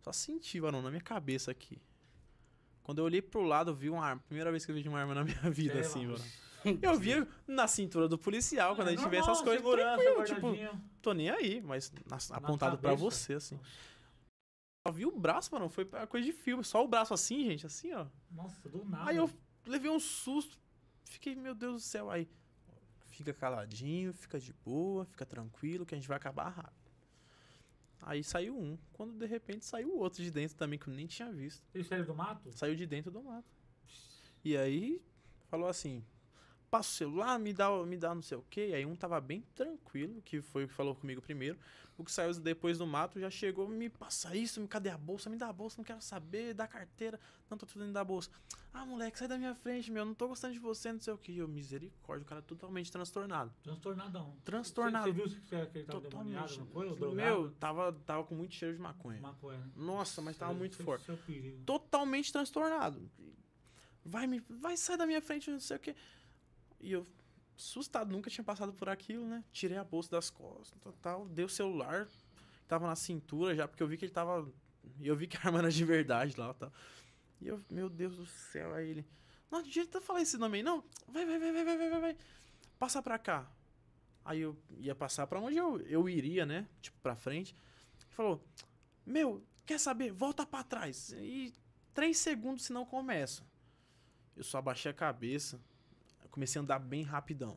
[0.02, 1.82] Só senti, mano, na minha cabeça aqui.
[2.84, 4.22] Quando eu olhei pro lado, eu vi uma arma.
[4.28, 6.18] Primeira vez que eu vi uma arma na minha vida, É, assim, mano.
[6.18, 6.30] mano.
[6.82, 9.62] Eu vi na cintura do policial, quando a gente vê essas coisas.
[9.62, 10.52] tranquilo, tipo,
[11.00, 13.10] tô nem aí, mas na- apontado pra cabeça.
[13.10, 13.58] você, assim.
[14.86, 16.64] Só vi o braço, mano, foi uma coisa de filme.
[16.64, 18.06] Só o braço assim, gente, assim, ó.
[18.30, 19.10] Nossa, do nada.
[19.10, 19.30] Aí eu
[19.66, 20.58] levei um susto.
[21.04, 22.10] Fiquei, meu Deus do céu.
[22.10, 22.28] Aí,
[23.08, 26.82] fica caladinho, fica de boa, fica tranquilo, que a gente vai acabar rápido.
[28.00, 28.76] Aí saiu um.
[28.92, 31.62] Quando de repente saiu o outro de dentro também, que eu nem tinha visto.
[31.72, 32.50] Ele saiu do mato?
[32.52, 33.48] Saiu de dentro do mato.
[34.44, 35.00] E aí,
[35.48, 36.04] falou assim:
[36.72, 38.72] passa o celular, me dá, me dá não sei o quê.
[38.74, 41.58] Aí um tava bem tranquilo, que foi o que falou comigo primeiro.
[41.98, 45.28] O que saiu depois do mato já chegou, me passa isso, me cadê a bolsa?
[45.28, 47.20] Me dá a bolsa, não quero saber, dá a carteira.
[47.50, 48.30] Não, tô tudo dentro da bolsa.
[48.72, 51.18] Ah, moleque, sai da minha frente, meu, não tô gostando de você, não sei o
[51.18, 51.32] quê.
[51.36, 53.52] Eu, misericórdia, o cara totalmente transtornado.
[53.62, 54.34] Transtornadão.
[54.42, 55.12] Transtornado.
[55.12, 56.88] Você, você viu que, que ele tava demoniado, não foi?
[56.88, 57.14] Ou?
[57.14, 59.20] Meu, tava, tava com muito cheiro de maconha.
[59.20, 59.58] Maconha.
[59.58, 59.70] né?
[59.76, 61.10] Nossa, mas tava muito forte.
[61.12, 61.16] é
[61.66, 63.10] totalmente transtornado.
[64.02, 65.94] Vai me, vai sair da minha frente, não sei o quê.
[66.82, 67.06] E eu
[67.56, 69.44] assustado, nunca tinha passado por aquilo, né?
[69.52, 72.08] Tirei a bolsa das costas, tal, dei o celular,
[72.66, 74.50] tava na cintura já, porque eu vi que ele tava,
[75.00, 76.72] eu vi que a arma era de verdade lá, tal.
[77.40, 79.06] E eu, meu Deus do céu, aí ele.
[79.50, 80.82] Não adianta falar esse nome aí, não.
[81.08, 82.16] Vai, vai, vai, vai, vai, vai, vai.
[82.78, 83.50] Passa pra cá.
[84.24, 86.68] Aí eu ia passar pra onde eu, eu iria, né?
[86.80, 87.54] Tipo, pra frente.
[88.00, 88.44] Ele falou:
[89.04, 90.12] Meu, quer saber?
[90.12, 91.12] Volta pra trás.
[91.12, 91.52] E
[91.92, 93.44] três segundos, senão começa.
[94.36, 95.60] Eu só abaixei a cabeça.
[96.32, 97.56] Comecei a andar bem rapidão.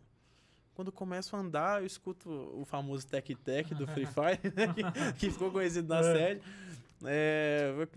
[0.75, 5.13] Quando eu começo a andar, eu escuto o famoso tec-tec do Free Fire, né, que,
[5.19, 6.03] que ficou conhecido na É.
[6.03, 6.41] série.
[7.05, 7.87] É,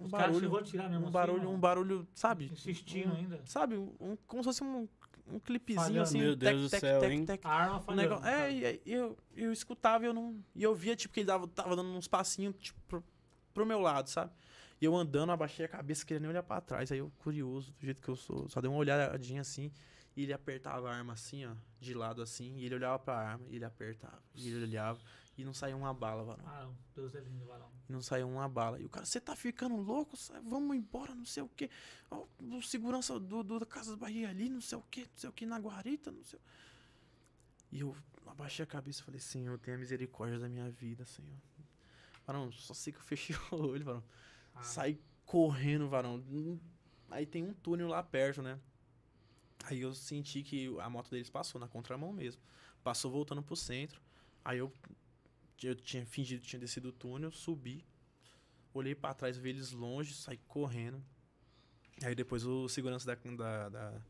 [0.00, 0.78] um barulho, um assim,
[1.10, 1.52] barulho, ó.
[1.52, 2.46] um barulho, sabe?
[2.52, 3.40] Insistindo um- ainda.
[3.44, 4.88] Sabe, um, como se fosse um,
[5.28, 6.02] um clipezinho Falhando.
[6.02, 6.18] assim.
[6.18, 7.24] Meu Deus do céu, hein?
[7.26, 7.44] tec.
[7.44, 8.02] A arma falhando.
[8.08, 10.36] negócio, é, e aí eu, eu escutava e eu não.
[10.54, 13.04] E eu via, tipo, que ele dava, tava dando uns passinhos, tipo, pro,
[13.54, 14.32] pro meu lado, sabe?
[14.80, 16.90] E eu andando, abaixei a cabeça, querendo nem olhar pra trás.
[16.90, 19.70] Aí eu, curioso, do jeito que eu sou, só dei uma olhadinha assim.
[20.14, 22.56] E ele apertava a arma assim, ó, de lado assim.
[22.56, 24.22] E ele olhava pra arma, e ele apertava.
[24.34, 25.00] E ele olhava.
[25.36, 26.44] E não saía uma bala, varão.
[26.46, 27.70] Ah, Deus é lindo, varão.
[27.88, 28.78] E não saiu uma bala.
[28.78, 30.16] E o cara, você tá ficando louco?
[30.16, 31.70] Sai, Vamos embora, não sei o quê.
[32.10, 35.30] Ó, o segurança do, do da Casa Bahia ali, não sei o quê, não sei
[35.30, 36.42] o quê, na guarita, não sei o...
[37.72, 37.96] E eu
[38.26, 41.32] abaixei a cabeça e falei, Senhor, tenha misericórdia da minha vida, Senhor.
[42.26, 44.04] Varão, só sei que eu fechei o olho, varão.
[44.54, 46.22] Ah, Saí correndo, varão.
[47.10, 48.60] Aí tem um túnel lá perto, né?
[49.64, 52.42] Aí eu senti que a moto deles passou na contramão mesmo.
[52.82, 54.00] Passou voltando pro centro.
[54.44, 54.72] Aí eu,
[55.62, 57.84] eu tinha fingido que tinha descido o túnel, subi.
[58.74, 61.02] Olhei pra trás, vi eles longe, saí correndo.
[62.02, 64.02] Aí depois o segurança da, da, da,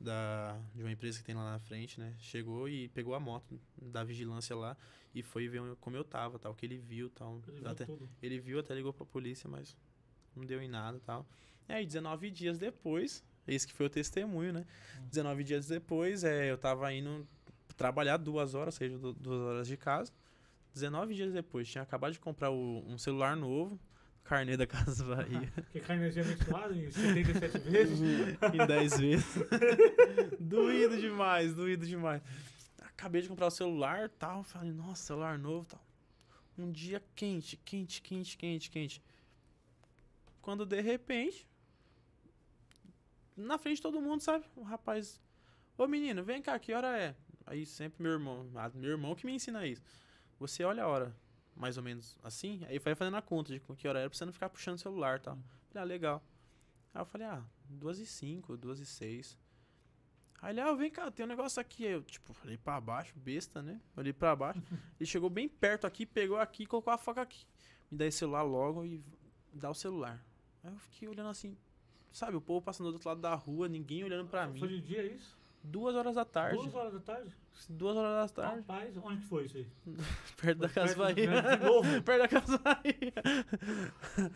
[0.00, 2.16] da- de uma empresa que tem lá na frente, né?
[2.18, 4.76] Chegou e pegou a moto da vigilância lá
[5.14, 7.40] e foi ver como eu tava, tal, que ele viu, tal.
[7.46, 8.08] ele viu Até, tudo.
[8.22, 9.76] ele viu, até ligou pra polícia, mas
[10.34, 11.26] não deu em nada tal.
[11.68, 14.64] E aí, 19 dias depois, esse que foi o testemunho, né?
[15.10, 17.26] 19 dias depois, é, eu tava indo
[17.76, 20.12] trabalhar duas horas, ou seja, du- duas horas de casa.
[20.74, 23.78] 19 dias depois, tinha acabado de comprar o- um celular novo,
[24.24, 27.98] carnê da Casa Bahia, Porque cai energia menstruada em 77 vezes.
[28.54, 29.26] em 10 vezes.
[30.38, 32.20] doído demais, doído demais.
[32.82, 35.82] Acabei de comprar o celular tal, falei, nossa, celular novo tal.
[36.58, 39.02] Um dia quente, quente, quente, quente, quente.
[40.42, 41.46] Quando de repente,
[43.38, 44.44] na frente de todo mundo, sabe?
[44.56, 45.20] O rapaz,
[45.76, 47.14] ô menino, vem cá, que hora é?
[47.46, 49.82] Aí sempre meu irmão, ah, meu irmão que me ensina isso.
[50.38, 51.16] Você olha a hora,
[51.56, 54.24] mais ou menos assim, aí vai fazendo a conta de que hora era pra você
[54.24, 55.38] não ficar puxando o celular e tal.
[55.68, 56.22] Falei, ah, legal.
[56.94, 59.38] Aí eu falei, ah, duas e cinco, duas e seis.
[60.40, 61.86] Aí ele, ah, vem cá, tem um negócio aqui.
[61.86, 63.80] Aí eu, tipo, olhei pra baixo, besta, né?
[63.96, 64.62] Olhei pra baixo.
[64.98, 67.44] ele chegou bem perto aqui, pegou aqui e colocou a faca aqui.
[67.90, 69.02] Me dá esse celular logo e
[69.52, 70.24] dá o celular.
[70.62, 71.56] Aí eu fiquei olhando assim,
[72.18, 74.76] sabe, o povo passando do outro lado da rua, ninguém olhando pra Foi mim.
[74.76, 75.36] de dia isso?
[75.62, 76.56] Duas horas da tarde.
[76.56, 77.34] Duas horas da tarde?
[77.68, 78.60] Duas horas da tarde.
[78.60, 79.66] Rapaz, onde que foi isso aí?
[80.40, 81.42] perto da Casa de- Bahia.
[81.56, 82.02] De novo.
[82.02, 83.12] perto da Casa Bahia.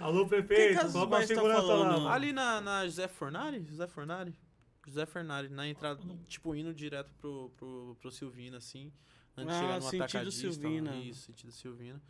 [0.01, 0.75] Alô, prefeito.
[0.75, 2.15] Casas Coloca a Bahia você tá segurança lá.
[2.15, 3.65] Ali na, na José Fornari?
[3.69, 4.35] José Fornari?
[4.85, 8.93] José Fornari, na entrada, tipo, indo direto pro, pro, pro Silvina, assim.
[9.37, 10.47] Antes de Ah, chegar no sentido atacadista.
[10.49, 10.53] lá.
[10.53, 10.97] Silvina.
[10.97, 12.03] Isso, sentido Silvina.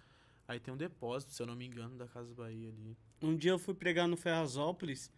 [0.49, 2.97] Aí tem um depósito, se eu não me engano, da Casa Bahia ali.
[3.21, 5.13] Um dia eu fui pregar no Ferrazópolis.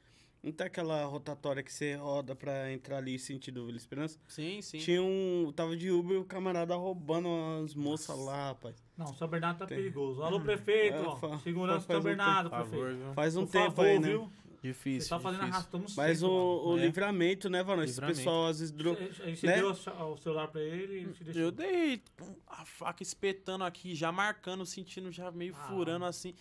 [0.45, 4.19] Não tem aquela rotatória que você roda pra entrar ali sentido Vila Esperança?
[4.29, 4.77] Sim, sim.
[4.79, 5.51] Tinha um.
[5.57, 8.77] Tava de Uber e o camarada roubando umas moças lá, rapaz.
[8.97, 9.79] Não, São Bernardo tá Tem.
[9.79, 10.23] perigoso.
[10.23, 10.97] Alô, prefeito.
[10.97, 11.17] É, ó.
[11.17, 13.05] fa- Segurança São um Bernardo, Por favor, prefeito.
[13.05, 13.15] viu?
[13.15, 14.09] Faz um Por tempo favor, aí, né?
[14.09, 14.31] viu?
[14.63, 15.01] Difícil.
[15.03, 15.59] Você tá fazendo difícil.
[15.59, 16.83] arrastando Mas o, o É.
[16.83, 17.83] livramento, né, Varão?
[17.83, 18.73] Esse pessoal às vezes.
[18.73, 18.95] Dro...
[18.95, 19.57] Você né?
[19.57, 21.43] deu o- o celular pra ele e ele te deixou.
[21.43, 22.03] Eu dei
[22.47, 25.69] a faca espetando aqui, já marcando, sentindo já meio Ah.
[25.69, 26.35] furando assim.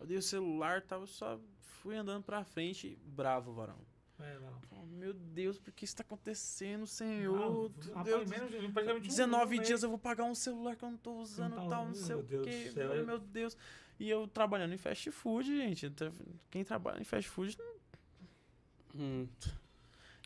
[0.00, 1.38] Eu dei o celular, tava só
[1.86, 3.78] fui andando pra frente, bravo, varão.
[4.18, 4.60] É, não.
[4.72, 7.70] Oh, meu Deus, por que isso tá acontecendo, Senhor?
[7.94, 9.82] Ah, Deus, menos de- praticamente um- 19 um dias mês.
[9.84, 12.16] eu vou pagar um celular que eu não tô usando tá e tal, não sei
[12.16, 12.72] meu o Deus quê.
[12.74, 13.56] Meu, é- meu Deus.
[14.00, 15.88] E eu trabalhando em fast food, gente.
[15.90, 16.10] tra-
[16.50, 17.56] Quem trabalha em fast food
[18.96, 19.28] Hum.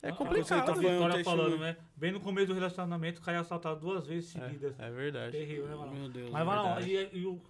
[0.03, 0.71] é complicado.
[0.71, 1.25] A Vitória testemunho.
[1.25, 1.77] falando, né?
[1.95, 4.79] Bem no começo do relacionamento, o cara é assaltado duas vezes seguidas.
[4.81, 5.33] É, é verdade.
[5.37, 5.93] Terrível, né, Varão?
[5.95, 6.31] Meu Deus.
[6.31, 6.91] Mas, é Varão, verdade.
[7.17, 7.41] e, e o-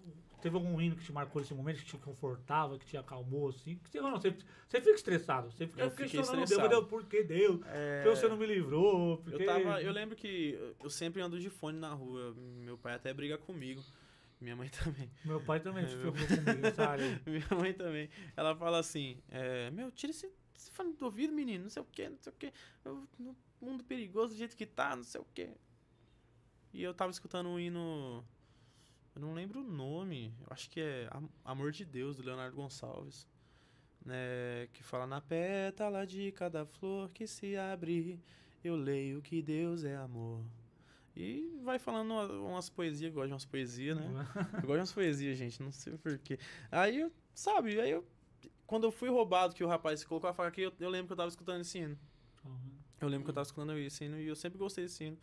[0.40, 3.76] teve algum hino que te marcou nesse momento, que te confortava, que te acalmou, assim?
[3.76, 4.30] Que, você, Varão, você,
[4.66, 5.50] você fica estressado.
[5.50, 6.68] Você fica Eu questionando Deus.
[6.68, 7.60] Deus, por que Deus?
[7.66, 9.18] É, Por que você não me livrou?
[9.18, 12.34] Por Eu, tava, eu lembro que eu sempre ando de fone na rua.
[12.36, 13.82] Meu pai até briga comigo.
[14.40, 15.10] Minha mãe também.
[15.24, 17.20] Meu pai também É, se meu- comigo nessa área aí.
[17.26, 18.08] Minha mãe também.
[18.36, 21.64] Ela fala assim: é, Meu, tira esse, esse fone do ouvido, menino.
[21.64, 22.52] Não sei o que, não sei o que.
[22.84, 25.50] No mundo perigoso do jeito que tá, não sei o que.
[26.72, 28.24] E eu tava escutando um hino.
[29.14, 30.32] Eu não lembro o nome.
[30.40, 33.26] Eu acho que é Am- Amor de Deus, do Leonardo Gonçalves.
[34.04, 38.18] Né, que fala na pétala de cada flor que se abre,
[38.64, 40.42] eu leio que Deus é amor.
[41.14, 44.06] E vai falando uma- umas poesias, eu gosto de umas poesias, né?
[44.54, 46.38] Eu gosto de umas poesias, gente, não sei porquê.
[46.70, 48.06] Aí eu, sabe, aí eu
[48.66, 51.12] quando eu fui roubado, que o rapaz colocou a faca aqui, eu, eu lembro que
[51.12, 51.98] eu tava escutando esse hino.
[53.00, 55.18] Eu lembro que eu tava escutando esse hino e eu sempre gostei desse hino.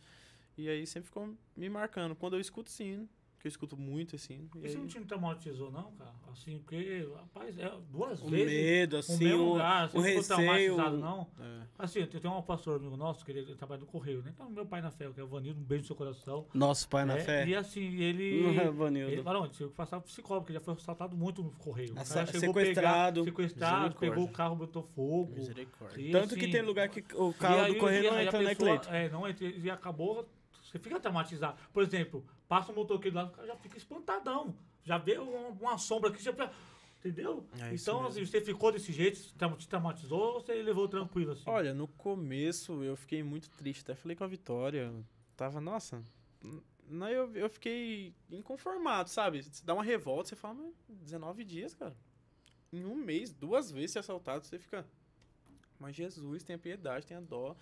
[0.56, 2.14] E aí sempre ficou me marcando.
[2.14, 3.08] Quando eu escuto esse hino,
[3.40, 4.48] que eu escuto muito hino.
[4.56, 6.12] E Isso aí, não te traumatizou, não, cara?
[6.32, 8.52] Assim, porque, rapaz, é duas O vezes.
[8.52, 10.74] medo, o assim, mesmo o, lugar, você o não ficou receio.
[10.74, 11.26] traumatizado, não?
[11.40, 11.62] é.
[11.78, 14.32] Assim, eu tenho um pastor amigo nosso, que ele, ele trabalha no Correio, né?
[14.34, 16.46] Então, meu pai na fé, que é o Vanildo, um beijo no seu coração.
[16.52, 17.46] Nosso pai na É, fé.
[17.46, 18.42] E assim, ele.
[18.42, 19.22] Não é, Ele Vanildo.
[19.22, 19.48] falou?
[19.48, 21.94] Tinha que passar pro psicólogo, porque já foi assaltado muito no correio.
[21.94, 23.20] O Assa- cara chegou a sequestrado.
[23.24, 25.32] Pegar, sequestrado, pegou o carro, botou fogo.
[25.36, 26.00] Misericórdia.
[26.02, 28.54] E, Tanto que assim, tem lugar que o carro aí- do correio não entra, né,
[28.56, 28.90] Cleiton?
[28.92, 29.46] É, não entra.
[29.46, 30.28] E acabou,
[30.70, 31.58] você fica traumatizado.
[31.72, 34.54] Por exemplo, passa um motoqueiro lá, o cara já fica espantadão.
[34.84, 36.32] Já vê uma, uma sombra aqui, já.
[36.98, 37.46] Entendeu?
[37.60, 39.20] É então, assim, você ficou desse jeito,
[39.56, 41.44] te traumatizou ou você levou tranquilo assim?
[41.46, 43.82] Olha, no começo eu fiquei muito triste.
[43.82, 44.92] Até falei com a Vitória.
[45.36, 46.02] Tava, nossa.
[46.88, 49.42] Não, eu, eu fiquei inconformado, sabe?
[49.42, 51.96] Você dá uma revolta, você fala, mas 19 dias, cara.
[52.72, 54.84] Em um mês, duas vezes ser assaltado, você fica.
[55.78, 57.56] Mas Jesus, tenha piedade, tenha dó.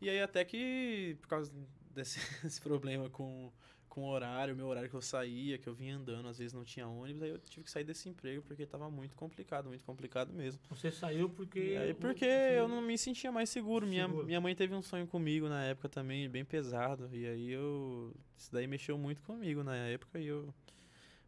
[0.00, 1.52] E aí até que, por causa
[2.42, 3.50] desse problema com,
[3.88, 6.64] com o horário, meu horário que eu saía, que eu vinha andando, às vezes não
[6.64, 10.32] tinha ônibus, aí eu tive que sair desse emprego porque tava muito complicado, muito complicado
[10.32, 10.60] mesmo.
[10.70, 11.60] Você saiu porque.
[11.60, 13.86] E aí, porque você- eu não me sentia mais seguro.
[13.86, 14.26] Minha, Seguro.
[14.26, 17.08] minha mãe teve um sonho comigo na época também, bem pesado.
[17.12, 18.12] E aí eu.
[18.36, 20.52] Isso daí mexeu muito comigo na época e eu.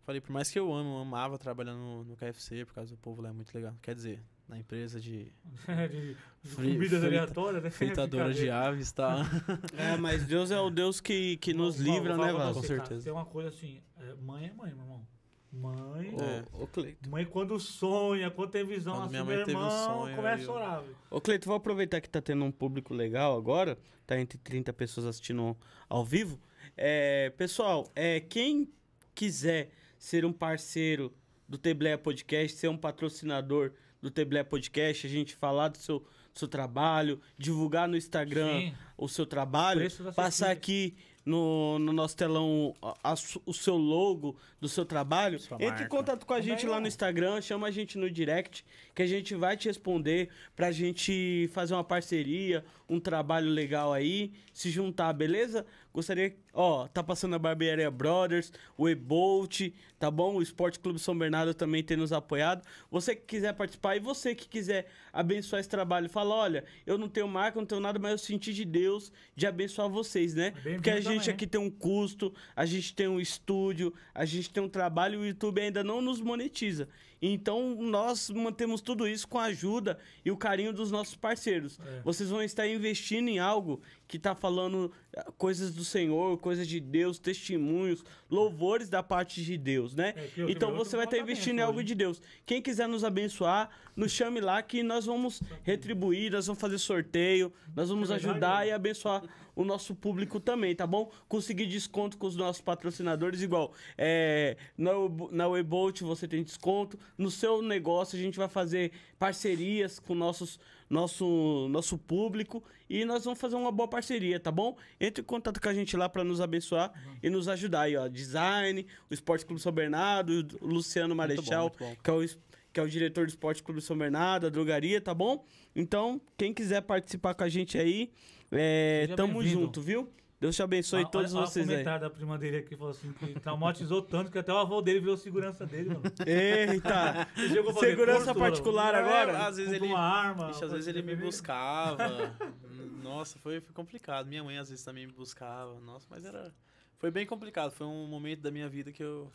[0.05, 2.97] Falei, por mais que eu amo, eu amava trabalhar no, no KFC, por causa do
[2.98, 3.74] povo lá é muito legal.
[3.82, 5.32] Quer dizer, na empresa de de,
[6.43, 7.70] de Fri- comidas frita- aleatórias, né?
[7.70, 9.24] fritadora de aves, tá?
[9.77, 12.60] É, mas Deus é o Deus que, que nos livra, né, Vasco?
[12.60, 13.02] Com certeza.
[13.05, 15.06] Tem uma coisa assim, é, mãe é mãe, meu irmão.
[15.52, 16.14] Mãe.
[16.52, 17.09] Ô, ô, Cleiton.
[17.09, 20.16] Mãe, quando sonha, quando tem visão Quando assim, minha meu mãe teve um irmão, sonho,
[20.16, 20.97] começa a velho.
[21.10, 23.78] Ô, Cleiton, vou aproveitar que tá tendo um público legal agora.
[24.06, 25.56] Tá entre 30 pessoas assistindo
[25.89, 26.39] ao vivo.
[26.77, 28.70] É, pessoal, é, quem
[29.14, 31.12] quiser ser um parceiro
[31.48, 33.73] do Tebleia Podcast, ser um patrocinador
[34.07, 38.74] do Tebleia Podcast, a gente falar do seu, do seu trabalho, divulgar no Instagram Sim.
[38.97, 39.81] o seu trabalho,
[40.15, 43.15] passar aqui no, no nosso telão a- a
[43.45, 45.89] o seu logo do seu trabalho, Sua entre em marca.
[45.89, 48.65] contato com a gente lá no Instagram, chama a gente no direct,
[48.95, 54.32] que a gente vai te responder pra gente fazer uma parceria, um trabalho legal aí,
[54.52, 55.66] se juntar, beleza?
[55.92, 60.36] Gostaria, ó, tá passando a Barbearia Brothers, o Ebolt, tá bom?
[60.36, 62.62] O Esporte Clube São Bernardo também tem nos apoiado.
[62.90, 67.08] Você que quiser participar e você que quiser abençoar esse trabalho, fala, olha, eu não
[67.08, 70.52] tenho marca, não tenho nada, mas eu senti de Deus de abençoar vocês, né?
[70.62, 71.30] Porque a gente também.
[71.30, 75.22] aqui tem um custo, a gente tem um estúdio, a gente tem um trabalho e
[75.22, 76.88] o YouTube ainda não nos monetiza.
[77.20, 81.78] Então nós mantemos tudo isso com a ajuda e o carinho dos nossos parceiros.
[81.80, 82.01] É.
[82.02, 86.78] Vocês vão estar investindo em algo que está falando eh, coisas do Senhor, coisas de
[86.81, 90.15] Deus, testemunhos, louvores da parte de Deus, né?
[90.16, 92.20] É, eu- então eu você vai estar muita investindo em algo de Deus.
[92.45, 97.53] Quem quiser nos abençoar, nos chame lá que nós vamos retribuir, nós vamos fazer sorteio,
[97.74, 99.23] nós vamos ajudar e abençoar
[99.57, 101.11] o nosso público também, tá bom?
[101.28, 104.91] Conseguir desconto com os nossos patrocinadores, igual é, na,
[105.33, 110.61] na Webolt você tem desconto, no seu negócio a gente vai fazer parcerias com nossos,
[110.88, 114.76] nosso, nosso público e nós vamos fazer uma boa parceria, tá bom?
[115.00, 116.92] Entre em contato com a gente lá para nos abençoar
[117.22, 118.08] e nos ajudar aí, ó.
[118.08, 121.96] Design, o Esporte Clube São Bernardo, o Luciano Marechal, muito bom.
[122.02, 122.26] que é o
[122.72, 125.46] que é o diretor do Esporte Clube São Bernardo, a drogaria, tá bom?
[125.74, 128.12] Então, quem quiser participar com a gente aí,
[128.52, 130.10] é, Seja tamo junto, viu?
[130.38, 131.76] Deus te abençoe Olha- todos olha vocês o aí.
[131.76, 135.00] comentário da prima dele aqui, falou assim, que traumatizou tanto que até o avô dele
[135.00, 136.02] virou segurança dele, mano.
[136.26, 137.26] Eita!
[137.80, 139.06] Segurança curso, particular mano.
[139.08, 139.32] agora?
[139.32, 139.86] É, às vezes ele.
[139.86, 140.50] uma arma.
[140.50, 141.96] Ixi, às vezes ele me ele- buscava.
[143.02, 144.26] Nossa, foi, foi complicado.
[144.26, 145.78] Minha mãe às vezes também me buscava.
[145.80, 146.52] Nossa, mas era.
[146.98, 147.70] Foi bem complicado.
[147.70, 149.30] Foi um momento da minha vida que eu.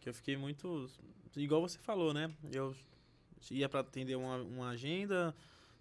[0.00, 0.90] Que eu fiquei muito.
[1.36, 2.30] Igual você falou, né?
[2.52, 2.74] Eu
[3.50, 5.34] ia pra atender uma, uma agenda,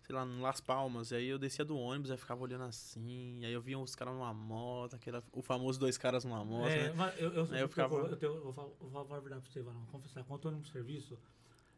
[0.08, 1.12] sei lá, no Las Palmas.
[1.12, 3.44] E aí eu descia do ônibus, aí ficava olhando assim.
[3.44, 6.88] Aí eu via os caras numa moto, aquele, o famoso dois caras numa moto, É,
[6.88, 6.94] né?
[6.96, 9.42] mas eu, eu, Aí eu ficava- eu, tenho- eu, falo- eu vou falar a verdade
[9.42, 9.80] pra você, Varão.
[9.82, 11.20] Vou confessar, quando eu tô no serviço,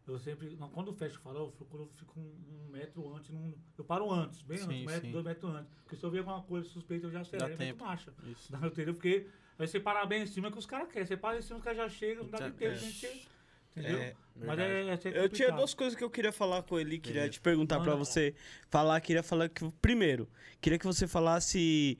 [0.08, 0.56] eu sempre.
[0.60, 3.32] Não, quando eu fecho o farol, eu fico, eu fico um, um metro antes.
[3.32, 5.74] num- eu paro antes, bem Sim, antes, um metro, dois metros antes.
[5.84, 7.84] Porque se eu ver alguma coisa suspeita, eu já acelero, eu meto tempo.
[7.84, 8.14] marcha.
[8.28, 8.56] Isso.
[8.56, 8.94] Entendeu?
[8.94, 9.28] Porque
[9.58, 11.08] aí você parar bem em cima é que os caras querem.
[11.08, 12.52] Você para em cima, os caras já chegam, não dá É.
[12.52, 13.28] tempo, gente.
[13.76, 14.00] Entendeu?
[14.00, 17.22] É, Mas é, é Eu tinha duas coisas que eu queria falar com ele, queria
[17.22, 17.34] Beleza.
[17.34, 18.06] te perguntar pra Manda.
[18.06, 18.34] você
[18.70, 20.28] falar, queria falar que primeiro,
[20.60, 21.98] queria que você falasse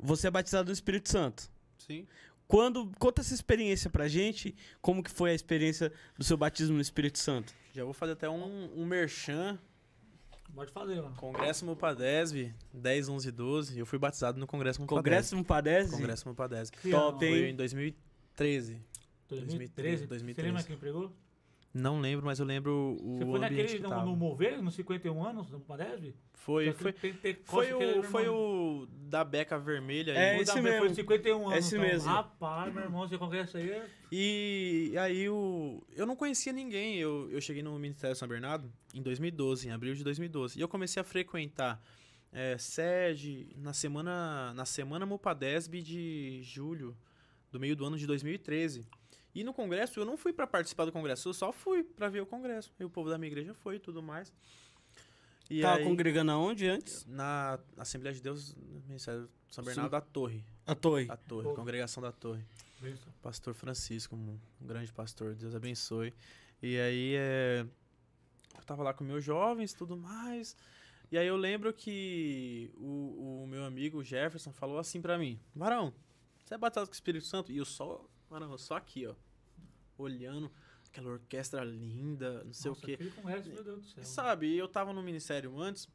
[0.00, 1.50] você é batizado no Espírito Santo.
[1.76, 2.06] Sim.
[2.46, 6.80] Quando conta essa experiência pra gente, como que foi a experiência do seu batismo no
[6.80, 7.52] Espírito Santo?
[7.74, 9.58] Já vou fazer até um, um merchan.
[10.54, 11.14] Pode fazer, mano.
[11.16, 13.78] Congresso Mupadesv, 10, 11 e 12.
[13.78, 15.04] Eu fui batizado no Congresso Mupadesv.
[15.04, 15.90] Congresso Mupadese?
[15.90, 16.72] Congresso Mupadesv.
[16.72, 17.32] Que Top, hein?
[17.32, 18.80] Foi em 2013.
[19.28, 20.06] 2013.
[20.06, 20.34] 2013.
[20.34, 21.12] Você lembra quem pregou?
[21.74, 24.04] Não lembro, mas eu lembro o Você foi ambiente naquele, que no, tava.
[24.06, 26.14] no Mover, nos 51 anos, no Padesb?
[26.32, 26.94] Foi, foi,
[27.44, 30.18] foi o, foi o da beca vermelha aí.
[30.36, 30.78] É O esse da- mesmo.
[30.86, 31.58] Foi 51 anos.
[31.58, 31.86] Esse então.
[31.86, 32.08] mesmo.
[32.08, 33.70] Rapaz, meu irmão, você congressa aí.
[33.70, 36.96] é- E aí o, eu não conhecia ninguém.
[36.96, 40.58] Eu, eu cheguei no Ministério São Bernardo em 2012, em abril de 2012.
[40.58, 41.80] E eu comecei a frequentar
[42.32, 46.96] é, sede na semana, na semana Mupadesb de julho,
[47.52, 48.86] do meio do ano de 2013.
[49.38, 52.20] E no congresso, eu não fui para participar do congresso, eu só fui para ver
[52.20, 52.72] o congresso.
[52.76, 54.32] E o povo da minha igreja foi e tudo mais.
[55.48, 57.06] E Tava aí, congregando aonde antes?
[57.06, 60.44] na Assembleia de Deus, no Ministério São Bernardo da Torre.
[60.66, 61.06] A torre.
[61.08, 61.54] A Torre.
[61.54, 62.44] Congregação da Torre
[62.80, 63.12] Benção.
[63.22, 66.12] pastor Francisco, um, grande pastor, Deus abençoe.
[66.60, 67.64] E aí é,
[68.56, 70.56] eu tava lá com meus jovens, tudo mais.
[71.12, 75.94] E aí eu lembro que o, o meu amigo Jefferson falou assim pra mim: Varão,
[76.44, 77.52] você é batizado com o Espírito Santo?
[77.52, 79.14] E eu só, varão, eu só aqui, ó,
[79.98, 80.50] olhando
[80.88, 82.98] aquela orquestra linda, não sei Nossa, o quê.
[83.24, 84.04] meu Deus do céu.
[84.04, 85.88] Sabe, eu tava no ministério antes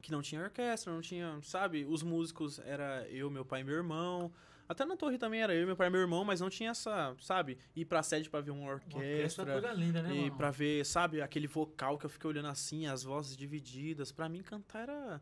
[0.00, 3.74] que não tinha orquestra, não tinha, sabe, os músicos era eu, meu pai e meu
[3.74, 4.30] irmão.
[4.68, 7.14] Até na torre também era eu, meu pai e meu irmão, mas não tinha essa,
[7.20, 9.44] sabe, ir pra sede pra ver uma Uma orquestra é orquestra.
[9.52, 13.02] coisa linda, né, E pra ver, sabe, aquele vocal que eu fiquei olhando assim, as
[13.02, 14.10] vozes divididas.
[14.12, 15.20] Pra mim, cantar era.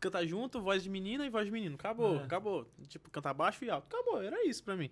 [0.00, 1.74] Cantar junto, voz de menina e voz de menino.
[1.74, 2.24] Acabou, É.
[2.24, 2.66] acabou.
[2.88, 3.86] Tipo, cantar baixo e alto.
[3.94, 4.88] Acabou, era isso pra mim.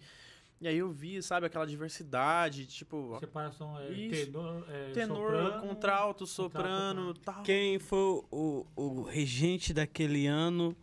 [0.60, 4.26] E aí eu vi, sabe, aquela diversidade, tipo, Separação é Isso.
[4.26, 6.68] tenor, é, tenor, soprano, contralto, soprano,
[7.08, 7.14] soprano.
[7.14, 7.42] tal.
[7.44, 10.76] Quem foi o, o regente daquele ano?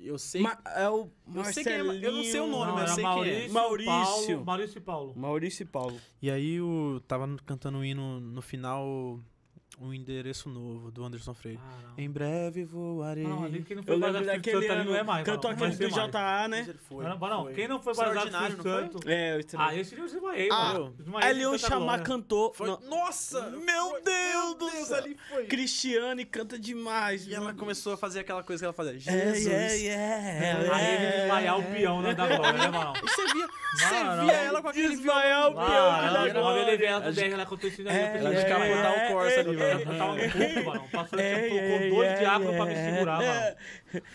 [0.00, 0.40] Eu sei.
[0.40, 2.04] Ma- é o Eu sei quem é, Marcelinho.
[2.06, 3.48] eu não sei o nome, Não, mas era sei quem é.
[3.48, 3.86] Maurício, Maurício.
[3.92, 5.12] Paulo, Maurício e Paulo.
[5.16, 6.00] Maurício e Paulo.
[6.22, 9.20] E aí eu tava cantando um hino no final,
[9.80, 11.60] um endereço novo do Anderson Freire.
[11.62, 11.92] Ah.
[11.96, 13.24] Em breve voarei.
[13.24, 14.84] Não, ali quem não foi Eu lembro o daquele ano.
[14.90, 15.24] não é mais.
[15.24, 15.94] Cantou mano, aquele do.
[15.94, 16.74] JA, né?
[16.88, 17.54] Foi, Não, não, foi.
[17.54, 18.62] quem não foi o não foi?
[18.62, 19.08] Santo...
[19.08, 20.94] É, eu Ah, esse eu desmaiei, Ah, mano.
[20.98, 22.52] Desmaiei Ali de o tanta chamar cantou.
[22.54, 23.50] Foi- Nossa!
[23.50, 24.96] Meu Foi- Deus do Deus, céu.
[24.98, 25.46] ali foi.
[25.46, 27.26] Cristiane canta demais.
[27.26, 27.58] E ela mano.
[27.58, 28.94] começou a fazer aquela coisa que ela fazia.
[29.12, 29.46] É, Jesus.
[29.46, 31.20] é, é, Aí ele é.
[31.20, 32.92] desmaiar o peão né, da glória, né, mano?
[32.98, 36.32] E você via, você Mano, via ela com aquele Desmaiar o peão Ah, da ele
[36.32, 36.76] glória.
[36.76, 37.96] veio ela com o DR lá acontecendo aí.
[37.96, 39.67] É, Ela é, capotar é, o Corsa ali, é, mano.
[39.72, 40.88] Eu tava no culto, mano.
[40.90, 43.26] Pastor É, tipo, é, com dois é, diáconos pra me é, segurar, é.
[43.26, 43.56] mano.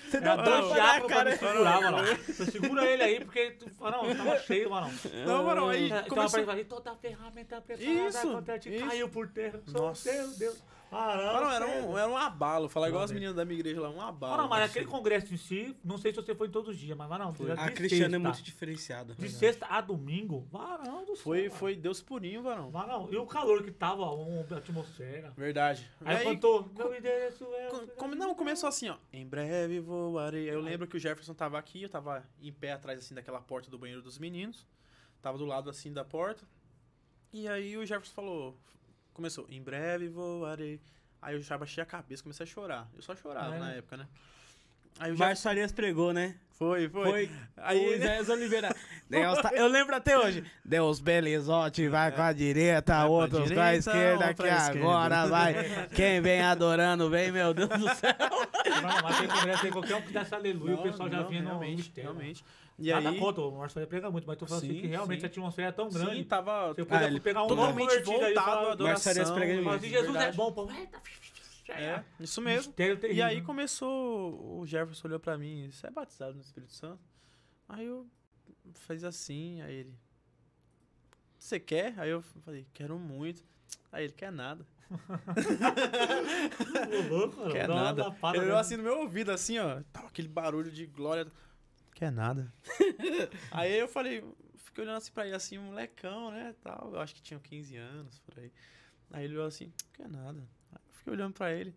[0.10, 2.18] Você deu dois tapa na diáconos pra me segurar, mano.
[2.28, 4.94] Você segura ele aí, porque tu fala, não, tava cheio, mano.
[5.26, 6.46] Não, mano, aí Então começou...
[6.46, 8.86] falou, toda a ferramenta preparada Isso, contra ti isso.
[8.88, 9.60] caiu por terra.
[9.68, 10.12] Nossa.
[10.12, 10.64] Deus, Deus.
[10.96, 12.70] Ah, não, era um, era um abalo.
[12.70, 14.38] Falar igual as meninas da minha igreja lá, um abalo.
[14.38, 14.72] Não, não, mas assim.
[14.80, 17.52] aquele congresso em si, não sei se você foi todos os dias, mas não, de
[17.52, 19.16] A Cristiane é sexta- muito diferenciada.
[19.16, 21.24] De sexta a domingo, varão do céu.
[21.24, 22.70] Foi, foi Deus purinho, varão.
[22.72, 23.10] Varão.
[23.12, 25.32] E o calor que tava, ó, a atmosfera.
[25.36, 25.90] Verdade.
[26.06, 27.68] Aí, Aí, cantou, meu endereço é...
[27.70, 28.98] Co- Como, não, começou assim, ó.
[29.12, 30.50] Em breve voarei.
[30.50, 33.42] Aí Eu lembro que o Jefferson tava aqui, eu tava em pé atrás, assim, daquela
[33.42, 34.68] porta do banheiro dos meninos.
[35.22, 36.44] Tava do lado, assim, da porta.
[37.32, 38.58] E aí o Jefferson falou...
[39.14, 40.80] Começou, em breve voarei.
[41.22, 42.90] Aí eu já baixei a cabeça, comecei a chorar.
[42.96, 43.60] Eu só chorava É.
[43.60, 44.08] na época, né?
[45.00, 45.24] Aí o Jefferson...
[45.24, 46.36] Márcio Arias pregou, né?
[46.58, 47.04] Foi, foi.
[47.10, 47.30] Foi.
[47.58, 48.76] Aí o Zé Oliveira.
[49.10, 50.44] Deus tá- Eu lembro até hoje.
[50.64, 54.80] Deus Belizote vai com a direita, Vai outros com a direita, esquerda, um que esquerda.
[54.80, 55.88] agora vai.
[55.96, 58.14] Quem vem adorando, vem, meu Deus do céu.
[58.82, 61.30] Não, mas tem congresso aí, qualquer um que desse aleluia, o Não, pessoal já não,
[61.30, 62.12] vinha no realmente, mistério.
[62.12, 62.46] realmente.
[62.80, 63.20] E Nada aí...
[63.20, 65.26] contra, o Marcelo prega muito, mas tô falando assim Sim, que realmente sim.
[65.26, 66.16] a atmosfera é tão grande.
[66.16, 69.14] Sim, tava Você Ah, podia ele pegar um totalmente voltado à adoração.
[69.14, 69.82] Marcelo prega Mas demais.
[69.84, 70.68] Jesus é bom, pô.
[70.72, 70.98] Eita,
[71.72, 72.68] É, isso mesmo.
[72.70, 73.26] Mistério E terrível.
[73.26, 77.00] aí começou, o Jefferson olhou pra mim, você é batizado no Espírito Santo?
[77.70, 78.08] Aí eu
[78.74, 79.94] fiz assim, aí ele,
[81.38, 81.94] você quer?
[81.98, 83.44] Aí eu falei, quero muito.
[83.92, 84.66] Aí ele, quer nada.
[87.10, 88.02] Louco, mano, Quer uma nada.
[88.04, 88.56] Ele olhou mesmo.
[88.58, 91.28] assim no meu ouvido, assim, ó, tava aquele barulho de glória.
[91.96, 92.52] Quer nada.
[93.52, 94.24] aí eu falei,
[94.58, 96.92] fiquei olhando assim pra ele, assim, um molecão, né, tal.
[96.94, 98.52] Eu acho que tinha 15 anos, por aí.
[99.12, 100.44] Aí ele olhou assim, quer nada.
[101.04, 101.76] Fiquei olhando pra ele,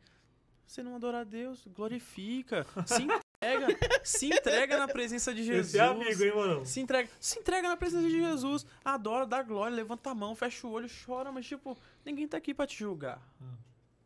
[0.65, 3.67] você não adora a Deus, glorifica, se entrega,
[4.05, 5.75] se entrega na presença de Jesus.
[5.75, 6.65] Esse é amigo, hein, mano?
[6.65, 8.65] Se entrega, se entrega na presença de Jesus.
[8.85, 12.55] Adora, dá glória, levanta a mão, fecha o olho, chora, mas tipo, ninguém tá aqui
[12.55, 13.21] pra te julgar.
[13.43, 13.57] Hum.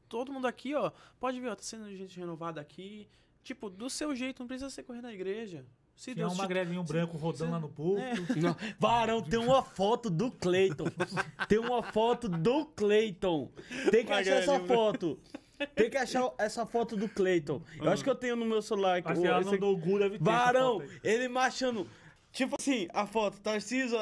[0.08, 3.06] Todo mundo aqui, ó, pode ver, ó, tá sendo gente renovada aqui.
[3.42, 5.66] Tipo, do seu jeito, não precisa ser correr na igreja.
[6.00, 8.32] Se Tinha um Deus te- magrelinho branco rodando lá no púlpito.
[8.32, 8.36] É.
[8.40, 8.56] Não.
[8.78, 10.86] Varão, tem uma foto do Cleiton.
[11.46, 13.50] Tem uma foto do Cleiton.
[13.90, 14.74] Tem que achar essa Magrelinho.
[14.74, 15.18] foto.
[15.74, 17.60] Tem que achar essa foto do Cleiton.
[17.78, 19.12] Eu acho que eu tenho no meu celular aqui.
[19.12, 20.24] Acho que ela esse não do deve ter.
[20.24, 21.86] Varão, ele marchando.
[22.32, 23.98] Tipo assim, a foto, Tarcísio,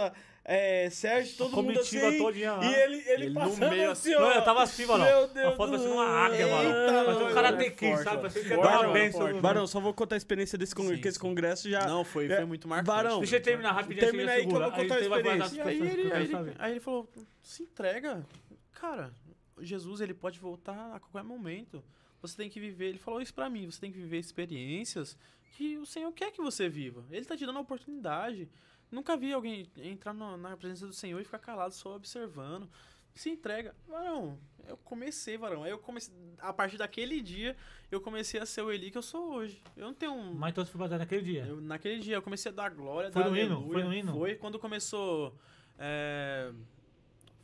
[0.50, 2.18] é, Sérgio, todo mundo Comitiva assim.
[2.18, 2.58] todinha.
[2.62, 4.22] E ele, ele, Ele no passando meio assim, assim.
[4.22, 4.28] ó.
[4.28, 5.04] Não, eu tava assim, mano.
[5.04, 7.34] Meu Deus A foto parecendo uma águia, Eita, mano.
[7.34, 8.16] Parecia um sabe?
[8.16, 8.20] ó.
[8.22, 9.28] Parecia que uma Barão, benção.
[9.28, 11.20] no- Barão, só vou contar a experiência desse, con- Sim, que esse sim.
[11.20, 11.86] congresso já.
[11.86, 12.86] Não, foi, É, foi muito marcante.
[12.86, 14.00] Varão, Deixa eu terminar rapidinho.
[14.00, 15.64] Termina assim, aí que eu vou contar a experiência.
[15.64, 16.12] aí ele,
[16.58, 17.08] aí ele falou,
[17.42, 18.24] se entrega.
[18.72, 19.12] Cara,
[19.60, 21.84] Jesus, ele pode voltar a qualquer momento.
[22.22, 25.16] Você tem que viver, ele falou isso pra mim, você tem que viver experiências
[25.56, 27.04] que o Senhor quer que você viva.
[27.10, 28.48] Ele tá te dando a oportunidade.
[28.90, 32.68] Nunca vi alguém entrar no- na presença do Senhor e ficar calado só observando.
[33.14, 33.74] Se entrega.
[33.88, 35.64] Varão, eu comecei, varão.
[35.64, 37.56] Aí eu comecei, a partir daquele dia,
[37.90, 39.60] eu comecei a ser o Eli que eu sou hoje.
[39.76, 41.44] Eu não tenho um, Mas então você foi baseado naquele dia.
[41.46, 43.56] eu- naquele dia eu comecei a dar glória, Foi dar no hino?
[43.56, 43.72] aleluia.
[43.72, 44.12] Foi no hino?
[44.12, 45.34] Foi quando começou.
[45.78, 46.52] é,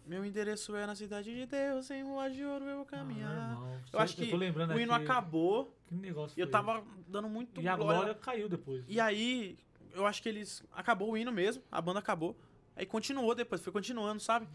[0.07, 3.57] Meu endereço é na cidade de Deus, em rua de ouro eu vou caminhar.
[3.59, 6.85] Ah, eu acho eu que lembrando o hino aqui, acabou Que negócio e eu tava
[7.09, 7.65] dando muito esse?
[7.65, 7.97] E a glória.
[8.01, 8.85] glória caiu depois.
[8.87, 9.57] E aí,
[9.95, 10.63] eu acho que eles.
[10.73, 12.37] Acabou o hino mesmo, a banda acabou.
[12.77, 14.47] Aí continuou depois, foi continuando, sabe?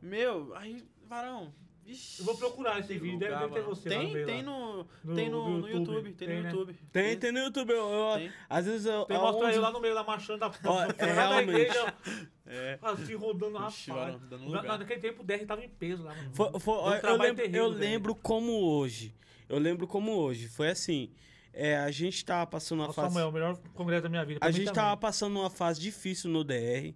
[0.00, 1.52] Meu, aí, varão.
[1.86, 4.42] Vixi, Eu vou procurar esse vídeo, deve, lugar, deve ter você Tem, tem lá.
[4.42, 5.94] no, No- tem no, no no YouTube.
[5.96, 6.12] YouTube.
[6.14, 6.50] Tem, Tem, no né?
[6.50, 6.78] YouTube.
[6.90, 7.70] Tem, tem no YouTube.
[7.72, 8.32] Eu, eu- Tem.
[8.48, 9.04] às vezes eu.
[9.04, 11.50] Tem mostra lá no meio da marchando da Ó, da- é, da realmente.
[11.50, 11.94] igreja,
[12.46, 12.78] É.
[12.80, 13.74] assim, rodando rapaz.
[13.74, 14.78] Ixi, varão, dando Na- lugar.
[14.78, 16.30] Naquele tempo o DR tava em peso lá, mano.
[16.34, 19.14] Foi- foi- um eu lembro, terrível, eu lembro como hoje.
[19.46, 20.48] Eu lembro como hoje.
[20.48, 21.12] Foi assim.
[21.54, 23.14] É, a gente tava passando uma Nossa, fase.
[23.14, 24.40] Samuel, o melhor congresso da minha vida.
[24.42, 24.74] A gente também.
[24.74, 26.94] tava passando uma fase difícil no DR.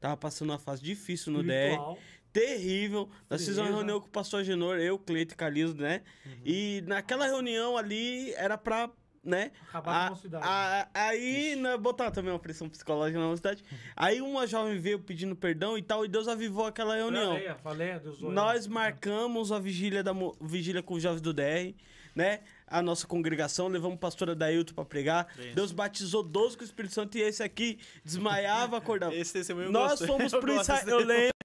[0.00, 1.50] Tava passando uma fase difícil no DR.
[1.72, 1.98] Espiritual.
[2.32, 3.08] Terrível.
[3.28, 6.02] Nós fizemos uma reunião com o pastor Genor, eu, Cleito e Caliso, né?
[6.24, 6.32] Uhum.
[6.44, 8.90] E naquela reunião ali era pra,
[9.24, 9.50] né?
[9.68, 10.44] Acabar com a cidade.
[10.46, 13.64] a- aí, né, botar também uma pressão psicológica na cidade.
[13.96, 17.32] Aí uma jovem veio pedindo perdão e tal, e Deus avivou aquela reunião.
[17.32, 18.20] Faleia, faleia, Deus.
[18.20, 21.74] Nós marcamos a vigília, da, vigília com os jovens do DR,
[22.14, 22.40] né?
[22.70, 25.26] A nossa congregação, levamos o pastor Adailton pra pregar.
[25.54, 29.14] Deus batizou 12 com o Espírito Santo e esse aqui desmaiava, acordava.
[29.14, 30.06] Esse testemunho Nós gostei.
[30.08, 31.37] fomos pro ensaio, eu lembro.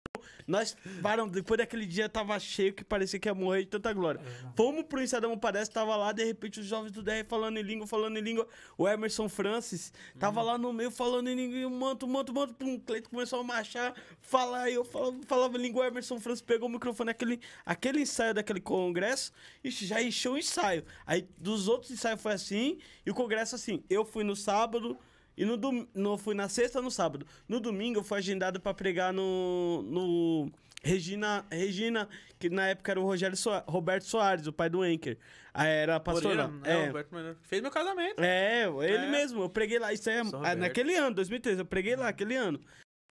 [0.48, 4.20] Nós, varão, depois daquele dia tava cheio que parecia que ia morrer de tanta glória.
[4.20, 4.52] É.
[4.56, 7.88] Fomos pro Mão Parece, tava lá, de repente os jovens do DR falando em língua,
[7.88, 8.48] falando em língua.
[8.78, 10.46] O Emerson Francis tava Uhum.
[10.48, 13.44] lá no meio falando em língua, e o manto, manto, manto, pum, Cleito começou a
[13.44, 17.40] marchar, falar, e eu falava, falava em língua, o Emerson Francis pegou o microfone, aquele,
[17.66, 19.32] aquele ensaio daquele congresso,
[19.64, 20.84] ixi, já encheu o ensaio.
[21.06, 24.98] Aí dos outros ensaios foi assim, e o congresso assim, eu fui no sábado,
[25.38, 27.26] e no domingo, não fui na sexta no sábado.
[27.48, 30.52] No domingo eu fui agendado pra pregar no, no
[30.84, 32.08] Regina, Regina,
[32.38, 35.18] que na época era o Rogério Soa- Roberto Soares, o pai do Anker.
[35.54, 36.88] Aí era pastor Moreira, né, É.
[36.88, 37.38] Roberto Moreira.
[37.44, 38.20] Fez meu casamento.
[38.22, 39.12] É, ele É.
[39.12, 39.44] mesmo.
[39.44, 39.94] Eu preguei lá.
[39.94, 41.60] Isso é ah, naquele ano, 2013.
[41.62, 42.60] Eu preguei lá, aquele ano.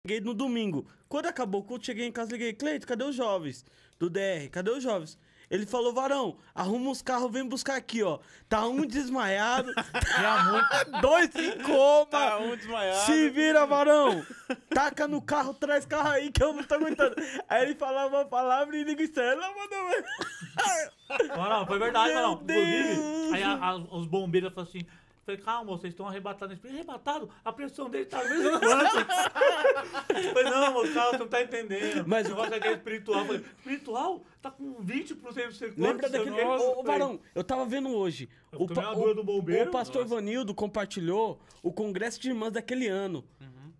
[0.02, 0.86] Preguei no domingo.
[1.08, 2.52] Quando acabou o culto, cheguei em casa e liguei.
[2.54, 3.64] Cleito, cadê os jovens?
[3.98, 5.18] Do DR, cadê os jovens?
[5.50, 8.20] Ele falou, varão, arruma os carros, vem buscar aqui, ó.
[8.48, 9.72] Tá um desmaiado,
[10.48, 11.00] muito.
[11.00, 12.06] dois em coma.
[12.06, 13.00] Tá um desmaiado.
[13.00, 14.24] Se vira, varão!
[14.72, 17.16] Taca no carro, traz carro aí que eu não tô aguentando.
[17.48, 19.26] Aí ele falava uma palavra e liga isso aí.
[19.26, 21.38] Ela mandou.
[21.48, 22.32] Não, foi verdade, Meu não.
[22.34, 24.86] Inclusive, aí a- a- os bombeiros falaram assim.
[25.30, 26.52] Falei, calma, vocês estão arrebatando.
[26.52, 27.30] Ele falou, Arrebatado?
[27.44, 30.32] A pressão dele tá mesmo quanto.
[30.32, 32.04] Falei, não, moço, calma, você não tá entendendo.
[32.06, 33.24] Mas- o negócio aqui é espiritual.
[33.26, 34.24] Falei, espiritual?
[34.42, 35.74] Tá com 20% de segurança.
[35.76, 36.44] Lembra daquele.
[36.44, 38.28] Nossa, Ô, ô, varão, eu tava vendo hoje.
[38.52, 39.68] Eu O, pa- o, bombeiro.
[39.68, 43.24] o pastor Vanildo compartilhou o congresso de irmãs daquele ano.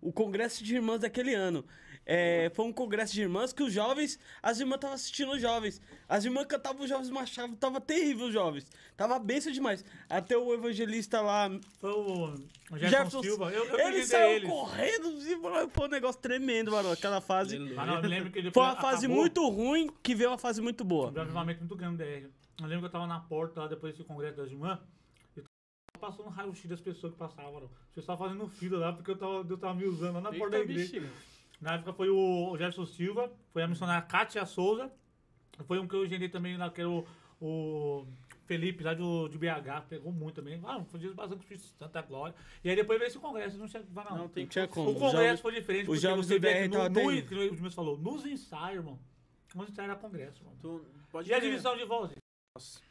[0.01, 1.65] O congresso de irmãs daquele ano.
[2.05, 5.79] É, foi um congresso de irmãs que os jovens, as irmãs estavam assistindo os jovens.
[6.09, 8.65] As irmãs cantavam, os jovens marchavam, tava terrível os jovens.
[8.97, 9.85] Tava benção demais.
[10.09, 11.49] Até o evangelista lá,
[11.79, 12.35] Foi o
[12.77, 13.51] Jefferson, Silva.
[13.51, 17.55] Eu, eu ele saiu correndo e falou, foi um negócio tremendo, mano, aquela fase.
[17.77, 19.21] Ah, não, eu me lembro que ele Foi uma fase acabou.
[19.21, 21.11] muito ruim que veio uma fase muito boa.
[21.15, 22.29] Um avivamento muito grande da DR.
[22.61, 24.79] Eu lembro que eu tava na porta lá depois desse congresso das irmãs.
[25.35, 25.43] Eu
[25.93, 27.63] tava passando raio-x das pessoas que passavam.
[27.63, 30.49] Os pessoal fazendo fila lá porque eu tava, eu tava me usando lá na porta
[30.51, 30.91] da Eita, igreja.
[30.99, 31.30] bexiga.
[31.61, 34.91] Na época foi o Jefferson Silva, foi a missionária Kátia Souza.
[35.67, 37.05] Foi um que eu agendei também lá, que era o,
[37.39, 38.07] o
[38.47, 39.85] Felipe lá do, de BH.
[39.87, 40.59] Pegou muito também.
[40.65, 42.33] Ah, foi Jesus bastante com tanta glória.
[42.63, 43.57] E aí depois veio esse congresso.
[43.59, 44.17] Não tinha, vai não.
[44.17, 44.89] Não, tem tinha como.
[44.89, 45.89] O congresso jovens- foi diferente.
[45.89, 48.99] os porque você vê no, no, que o Edmilson falou, nos ensaios, irmão.
[49.53, 50.57] Nos ensaios era congresso, mano.
[50.59, 52.11] Tu pode E a divisão de voz?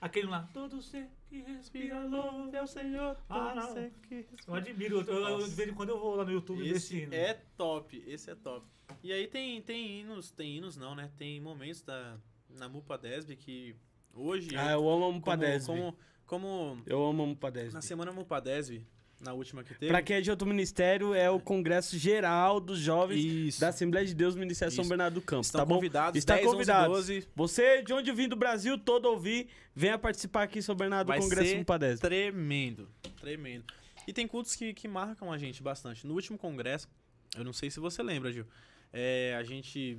[0.01, 0.49] Aquele lá.
[0.55, 3.17] Todo ser que respira louve ao Senhor.
[3.29, 3.75] Ah, Ah, não.
[3.75, 5.01] sei que- Eu admiro.
[5.03, 7.15] Eu, eu- eu- de vez em quando eu vou lá no YouTube esse Esse hino.
[7.15, 8.67] é top, esse é top.
[9.03, 11.11] E aí tem, tem hinos, tem hinos não, né?
[11.19, 12.17] Tem momentos da,
[12.49, 13.77] na Mupa Desb que
[14.15, 14.57] hoje...
[14.57, 15.67] Ah, eu amo a Mupa como, Desb.
[15.67, 15.97] como,
[16.27, 17.75] como Eu amo a Mupa Desb.
[17.75, 18.83] na semana Mupa Desb,
[19.21, 19.89] na última que teve...
[19.89, 23.61] Pra quem é de outro ministério, é o Congresso Geral dos Jovens Isso.
[23.61, 24.89] da Assembleia de Deus Ministério São Isso.
[24.89, 26.93] Bernardo do Campo, Estão tá convidados, Está 10, 11, convidado.
[26.95, 27.29] 12.
[27.37, 31.19] Você, de onde vim do Brasil todo ouvir, venha participar aqui em São Bernardo do
[31.19, 32.01] Congresso ser Mupa Desb.
[32.01, 32.89] Tremendo,
[33.21, 33.65] tremendo.
[34.07, 36.07] E tem cultos que, que marcam a gente bastante.
[36.07, 36.89] No último congresso,
[37.37, 38.47] eu não sei se você lembra, Gil,
[38.93, 39.99] É, a gente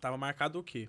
[0.00, 0.88] tava marcado o quê?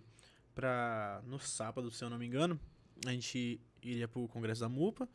[0.55, 2.59] Pra, no sábado, se eu não me engano,
[3.05, 5.07] a gente iria pro congresso da MUPA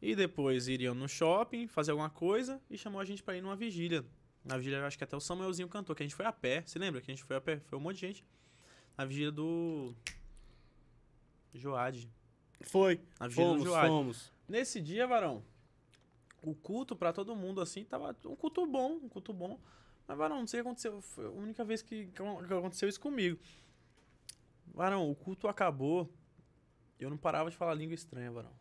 [0.00, 3.56] e depois iriam no shopping fazer alguma coisa e chamou a gente pra ir numa
[3.56, 4.04] vigília.
[4.44, 6.62] Na vigília, acho que até o Samuelzinho cantou, que a gente foi a pé.
[6.64, 7.60] Você lembra que a gente foi a pé?
[7.66, 8.24] Foi um monte de gente.
[8.96, 9.94] Na vigília do.
[11.52, 12.08] Joade.
[12.62, 13.00] Foi.
[13.18, 13.88] Na vigília do Fomos, Joade.
[13.88, 14.32] fomos.
[14.48, 15.42] Nesse dia, Varão,
[16.42, 19.60] o culto pra todo mundo, assim, tava um culto bom, um culto bom.
[20.06, 21.00] Mas, Varão, não sei o que aconteceu.
[21.02, 23.38] Foi a única vez que, que aconteceu isso comigo.
[24.72, 26.10] Varão, o culto acabou.
[26.98, 28.52] Eu não parava de falar língua estranha, Varão.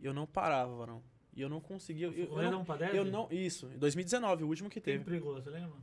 [0.00, 1.02] Eu não parava, Varão.
[1.34, 2.06] E eu não conseguia.
[2.06, 3.28] Eu, eu, não, um pra eu não.
[3.30, 5.04] Isso, em 2019, o último que Quem teve.
[5.04, 5.76] pregou, você lembra?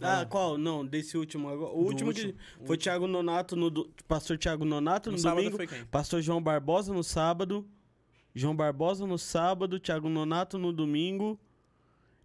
[0.00, 0.58] Ah, qual?
[0.58, 1.72] Não, desse último agora.
[1.72, 3.70] O Do último, que último, foi Thiago Nonato, no
[4.06, 5.56] pastor Thiago Nonato no, No sábado domingo.
[5.56, 5.84] foi quem?
[5.86, 7.66] Pastor João Barbosa no sábado.
[8.34, 9.78] João Barbosa no sábado.
[9.80, 11.38] Thiago Nonato no domingo.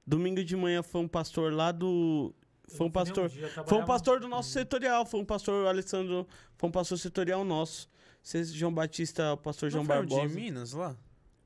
[0.06, 2.34] Domingo de manhã foi um pastor lá do.
[2.68, 3.30] Foi um pastor.
[3.66, 5.06] Foi um pastor do nosso setorial.
[5.06, 6.28] Foi um pastor Alessandro.
[6.58, 7.90] Foi um pastor setorial nosso.
[8.24, 10.28] Cê- João Batista, o pastor João foi Barbosa.
[10.28, 10.96] de Minas lá?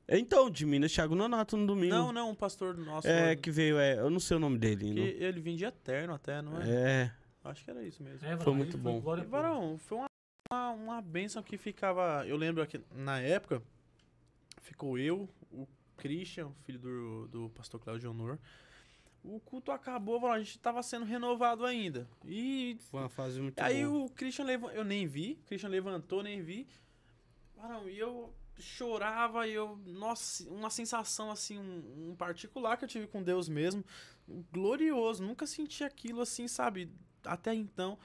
[0.08, 1.94] Então, de Minas, Thiago Nonato no domingo.
[1.94, 3.06] Não, não, um pastor nosso.
[3.06, 3.98] É, que veio, é.
[3.98, 4.86] Eu não sei o nome dele.
[4.86, 5.04] que não.
[5.26, 6.70] ele vendia terno até, não é?
[6.70, 7.12] É.
[7.44, 8.26] Acho que era isso mesmo.
[8.26, 8.98] É, Foi muito bom.
[8.98, 9.28] E, Deus.
[9.28, 10.06] Varão, foi uma,
[10.50, 12.24] uma, uma benção que ficava.
[12.26, 13.60] Eu lembro que na época
[14.62, 18.38] ficou eu, o Christian, filho do, do pastor Claudio Honor.
[19.24, 22.08] O culto acabou, a gente tava sendo renovado ainda.
[22.24, 24.04] E Foi uma fase muito aí boa.
[24.04, 26.66] o Christian levantou, eu nem vi, o Christian levantou, nem vi.
[27.56, 32.88] Varão, e eu chorava e eu, nossa, uma sensação assim, um, um particular que eu
[32.88, 33.84] tive com Deus mesmo,
[34.52, 36.90] glorioso, nunca senti aquilo assim, sabe,
[37.24, 37.98] até então.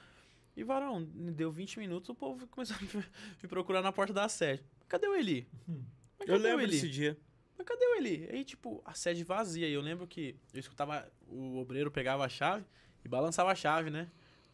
[0.56, 2.80] E varão, deu 20 minutos, o povo começou a
[3.42, 4.62] me- procurar na porta da sede.
[4.88, 5.46] Cadê o Eli?
[5.68, 5.82] Hum.
[6.20, 6.70] Eu cadê o lembro Eli?
[6.72, 7.18] desse dia.
[7.56, 8.28] Mas cadê o Eli?
[8.30, 9.68] Aí, tipo, a sede vazia.
[9.68, 12.64] E eu lembro que eu escutava o obreiro pegava a chave
[13.04, 14.10] e balançava a chave, né?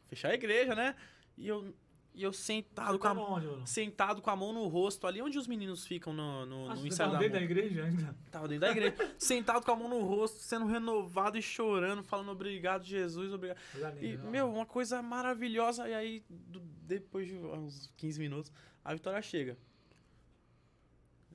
[0.07, 0.95] Fechar a igreja, né?
[1.37, 1.73] E eu,
[2.13, 5.47] e eu sentado, com a, onde, sentado com a mão no rosto, ali onde os
[5.47, 8.17] meninos ficam no, no, Ah, no você ensaio tava da dentro da igreja ainda?
[8.31, 8.97] Tava dentro da igreja.
[9.17, 13.59] sentado com a mão no rosto, sendo renovado e chorando, falando obrigado, Jesus, obrigado.
[13.75, 14.31] Linda, E, né?
[14.31, 15.89] meu, uma coisa maravilhosa.
[15.89, 18.53] E aí, do- depois de uns 15 minutos,
[18.85, 19.57] a Vitória chega.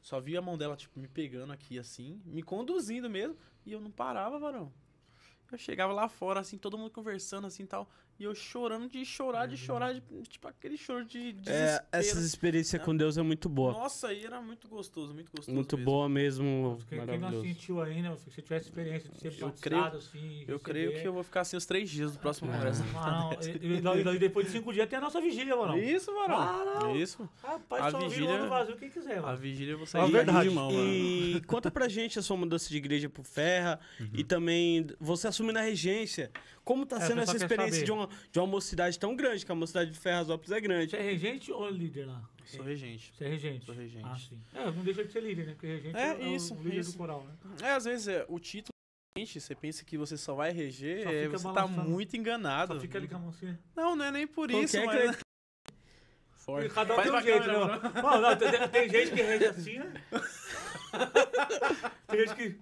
[0.05, 3.35] Só vi a mão dela, tipo, me pegando aqui, assim, me conduzindo mesmo.
[3.65, 4.71] E eu não parava, varão.
[5.51, 7.89] Eu chegava lá fora, assim, todo mundo conversando, assim, tal.
[8.17, 11.85] E eu chorando de chorar, de chorar, de, tipo, aquele choro de desespero.
[11.91, 13.73] É, essas experiências com Deus é muito boa.
[13.73, 15.91] Nossa, aí era muito gostoso, muito gostoso muito mesmo.
[15.91, 16.79] boa mesmo.
[16.87, 20.45] Quem, quem não sentiu ainda, se você tivesse experiência de ser Eu batizado, assim.
[20.47, 22.55] Eu creio que eu vou ficar assim os três dias do próximo Ah.
[22.55, 22.83] congresso.
[23.83, 25.77] Não, e, depois de cinco dias tem a nossa vigília, mano.
[25.77, 26.37] Isso, varão.
[26.39, 26.93] Ah.
[26.95, 27.27] Isso.
[27.43, 28.43] Rapaz, A só vigília- vigília...
[28.43, 29.37] no vazio quem quiser, A mano.
[29.37, 30.47] vigília eu vou É sair verdade.
[30.49, 30.87] de mão, mano.
[30.93, 33.79] E conta pra gente a sua mudança de igreja pro Ferra
[34.13, 36.31] e também você assumindo a regência.
[36.65, 39.51] Como tá É, o sendo essa experiência de uma, de uma mocidade tão grande, que
[39.51, 40.89] a mocidade de Ferrazópolis é grande.
[40.91, 42.27] Você é regente ou líder lá?
[42.43, 43.13] Sou regente.
[43.15, 43.65] Você é regente?
[43.65, 44.03] Sou regente.
[44.05, 44.39] Ah, sim.
[44.53, 45.51] É, não deixa de ser líder, né?
[45.53, 46.91] Porque regente É, é, o isso, líder isso.
[46.93, 47.33] do coral, né?
[47.61, 48.73] É, às vezes é, o título,
[49.17, 51.89] gente, você pensa que você só vai reger, Só é, você tá balançando.
[51.89, 52.73] muito enganado.
[52.73, 53.59] Só fica ali com a mãozinha.
[53.75, 55.15] Não, não é nem por Qual isso, é mas...
[55.17, 55.21] que
[56.33, 56.69] Forte.
[56.73, 58.01] Cada um Faz tem um jeito, né?
[58.01, 59.93] Mano, não, tem, tem gente que rege assim, né?
[62.07, 62.59] tem gente que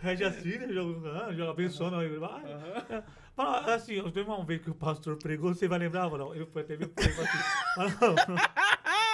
[0.00, 0.72] rege assim, né?
[0.72, 2.42] Joga, ah, joga abençoa, aí vai.
[2.44, 3.02] É.
[3.38, 6.34] Mano, assim, eu teve uma vez que o pastor pregou, você vai lembrar, mano?
[6.34, 7.38] Ele foi até ver pregou assim.
[7.76, 8.16] Mano,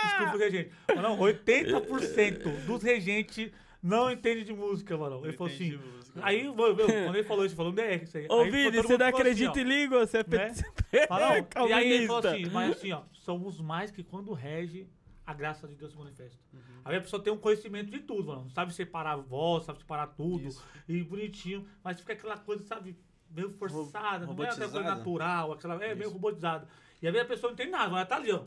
[0.03, 0.71] desculpa, regente.
[0.97, 3.53] Mano, 80% dos regentes
[3.83, 5.21] não entendem de música, mano.
[5.25, 5.79] Ele falou assim.
[6.23, 8.27] Aí, meu, meu, quando ele falou isso, falou um DR, isso aí.
[8.31, 11.07] Ô, Aí Vini, você não ficou acredita assim, em língua, você é Né?
[11.07, 11.69] Fala, não.
[11.69, 14.89] E aí ele falou assim, mas assim, ó, somos mais que quando rege,
[15.27, 16.39] a graça de Deus se manifesta.
[16.53, 16.61] Uhum.
[16.85, 18.51] Aí a pessoa tem um conhecimento de tudo, mano.
[18.51, 20.47] Sabe separar a voz, sabe separar tudo.
[20.47, 20.63] Isso.
[20.89, 22.97] E bonitinho, mas fica aquela coisa, sabe,
[23.35, 26.12] meio forçada, não é aquela coisa natural, aquela, é meio Isso.
[26.12, 26.69] robotizada.
[27.02, 28.44] E aí a pessoa não tem nada, mas ela tá ali, ó.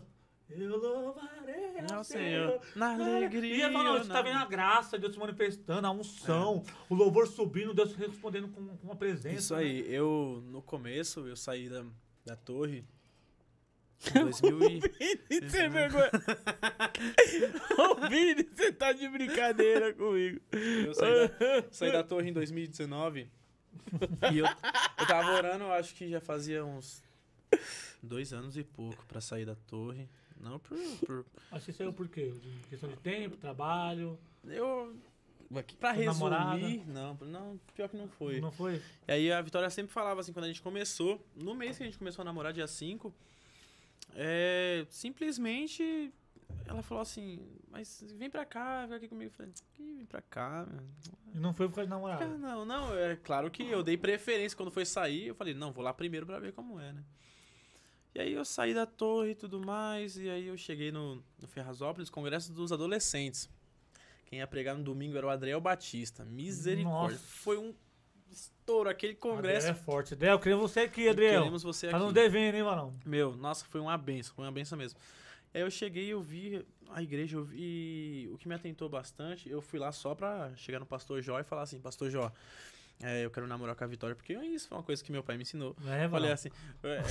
[0.49, 2.61] Eu louvarei ao Senhor.
[2.73, 3.53] Na alegria.
[3.53, 7.27] E ele falou, você tá vendo a graça, Deus se manifestando, a unção, o louvor
[7.27, 9.35] subindo, Deus respondendo com, com uma presença.
[9.35, 9.61] Isso né?
[9.61, 11.83] aí, eu, no começo, eu saí da,
[12.25, 12.85] da torre
[14.15, 14.79] em 2000 e...
[15.29, 16.11] Vini, sem vergonha.
[17.77, 20.39] Ô, Vini, você tá de brincadeira comigo.
[20.85, 23.29] Eu saí da, saí da torre em 2019
[24.31, 27.03] e eu, eu tava orando, eu acho que já fazia uns
[28.01, 30.07] dois anos e pouco pra sair da torre.
[30.39, 30.77] Não por...
[31.05, 32.31] por Mas você saiu por quê?
[32.31, 34.19] De questão de tempo, trabalho?
[34.47, 34.95] eu...
[35.79, 36.57] Pra Sua namorada?
[36.57, 38.41] resumir, não, não, pior que não foi.
[38.41, 38.81] Não foi?
[39.07, 41.85] E aí a Vitória sempre falava assim, quando a gente começou, no mês que a
[41.85, 43.13] gente começou a namorar, dia 5,
[44.13, 46.11] é, simplesmente
[46.65, 49.31] ela falou assim, mas vem pra cá, vem aqui comigo.
[49.31, 50.81] Eu falei, "Ih, vem pra cá, meu.
[51.33, 52.23] E não foi por causa de namorado.
[52.23, 55.27] Ah, Não, não, é claro que eu dei preferência quando foi sair.
[55.27, 57.03] Eu falei, não, vou lá primeiro pra ver como é, né?
[58.15, 60.17] E aí eu saí da torre e tudo mais.
[60.17, 63.49] E aí eu cheguei no, no Ferrazópolis, Congresso dos Adolescentes.
[64.25, 66.25] Quem ia pregar no domingo era o Adriel Batista.
[66.25, 67.15] Misericórdia.
[67.17, 67.27] Nossa.
[67.27, 67.73] Foi um
[68.31, 69.67] estouro aquele congresso.
[69.67, 70.13] Adriel é forte.
[70.15, 71.41] Adriel, eu queria você aqui, Adriel.
[71.43, 72.05] Queremos você Tá aqui.
[72.05, 72.93] não devendo, hein, Varão?
[73.05, 74.99] Meu, nossa, foi uma benção, foi uma benção mesmo.
[75.57, 79.49] Aí eu cheguei, eu vi a igreja, eu vi o que me atentou bastante.
[79.49, 82.31] Eu fui lá só pra chegar no pastor Jó e falar assim: Pastor Jó,
[83.01, 85.35] é, eu quero namorar com a Vitória, porque isso foi uma coisa que meu pai
[85.35, 85.75] me ensinou.
[85.87, 86.49] É, falei assim:
[86.83, 87.01] é, é,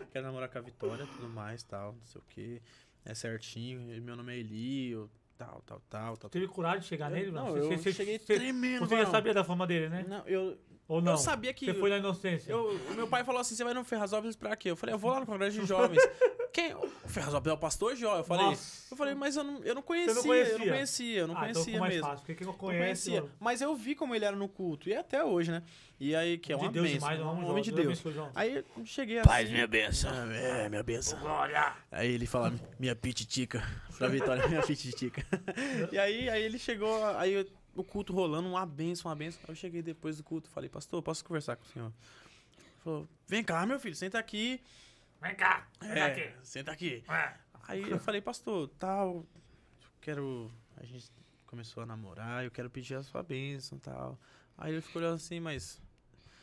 [0.10, 2.62] quero namorar com a Vitória, tudo mais, tal, não sei o que.
[3.04, 6.30] É certinho, meu nome é Eli, eu, tal, tal, tal, tal.
[6.30, 7.46] Teve coragem de chegar nele, Eu- Varão?
[7.48, 10.02] não, Você- eu você- cheguei você- tremendo, Você já sabia da fama dele, né?
[10.08, 11.12] Não, eu, Ou não?
[11.12, 11.66] eu sabia que.
[11.66, 12.50] Você foi na inocência.
[12.52, 14.70] Eu, meu pai falou assim: você vai no Ferrazópolis pra quê?
[14.70, 16.02] Eu falei, eu vou lá no Congresso de Jovens.
[16.52, 16.72] Quem?
[16.72, 18.18] O Ferrazópolis é o pastor Jó.
[18.18, 18.92] Eu falei, Nossa.
[18.92, 20.52] eu falei, mas eu não, eu não conhecia, conhecia?
[20.52, 22.06] eu não conhecia, eu não ah, então conhecia mais mesmo.
[22.06, 23.24] fácil, porque quem não Não conhecia.
[23.40, 25.64] Mas eu vi como ele era no culto, e é até hoje, né?
[25.98, 28.02] E aí, que é de uma Deus bênção, demais, um homem de Deus.
[28.36, 30.10] Aí eu cheguei Paz, assim, minha benção.
[30.12, 31.18] ah, É, minha benção.
[31.18, 31.72] Glória!
[31.90, 33.60] Aí ele fala, minha pititica.
[33.98, 35.24] Pra Vitória, minha pititica.
[35.90, 39.40] e aí, aí ele chegou, aí eu- o culto rolando, uma benção, uma benção.
[39.44, 41.92] Aí eu cheguei depois do culto, falei, pastor, posso conversar com o senhor?
[42.58, 44.60] Ele falou, vem cá, meu filho, senta aqui.
[45.20, 46.32] Vem cá, vem É, aqui.
[46.46, 47.02] senta aqui.
[47.08, 47.34] É.
[47.66, 49.24] Aí eu falei, pastor, tal,
[50.00, 50.50] quero.
[50.76, 51.10] A gente
[51.46, 54.18] começou a namorar, eu quero pedir a sua bênção tal.
[54.58, 55.80] Aí ele ficou olhando assim, mas.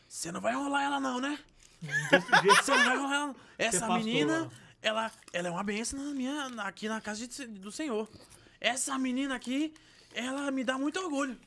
[0.08, 1.40] Você não vai enrolar ela, não, né?
[2.62, 3.28] Você não vai enrolar ela.
[3.28, 3.36] não.
[3.58, 4.52] Essa pastor, menina,
[4.82, 8.10] ela, ela é uma bênção na minha, aqui na casa de- do Senhor.
[8.60, 9.74] Essa menina aqui,
[10.14, 11.38] ela me dá muito orgulho.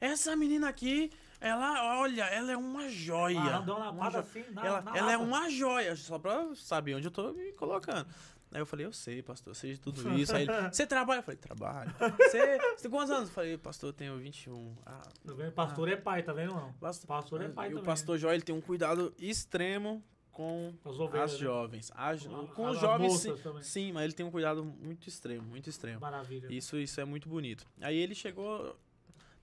[0.00, 1.10] Essa menina aqui,
[1.40, 3.38] ela, olha, ela é uma joia.
[3.40, 7.06] Ah, uma lapada assim, na- ela, na ela é uma joia, só pra saber onde
[7.06, 8.06] eu tô me colocando.
[8.54, 10.34] Aí eu falei, eu sei, pastor, eu sei de tudo isso.
[10.36, 11.20] Aí ele, você trabalha?
[11.20, 11.90] Eu falei, trabalho.
[12.18, 13.28] Você, você tem quantos anos?
[13.30, 14.76] Eu falei, pastor, eu tenho 21.
[14.84, 15.52] Ah, Tá vendo?
[15.52, 16.72] Pastor é pai, tá vendo, não?
[16.74, 17.84] pastor, Pastor é pai e o também.
[17.86, 21.44] pastor Jó, ele tem um cuidado extremo com As ovelhas, as né?
[21.46, 21.92] jovens.
[21.94, 25.68] As- com As os jovens, sim, sim, mas ele tem um cuidado muito extremo, muito
[25.68, 26.00] extremo.
[26.00, 26.48] Maravilha.
[26.50, 27.66] Isso, isso é muito bonito.
[27.80, 28.76] Aí ele chegou,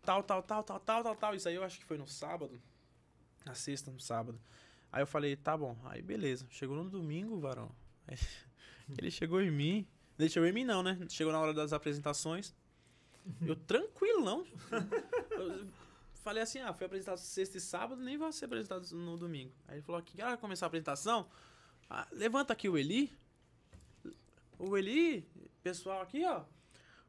[0.03, 1.35] tal, tal, tal, tal, tal, tal, tal.
[1.35, 2.59] Isso aí eu acho que foi no sábado.
[3.45, 4.39] Na sexta, no sábado.
[4.91, 5.77] Aí eu falei, tá bom.
[5.85, 6.45] Aí beleza.
[6.49, 7.69] Chegou no domingo, varão.
[8.07, 8.17] Aí
[8.97, 9.87] ele chegou em mim.
[10.17, 10.97] Ele chegou em mim não, né?
[11.07, 12.53] Chegou na hora das apresentações.
[13.45, 14.43] Eu tranquilão.
[16.19, 19.51] Falei assim, ah, foi apresentado sexta e sábado, nem vai ser apresentado no domingo.
[19.67, 21.27] Aí ele falou, que hora vai começar a apresentação?
[21.89, 23.11] Ah, levanta aqui o Eli.
[24.57, 25.25] O Eli,
[25.63, 26.41] pessoal aqui, ó.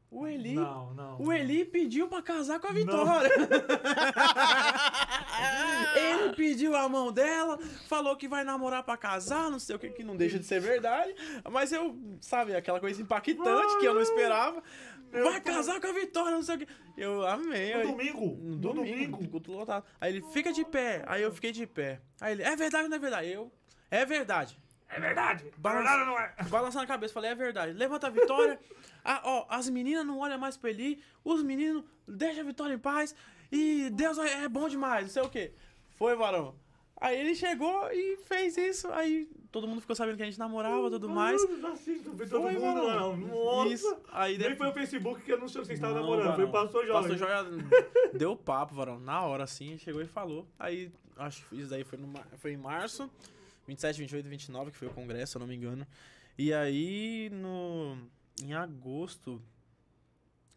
[0.09, 1.21] O Eli Não, não.
[1.21, 3.31] o Eli pediu pra casar com a Vitória.
[5.95, 7.57] Ele pediu a mão dela,
[7.87, 10.59] falou que vai namorar pra casar, não sei o que, que não deixa de ser
[10.59, 11.13] verdade.
[11.49, 14.61] Mas eu, sabe, aquela coisa impactante que eu não esperava.
[15.11, 16.67] Vai casar com a Vitória, não sei o que.
[16.97, 17.73] Eu amei.
[17.75, 18.25] No domingo.
[18.41, 19.29] no No domingo, domingo.
[19.29, 19.85] culto lotado.
[19.99, 21.03] Aí ele fica de pé.
[21.07, 21.99] Aí eu fiquei de pé.
[22.19, 23.27] Aí ele, é verdade ou não é verdade?
[23.29, 23.51] Eu,
[23.89, 24.59] é verdade.
[24.89, 25.45] É verdade.
[25.57, 26.35] Balança- Verdade ou não é?
[26.49, 27.73] Balançando a cabeça, falei, é verdade.
[27.73, 28.59] Levanta a vitória.
[29.03, 31.01] Ah, ó, as meninas não olham mais pra ele.
[31.23, 33.15] Os meninos, deixa a vitória em paz.
[33.51, 35.53] E Deus é é bom demais, não sei o quê.
[35.97, 36.53] Foi, varão.
[36.97, 38.91] Aí ele chegou e fez isso.
[38.91, 41.41] Aí todo mundo ficou sabendo que a gente namorava e tudo mais.
[41.43, 42.85] Assim, foi todo mundo, varão.
[42.85, 43.17] varão.
[43.17, 43.69] Nossa.
[43.73, 43.97] Isso.
[44.11, 46.35] Aí Nem depois- foi o Facebook que anunciou que você estava namorando.
[46.35, 46.51] Foi o varão.
[46.51, 47.09] pastor Jorge.
[47.09, 48.99] Pastor Joia deu papo, varão.
[48.99, 50.47] Na hora, assim, chegou e falou.
[50.57, 52.07] Aí, acho que isso daí foi, no,
[52.37, 53.09] foi em março,
[53.67, 55.85] 27, 28 e 29, que foi o congresso, se eu não me engano.
[56.37, 57.97] E aí, no,
[58.41, 59.41] em agosto,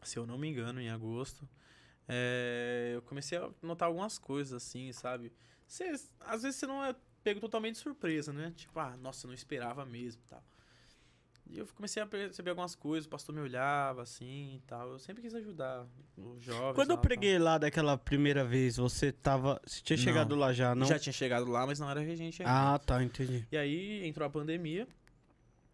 [0.03, 1.49] se eu não me engano, em agosto,
[2.09, 5.33] é, eu comecei a notar algumas coisas, assim, sabe?
[5.67, 5.85] Cê,
[6.21, 6.95] às vezes você não é
[7.25, 8.53] pego totalmente de surpresa, né?
[8.55, 10.45] Tipo, ah, nossa, eu não esperava mesmo e tal.
[11.47, 14.93] E eu comecei a perceber algumas coisas, o pastor me olhava assim e tal.
[14.93, 15.87] Eu sempre quis ajudar
[16.17, 16.75] os jovens.
[16.75, 17.03] Quando eu lá, tal.
[17.03, 19.61] preguei lá daquela primeira vez, você tava.
[19.65, 20.05] Você tinha Não.
[20.05, 20.87] chegado lá já, não?
[20.87, 22.75] Já tinha chegado lá, mas não era regente ainda.
[22.75, 23.47] Ah, tá, entendi.
[23.51, 24.89] E aí entrou a pandemia.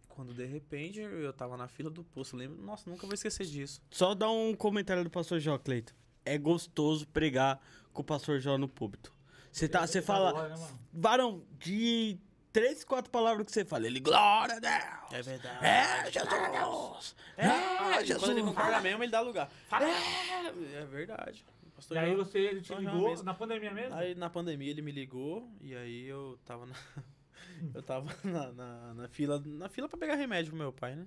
[0.08, 2.60] Quando de repente eu tava na fila do posto, lembro.
[2.60, 3.80] Nossa, nunca vou esquecer disso.
[3.90, 5.94] Só dar um comentário do pastor Jó, Cleito.
[6.24, 7.60] É gostoso pregar
[7.92, 9.14] com o pastor Jó no púlpito.
[9.52, 12.18] Você tá, você fala, Glória, né, varão, de
[12.52, 15.12] três, quatro palavras que você fala, ele, glória a Deus.
[15.12, 15.64] É verdade.
[15.64, 17.16] É, Jesus.
[17.36, 18.18] É, É, Jesus.
[18.24, 19.50] Quando ele concorda mesmo, ele dá lugar.
[19.72, 21.44] É, é verdade.
[21.66, 23.24] O pastor E aí você, ele te ligou mesmo.
[23.24, 23.94] na pandemia mesmo?
[23.94, 26.74] Aí na pandemia ele me ligou e aí eu tava na.
[27.74, 29.42] eu tava na, na, na fila.
[29.44, 31.06] Na fila pra pegar remédio pro meu pai, né?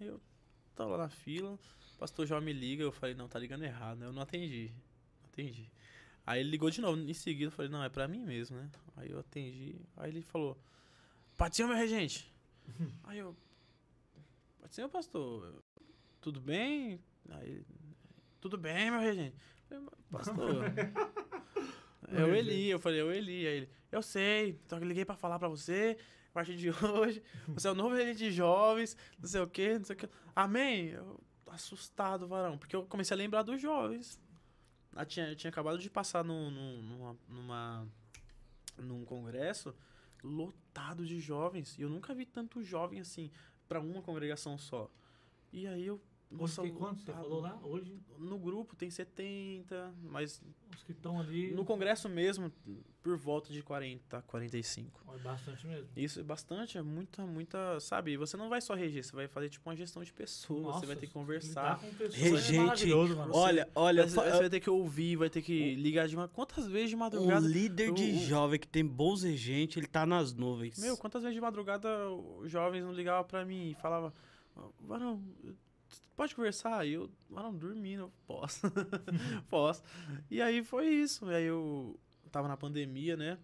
[0.00, 0.20] Aí eu
[0.74, 1.52] tava lá na fila,
[1.94, 4.06] o pastor João me liga, eu falei, não, tá ligando errado, né?
[4.06, 4.72] Eu não atendi.
[5.22, 5.70] Não atendi.
[6.26, 8.70] Aí ele ligou de novo, em seguida eu falei, não, é pra mim mesmo, né?
[8.96, 9.76] Aí eu atendi.
[9.96, 10.58] Aí ele falou,
[11.36, 12.32] Patinho, meu regente.
[13.04, 13.36] Aí eu.
[14.60, 15.62] Patinho, pastor,
[16.20, 17.00] tudo bem?
[17.28, 17.64] Aí.
[18.40, 19.36] tudo bem, meu regente?
[19.70, 20.64] Eu falei, pastor.
[22.08, 23.46] é o Eli, eu falei, é o Eli.
[23.46, 25.98] Aí ele, eu sei, que eu liguei pra falar pra você,
[26.30, 29.78] a partir de hoje, você é o novo regente de jovens, não sei o quê,
[29.78, 30.08] não sei o quê.
[30.34, 30.90] Amém?
[30.90, 34.20] Eu, assustado, varão, porque eu comecei a lembrar dos jovens.
[34.96, 37.88] Eu tinha, eu tinha acabado de passar num, num, numa, numa,
[38.78, 39.74] num congresso
[40.22, 43.30] lotado de jovens, e eu nunca vi tanto jovem assim,
[43.68, 44.90] pra uma congregação só.
[45.52, 46.00] E aí eu
[46.38, 47.04] Hoje tem quantos?
[47.04, 47.58] Você falou lá?
[47.62, 50.40] Hoje, No grupo tem 70, mas
[50.74, 51.52] os que estão ali.
[51.52, 52.50] no congresso mesmo,
[53.02, 55.04] por volta de 40, 45.
[55.14, 55.88] É bastante mesmo.
[55.96, 57.78] Isso é bastante, é muita, muita.
[57.80, 60.66] Sabe, você não vai só reger, você vai fazer tipo uma gestão de pessoas, você
[60.72, 61.78] Nossa, vai ter que conversar.
[61.80, 63.34] com pessoas Regente, é maravilhoso, mano.
[63.34, 66.26] Olha, olha, Você, você vai ter que ouvir, vai ter que ligar de uma.
[66.28, 67.46] Quantas vezes de um madrugada.
[67.46, 70.78] líder de o- o- jovem que tem bons regentes, ele tá nas nuvens.
[70.78, 74.12] Meu, quantas vezes de madrugada os jovens não ligavam pra mim e falavam,
[74.80, 75.20] Varão,
[76.16, 76.86] pode conversar?
[76.86, 78.62] E eu, Varão, dormindo, eu posso.
[79.48, 79.82] posso.
[80.30, 81.30] E aí foi isso.
[81.30, 81.98] E aí eu
[82.30, 83.38] tava na pandemia, né?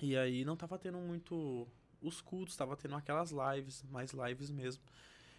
[0.00, 1.68] E aí não tava tendo muito
[2.00, 4.82] os cultos, tava tendo aquelas lives, mais lives mesmo.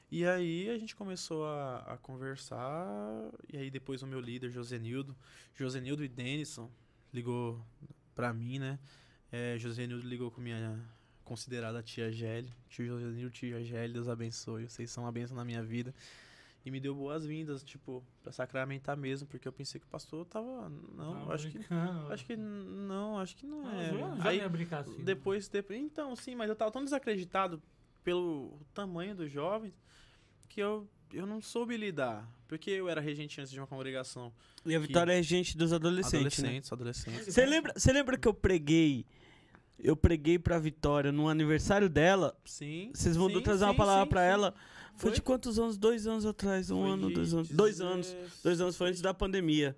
[0.09, 5.15] E aí a gente começou a, a conversar, e aí depois o meu líder, Josenildo,
[5.55, 6.69] Josenildo e Denison,
[7.11, 7.65] ligou
[8.13, 8.79] pra mim, né?
[9.31, 10.79] É, Josenildo ligou com minha
[11.23, 12.51] considerada tia Gelli.
[12.69, 14.67] Tio Josenildo, tia Gelli, Deus abençoe.
[14.69, 15.93] Vocês são uma bênção na minha vida.
[16.65, 20.69] E me deu boas-vindas, tipo, pra sacramentar mesmo, porque eu pensei que o pastor tava.
[20.95, 21.57] Não, Tava acho que.
[21.59, 22.13] brincando.
[22.13, 23.89] Acho que não, acho que não Não, é.
[23.91, 24.97] eu já- já Aí, ia brincar assim.
[24.97, 25.03] né?
[25.03, 25.77] depois, depois.
[25.77, 27.61] Então, sim, mas eu tava tão desacreditado
[28.01, 29.73] pelo tamanho dos jovens
[30.47, 32.29] que eu, eu não soube lidar.
[32.47, 34.31] Porque eu era regente antes de uma congregação.
[34.65, 36.47] E a Vitória é regente dos adolescentes, né?
[36.59, 37.33] adolescentes, adolescentes.
[37.33, 39.05] Você lembra, você lembra que eu preguei?
[39.79, 42.37] Eu preguei pra Vitória no aniversário dela.
[42.45, 42.91] Sim.
[42.93, 44.53] Vocês vão sim, trazer uma sim, palavra sim, pra ela.
[44.95, 45.11] Foi, Foi?
[45.11, 45.77] de quantos anos?
[45.77, 46.69] Dois anos atrás.
[46.71, 47.49] Um Foi ano, dois anos.
[47.49, 48.07] Dois anos.
[48.07, 49.75] 16 Dois anos foi antes da pandemia.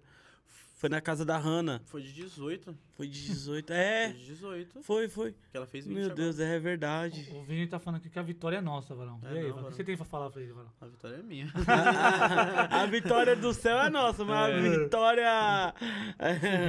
[0.76, 1.82] Foi na casa da Hanna.
[1.86, 2.78] Foi de 18.
[2.96, 3.68] Foi de 18.
[3.68, 4.82] Foi É, de 18.
[4.82, 5.32] foi, foi.
[5.52, 6.16] Que ela fez 20 Meu agora.
[6.22, 7.28] Deus, é verdade.
[7.34, 9.20] O Vini tá falando aqui que a vitória é nossa, Varão.
[9.24, 9.68] É e aí, não, Varão?
[9.68, 10.70] o que você tem pra falar pra ele, Varão?
[10.80, 11.52] A vitória é minha.
[11.68, 15.74] a, a vitória do céu é nossa, mas a vitória.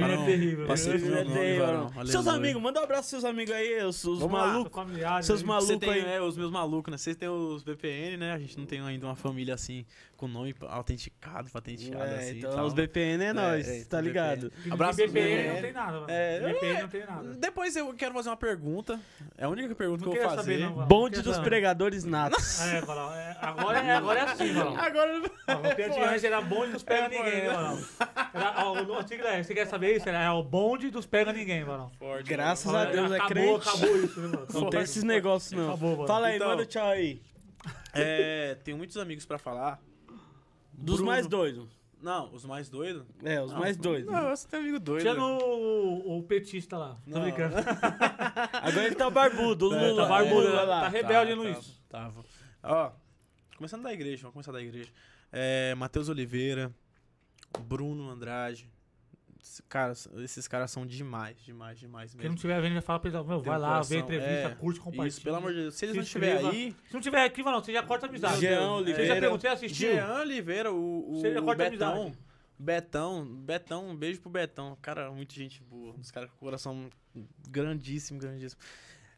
[0.01, 0.67] Varão, é terrível.
[0.67, 1.87] passei é meu nome, terrível, Varão.
[1.89, 2.07] Varão.
[2.11, 4.81] Seus amigos, manda um abraço pros seus amigos aí, os, os malucos.
[5.25, 5.47] Seus aí.
[5.47, 6.05] malucos Você tem, aí.
[6.05, 6.97] é, os meus malucos, né?
[6.97, 8.33] Vocês têm os VPN, né?
[8.33, 9.85] A gente não tem ainda uma família assim,
[10.15, 12.37] com nome autenticado, patenteado É, assim.
[12.39, 14.51] então os BPN é, É, nós, é, tá ligado?
[14.69, 15.53] Abraço BPN VPN.
[15.53, 16.09] não tem nada, mano.
[16.17, 17.29] É, BPN não tem nada.
[17.35, 18.99] Depois eu quero fazer uma pergunta.
[19.37, 20.59] É a única pergunta Não que eu vou fazer.
[20.59, 20.85] saber, não.
[20.87, 22.59] Bonde Não dos queria pregadores natos.
[22.67, 23.13] É, Varão.
[23.13, 24.75] é, agora, é, agora é assim, Varão.
[24.77, 27.53] Agora Ó, Porque antigamente era bonde dos pega É, ninguém, né,
[28.89, 30.07] o antigo é, você quer saber isso?
[30.09, 31.63] Era é o bonde dos pega ninguém,
[31.99, 32.27] forte.
[32.27, 33.67] Graças a Deus, é crente.
[33.67, 34.47] acabou isso, né, mano?
[34.53, 35.67] Não tem esses negócios, não.
[35.69, 36.07] Acabou, mano.
[36.07, 37.21] Fala aí, Então- manda tchau aí.
[37.93, 39.79] É, tenho muitos amigos pra falar.
[40.73, 41.11] Dos Bruno.
[41.11, 41.76] mais doidos.
[42.01, 43.03] Não, os mais doidos.
[43.23, 44.11] É, os mais doidos.
[44.11, 45.01] Não, você tem amigo doido.
[45.01, 46.97] Tinha no o, o petista lá.
[47.03, 47.21] Tô Não.
[47.23, 47.55] brincando.
[48.61, 50.03] Agora ele tá barbudo, o É, Lula.
[50.03, 50.61] tá barbudo, é, né?
[50.61, 50.81] lá.
[50.81, 51.83] Tá rebelde Tá, no tá, isso.
[51.89, 52.25] Tava.
[52.63, 52.91] Ó,
[53.57, 54.91] começando da igreja, vamos começar da igreja.
[55.31, 56.71] É, Matheus Oliveira,
[57.61, 58.69] Bruno Andrade.
[59.69, 59.93] Cara,
[60.23, 62.35] esses caras são demais, demais, demais Quem não mesmo.
[62.35, 65.07] estiver vendo, já fala pra ele, meu, vai lá, vê a entrevista, é, curte, compartilha.
[65.07, 65.75] Isso, pelo amor de Deus.
[65.75, 68.09] Se eles Se não estiverem aí, Se não tiver aqui, mano, você já corta a
[68.09, 68.39] amizade.
[68.39, 69.19] Jean Você já Oliveira.
[69.21, 69.91] perguntou, assistiu?
[69.93, 71.91] Jean Oliveira, o, o Você já corta a Betão.
[72.01, 72.17] amizade.
[72.59, 74.75] Betão, Betão, um beijo pro Betão.
[74.81, 75.93] Cara, muita gente boa.
[75.99, 76.89] Os caras com coração
[77.47, 78.59] grandíssimo, grandíssimo.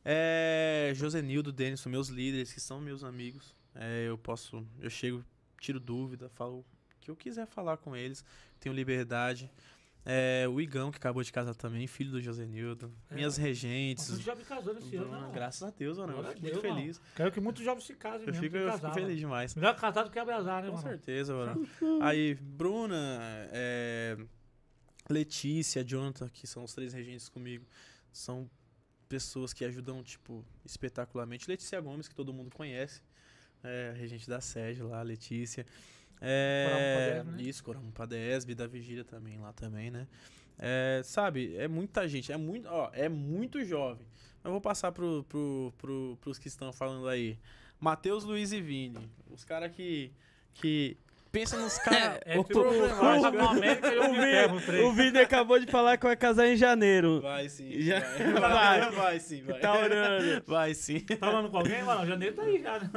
[0.04, 3.56] É, Josenildo, Denison, meus líderes, que são meus amigos.
[3.76, 5.24] É, eu posso, eu chego,
[5.60, 6.66] tiro dúvida, falo o
[7.00, 8.26] que eu quiser falar com eles.
[8.60, 9.50] Tenho liberdade.
[10.06, 12.92] É, o Igão, que acabou de casar também, filho do Josenildo.
[13.10, 14.20] É, minhas Você regentes.
[14.22, 15.30] já me casou nesse ano, né?
[15.34, 16.14] graças a Deus, mano.
[16.14, 17.02] Eu fico muito Deus, feliz.
[17.16, 18.42] Quero que muitos jovens se casem Eu mesmo.
[18.42, 19.16] fico, eu fico feliz mano.
[19.18, 19.56] demais.
[19.56, 20.88] Melhor casado que abrazar, né, Com mano?
[20.88, 21.68] certeza, mano.
[22.02, 22.98] Aí, Bruna,
[23.52, 24.18] é,
[25.10, 27.66] Letícia, Jonathan, que são os três regentes comigo,
[28.12, 28.50] são
[29.08, 31.50] pessoas que ajudam, tipo, espetacularmente.
[31.50, 33.02] Letícia Gomes, que todo mundo conhece,
[33.64, 35.66] é, regente da sede lá, Letícia.
[36.22, 37.50] É, Coramu Padesb, né?
[37.50, 40.08] Isso, Coramu Padesb, da Vigília também lá também, né?
[40.58, 44.06] É, sabe, é muita gente, é muito, ó, é muito jovem.
[44.44, 47.38] Eu vou passar pro, pro, pro, pros que estão falando aí.
[47.80, 49.10] Matheus, Luiz e Vini.
[49.30, 50.12] Os caras que,
[50.54, 50.98] que
[51.32, 52.44] pensam nos caras É, O-
[53.50, 57.22] América eu O o Vini acabou de falar que vai casar em janeiro.
[57.22, 57.82] Vai sim.
[57.82, 58.20] Já- vai.
[58.40, 58.80] vai.
[58.80, 58.92] vai.
[58.92, 59.60] Vai sim, vai.
[59.60, 60.44] Tá orando.
[60.46, 61.00] Vai sim.
[61.02, 62.06] Tá falando com alguém, mano?
[62.06, 62.90] Janeiro tá aí já, né?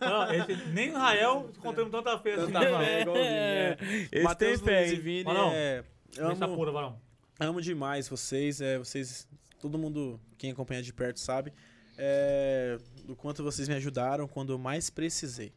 [0.00, 2.52] Não, esse, nem Israel contamos tanta feira assim.
[2.52, 3.76] Tanta fé, igual o Vini, é.
[3.80, 4.96] Esse tem Matheus, fé, Luiz e?
[4.96, 5.84] Vini, Marão, é,
[6.18, 6.94] amo, pura,
[7.40, 8.60] amo demais vocês.
[8.60, 9.28] É, vocês,
[9.60, 11.52] todo mundo, quem acompanha de perto sabe,
[11.98, 15.52] é, do quanto vocês me ajudaram quando eu mais precisei.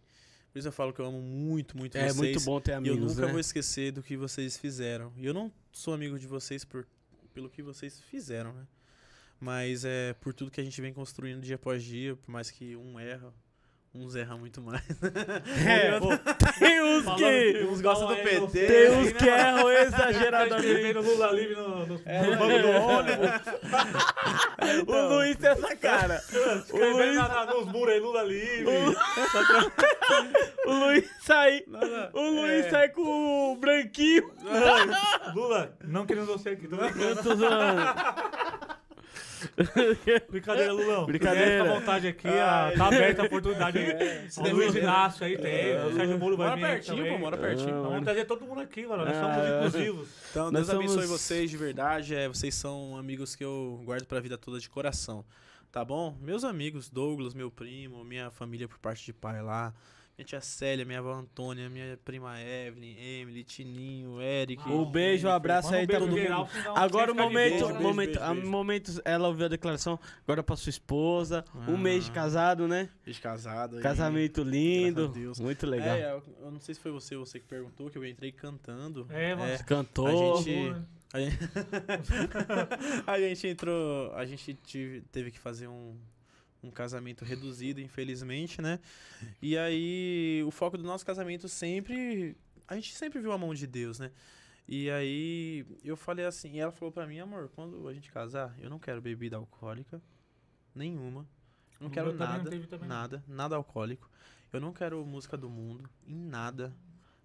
[0.60, 2.18] Por isso eu falo que eu amo muito, muito É vocês.
[2.18, 3.32] muito bom ter E eu amigos, nunca né?
[3.32, 5.14] vou esquecer do que vocês fizeram.
[5.16, 6.86] E eu não sou amigo de vocês por,
[7.34, 8.64] pelo que vocês fizeram, né?
[9.40, 12.76] Mas é por tudo que a gente vem construindo dia após dia, por mais que
[12.76, 13.34] um erra,
[13.96, 14.84] uns erram muito mais.
[15.66, 16.10] É, Pô,
[16.60, 17.64] tem uns que...
[17.64, 20.68] uns gostam do PT, você Tem uns né, que erram exageradamente.
[20.68, 22.80] escrevendo Lula livre no, no, É, no banco do é.
[22.80, 23.30] ônibus.
[24.88, 26.22] O Luiz tem essa cara.
[26.70, 28.66] O Luiz, na- nos muros aí, Lula livre.
[30.68, 31.64] O Luiz sai...
[31.68, 32.70] Nada- O Luiz é.
[32.70, 34.32] sai com o branquinho.
[35.36, 36.68] Lula, não querendo você aqui.
[36.68, 37.24] Tô brincando.
[37.24, 37.82] Zoando.
[40.30, 41.06] Brincadeira, Lulão.
[41.06, 41.64] Brincadeira.
[41.64, 42.76] Fica à vontade aqui, Ai.
[42.76, 43.80] tá aberta a oportunidade
[44.30, 44.76] se o Luiz.
[44.76, 47.12] Inácio aí tem, o Sérgio Moro vai Mora vir pertinho, também.
[47.14, 47.76] pô, mora pertinho.
[47.86, 49.06] Ah, Vamos trazer todo mundo aqui, mano.
[49.06, 49.58] Nós Ah, somos é.
[49.58, 50.08] inclusivos.
[50.32, 52.16] Então, Deus abençoe somos- vocês de verdade.
[52.16, 55.24] É, vocês são amigos que eu guardo pra vida toda de coração.
[55.72, 56.18] Tá bom?
[56.22, 59.74] Meus amigos, Douglas, meu primo, minha família por parte de pai lá.
[60.20, 64.62] Minha tia Célia, minha avó Antônia, minha prima Evelyn, Emily, Tininho, Eric.
[64.70, 66.18] O beijo, o abraço aí, um todo mundo.
[66.18, 67.80] geral, Agora o de momento, beijo, né?
[67.80, 68.48] momento, beijo, beijo.
[68.50, 69.98] momentos, ela ouviu a declaração,
[70.28, 71.78] agora pra sua esposa, um Ah.
[71.78, 72.90] mês de casado, né?
[73.06, 73.78] Beijo casado.
[73.78, 73.82] aí.
[73.82, 75.40] Casamento lindo, Graças a Deus.
[75.40, 75.96] muito legal.
[75.96, 79.08] É, eu, não sei se foi você você que perguntou, que eu entrei cantando.
[79.12, 79.56] É, mano.
[79.56, 80.38] Você Cantou.
[80.38, 80.76] A gente-
[81.14, 81.38] A gente,
[83.08, 84.14] a gente entrou.
[84.16, 85.96] A gente tive- teve que fazer um,
[86.64, 88.80] um casamento reduzido, infelizmente, né?
[89.42, 92.36] E aí, o foco do nosso casamento sempre.
[92.68, 94.12] A gente sempre viu a mão de Deus, né?
[94.68, 96.54] E aí, eu falei assim.
[96.54, 100.02] E ela falou pra mim, amor, quando a gente casar, eu não quero bebida alcoólica
[100.76, 101.28] nenhuma.
[101.80, 102.52] Não O quero não nada.
[102.52, 102.88] não.
[102.88, 104.10] nada, nada alcoólico.
[104.52, 106.76] Eu não quero música do mundo, em nada.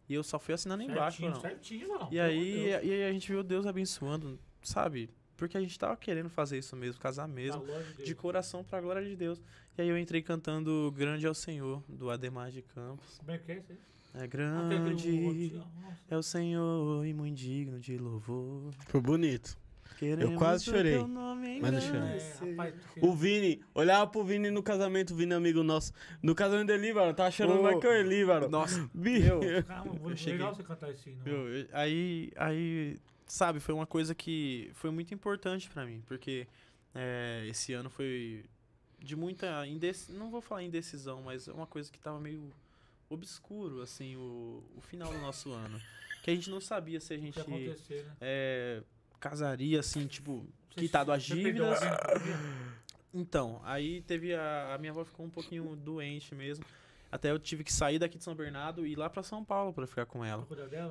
[0.09, 1.41] E eu só fui assinando embaixo, Certinho, não.
[1.41, 2.09] certinho, mano.
[2.13, 5.11] E aí, e aí a gente viu Deus abençoando, sabe?
[5.37, 7.65] Porque a gente tava querendo fazer isso mesmo, casar mesmo,
[7.99, 9.41] de de coração pra glória de Deus.
[9.77, 13.19] E aí eu entrei cantando Grande é o Senhor, do Ademar de Campos.
[13.19, 13.79] Como é que é isso aí?
[14.17, 15.99] É grande Nossa.
[16.09, 18.73] é o Senhor e muito digno de louvor.
[18.87, 19.57] Foi bonito.
[19.99, 22.51] Queremos quase o chorei, mas não É, engrandecer.
[22.51, 25.93] rapaz, O Vini, olhava pro Vini no casamento, o Vini é amigo nosso.
[26.23, 28.49] No casamento dele, mano, tava chorando mais que o mano.
[28.49, 31.23] Nossa, meu, Calma, muito Eu cheguei- legal você cantar esse hino.
[31.25, 32.97] Meu, eu- aí, aí,
[33.35, 36.47] sabe, foi uma coisa que foi muito importante pra mim, porque
[36.95, 38.45] é, esse ano foi
[39.01, 42.49] de muita indecisão, não vou falar indecisão, mas é uma coisa que tava meio
[43.11, 45.81] obscuro, assim, o, o final do nosso ano.
[46.23, 47.75] Que a gente não sabia se a gente né?
[48.21, 48.83] é,
[49.19, 51.81] casaria, assim, tipo, Você- quitado a você perdeu dívidas.
[53.13, 56.65] Então, aí teve a, a minha avó ficou um pouquinho doente mesmo.
[57.15, 59.73] Até eu tive que sair daqui de São Bernardo e ir lá pra São Paulo
[59.73, 60.45] pra ficar com ela.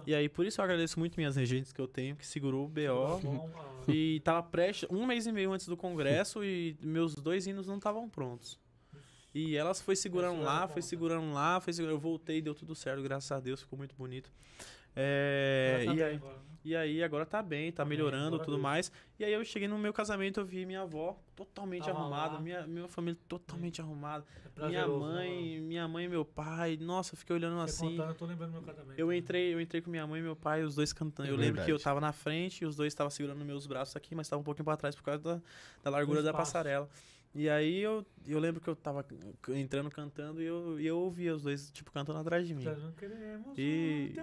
[0.07, 2.69] E aí, por isso eu agradeço muito minhas regentes que eu tenho, que segurou o
[2.69, 3.19] BO.
[3.21, 7.45] Bom, ah, E tava prestes, um mês e meio antes do congresso e meus dois
[7.45, 8.57] hinos não estavam prontos.
[9.35, 11.97] E elas foi segurando lá, foi segurando lá, foi segurando.
[11.97, 14.31] Eu voltei, deu tudo certo, graças a Deus, ficou muito bonito.
[14.95, 16.41] É, tá e, aí, agora, né?
[16.63, 18.61] e aí agora tá bem, tá Tá bem, melhorando tudo Deus.
[18.61, 18.91] mais.
[19.19, 22.39] E aí eu cheguei no meu casamento, eu vi minha avó totalmente Tava arrumada, lá.
[22.39, 24.23] minha, minha família totalmente arrumada.
[24.55, 27.67] É minha né, mãe, minha mãe e meu pai, nossa, eu fiquei olhando mano?
[27.67, 27.95] Você assim.
[27.95, 28.99] contando, eu tô lembrando do meu casamento.
[28.99, 29.17] Eu né?
[29.17, 31.27] entrei, eu entrei com minha mãe e meu pai, os dois cantando.
[31.27, 33.95] É eu lembro que eu tava na frente e os dois estavam segurando meus braços
[33.95, 35.41] aqui, mas tava um pouquinho pra trás por causa da,
[35.83, 36.87] da largura da passarela.
[37.35, 39.03] E aí eu, eu lembro que eu tava
[39.55, 42.63] entrando cantando e eu, e eu ouvia os dois, tipo, cantando atrás de mim.
[42.63, 44.13] Nós não queremos E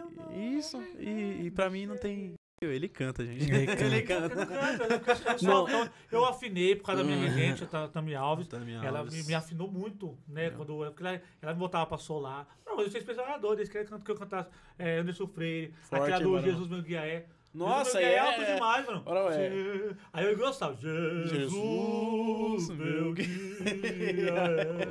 [0.57, 2.35] isso, e, e pra mim não tem.
[2.62, 3.51] Ele canta, gente.
[3.51, 3.85] Ele canta.
[3.85, 4.35] Ele canta.
[4.35, 5.69] não canto, eu canto, eu só- Não.
[5.69, 8.47] eu- Eu afinei por causa da minha regente, a Tami Alves.
[8.49, 9.27] Tami Ela me, Alves.
[9.27, 10.51] me afinou muito, né?
[10.51, 10.57] Não.
[10.59, 12.47] Quando, porque ela, ela me botava pra solar.
[12.66, 16.31] Não, eu sou especializador, eles querem que eu cantasse é, Anderson Freire, Forte, aquela do
[16.32, 16.43] mano.
[16.45, 17.27] Jesus meu guia é.
[17.52, 18.55] Nossa, é, alto é.
[18.55, 19.02] demais, mano.
[19.05, 19.51] Ora, ué.
[20.12, 20.74] Aí eu gostava.
[20.77, 23.28] Jesus, Jesus, meu guia.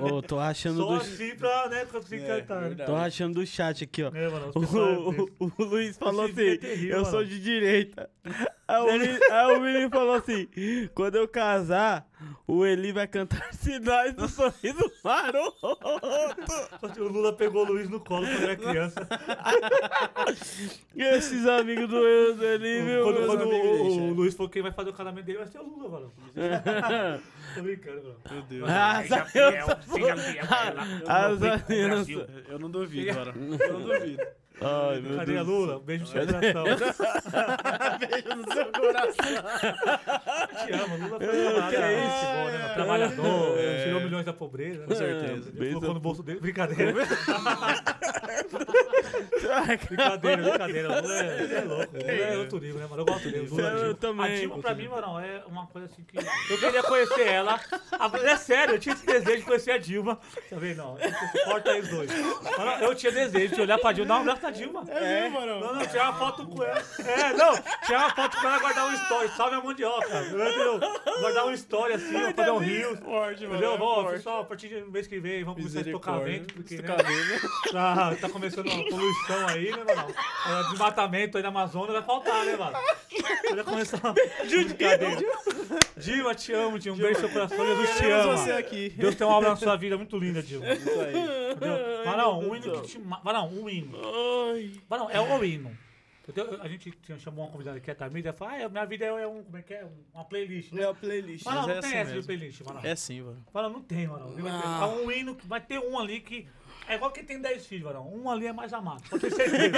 [0.01, 0.95] Ô, tô rachando Só do.
[0.95, 2.59] assim pra, né, conseguir É, cantar.
[2.61, 2.89] verdade.
[2.91, 4.11] Tô rachando do chat aqui, ó.
[4.13, 7.11] É, mano, O, o- o Luiz falou vídeo é assim: terrível, Eu mano.
[7.11, 8.09] sou de direita.
[8.69, 10.47] Aí o, menino, aí o menino falou assim:
[10.93, 12.07] Quando eu casar,
[12.45, 15.57] o Eli vai cantar Sinais do Sorriso Maroto.
[16.99, 19.07] O Lula pegou o Luiz no colo quando era criança.
[20.95, 23.05] E esses amigos do, Eli, meu.
[23.05, 25.59] quando quando o, o Luiz falou que quem vai fazer o casamento dele vai ser
[25.59, 26.13] o Lula, mano.
[27.55, 28.19] Tô brincando, mano.
[28.31, 28.69] Meu Deus.
[28.69, 30.83] Ah, Seja essa fiel, seja fiel a ela.
[31.07, 32.05] As Eu não.
[32.49, 33.33] Eu não duvido, agora.
[33.35, 34.23] Eu não duvido.
[34.61, 35.47] Ai, meu Cadê a Deus.
[35.47, 35.79] Lula?
[35.79, 36.63] Beijo no seu coração.
[37.99, 40.65] Beijo no seu coração.
[40.65, 41.93] Te amo, Lula foi chamado, que né?
[41.93, 42.73] é Gente boa, né?
[42.73, 43.83] Trabalhador, É.
[43.85, 44.83] tirou milhões da pobreza.
[44.85, 45.49] Com certeza.
[45.55, 46.41] Ele colocou no bolso dele.
[46.41, 46.91] Brincadeira.
[49.87, 51.01] brincadeira, brincadeira.
[51.01, 51.93] Lula é, é louco.
[51.97, 53.01] Lula é outro nível, né, mano?
[53.01, 53.47] Eu gosto dele.
[53.47, 54.25] Lula, Eu também.
[54.25, 56.17] A Dilma, pra mim, mano, é uma coisa assim que.
[56.17, 57.38] Eu queria conhecer ela.
[57.47, 60.19] A- É sério, eu tinha esse desejo de conhecer a Dilma.
[60.49, 60.77] Tá vendo?
[60.77, 60.97] Não,
[61.45, 62.09] corta aí os dois.
[62.57, 64.09] Mano, eu tinha desejo de olhar pra Dilma.
[64.09, 64.83] Não, um abraço da Dilma.
[64.89, 65.59] É, mano.
[65.59, 66.83] Não, não, tirar uma foto com ela.
[66.99, 67.53] É, não,
[67.85, 69.29] tirar uma foto com ela e guardar um story.
[69.35, 70.21] Salve a mandioca.
[70.21, 70.79] Entendeu?
[71.19, 72.97] Guardar um story assim, ó, fazer um rio.
[72.97, 73.55] Forte, mano.
[73.55, 73.73] Entendeu?
[73.73, 74.11] é Bom, forte.
[74.17, 77.71] pessoal, a partir do mês que vem vamos começar a tocar vento, porque né, vento.
[77.71, 80.15] tá, tá começando uma poluição aí, né, mano?
[80.47, 82.77] É, Desmatamento aí na Amazônia vai faltar, né, mano?
[83.55, 83.99] Vai começar.
[85.97, 86.97] Dilma, te amo, Dilma.
[86.97, 88.37] Um beijo seu coração, Jesus te ama.
[88.37, 88.89] você aqui.
[88.97, 90.71] Deus tem uma obra na sua vida muito linda, Dilma.
[90.73, 91.51] Isso aí.
[91.51, 92.03] Entendeu?
[92.05, 92.99] Varão, um hino que te...
[92.99, 93.97] ma- Varão, um hino.
[94.89, 95.75] Varão, é o hino.
[96.27, 96.59] Entendeu?
[96.61, 99.05] A gente tinha- chamou uma convidada que é a Tamida e falou, ah, minha vida
[99.05, 99.83] é um, como é que é?
[100.13, 100.83] Uma playlist, né?
[100.83, 101.43] É a playlist.
[101.43, 102.25] Mas não, é tem assim essa de mesmo.
[102.27, 102.79] playlist, mano.
[102.83, 103.43] É sim, mano.
[103.51, 104.35] Fala, não tem, mano.
[104.47, 104.81] Ah.
[104.83, 106.47] É um hino que vai ter um ali que.
[106.87, 108.07] É igual quem tem 10 filhos, Varão.
[108.11, 109.03] Um ali é mais amado.
[109.09, 109.71] Pode ter certeza.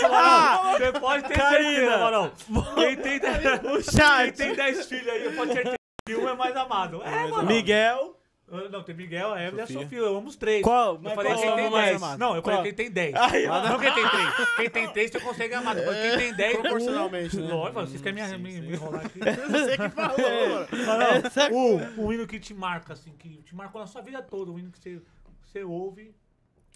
[0.00, 2.32] Varão, você pode ter certeza, Varão.
[2.74, 3.20] Quem tem
[4.56, 5.75] 10 filhos aí, pode ter certeza
[6.06, 7.02] que um é mais amado.
[7.02, 7.46] É, mano.
[7.48, 8.12] Miguel.
[8.48, 9.82] Eu- Não, tem Miguel, a Evelyn e a Sofia.
[9.82, 9.98] Sofia.
[9.98, 10.62] Eu amo os três.
[10.62, 10.94] Qual?
[10.94, 11.96] Eu falei qual quem é tem mais 10.
[12.02, 12.18] amado?
[12.20, 12.62] Não, eu falei Qual?
[12.62, 13.14] quem tem 10.
[13.16, 14.34] Ai, Não quem tem 3.
[14.56, 15.74] Quem tem 3 você consegue amar.
[15.74, 16.58] Mas quem tem 10.
[16.60, 17.52] Proporcionalmente, né?
[17.52, 18.60] Lógico, vocês querem me, Sim, me, sim.
[18.60, 19.18] me enrolar aqui.
[19.50, 20.68] Você que falou, mano.
[20.70, 24.22] Mas não, um, um hino que te marca, assim, que te marcou na sua vida
[24.22, 25.02] toda, um hino que você,
[25.44, 26.14] você ouve.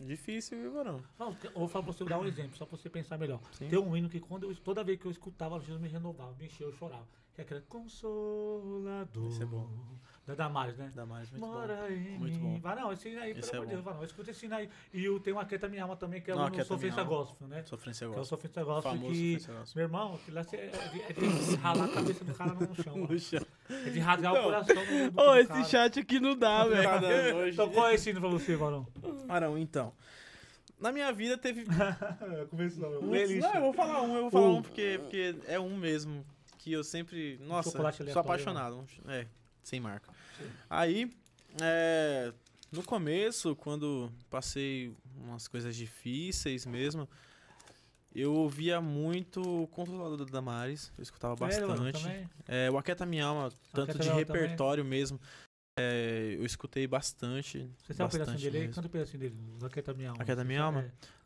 [0.03, 1.05] Difícil, viu, mano?
[1.19, 3.39] Não, eu vou falar pra você dar um exemplo, só pra você pensar melhor.
[3.53, 3.69] Sim.
[3.69, 6.47] Tem um hino que quando eu, toda vez que eu escutava, Jesus me renovava, me
[6.47, 7.07] encheu, eu chorava.
[7.45, 9.27] Que é aquele Consolador.
[9.29, 9.69] Esse é bom.
[10.27, 10.93] Da Damares, né?
[10.95, 11.53] Damares, muito bom.
[11.53, 12.55] Mora em Muito mim.
[12.55, 12.61] bom.
[12.61, 13.67] Vai não, esse aí, Esse pelo é amor de bom.
[13.71, 14.05] Deus, vai não.
[14.05, 14.69] Escuta esse aí.
[14.93, 17.03] E o, tem uma Quieta Minha Alma também, que é Não, o Sofrência.
[17.03, 17.63] Gospel, né?
[17.65, 18.25] Sofrência Que é o.
[18.25, 19.39] Sofrência Gospel Famoso que...
[19.41, 19.73] Sofrência Gospel.
[19.77, 22.97] Meu irmão, aquilo lá é de, é de ralar a cabeça do cara no chão.
[22.97, 23.47] No chão.
[23.71, 25.65] É de rasgar o coração do, do, Ô, do esse cara.
[25.65, 27.37] chat aqui não dá, velho.
[27.37, 27.53] hoje.
[27.55, 28.87] Então qual é esse hino pra você, Varão?
[29.29, 29.93] Arão, então.
[30.79, 31.67] Na minha vida teve.
[32.51, 33.03] Começou, meu.
[33.03, 34.57] Não, eu vou falar um, eu vou falar Um.
[34.59, 36.25] um porque, porque é um mesmo.
[36.63, 37.39] Que eu sempre.
[37.43, 38.87] Nossa, sou aleatório, apaixonado.
[39.09, 39.27] É,
[39.63, 40.13] sem marca.
[40.69, 41.11] Aí,
[41.61, 42.33] é,
[42.71, 47.09] no começo, quando passei umas coisas difíceis mesmo,
[48.15, 50.93] eu ouvia muito o Controlador da Damares.
[50.99, 52.03] Eu escutava bastante.
[52.03, 52.29] também?
[52.47, 54.43] É, o Aquieta Minha Alma, tanto de Alma também.
[54.43, 55.19] repertório mesmo.
[55.79, 57.71] é, eu escutei bastante.
[57.79, 58.69] Você sabe um pedacinho bastante dele aí?
[58.69, 59.37] Canta um pedacinho dele.
[59.65, 60.23] Aquieta minha alma.
[60.23, 60.93] Aquieta Você minha alma?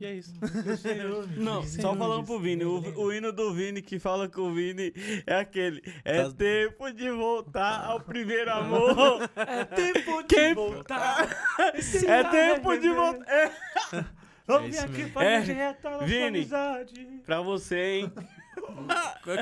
[0.00, 0.32] E é isso.
[1.36, 2.64] Não, só falando pro Vini.
[2.64, 4.92] O, o hino do Vini que fala com o Vini
[5.26, 5.82] é aquele.
[6.04, 9.28] É Tá- tempo de voltar ao primeiro amor.
[9.36, 11.28] É tempo de Quem- voltar.
[12.06, 13.28] é tempo de voltar.
[13.28, 13.50] É,
[14.46, 15.76] Vamos É vir aqui pra É.
[15.82, 16.26] nossa Vini.
[16.28, 17.06] amizade.
[17.26, 18.12] pra você, hein?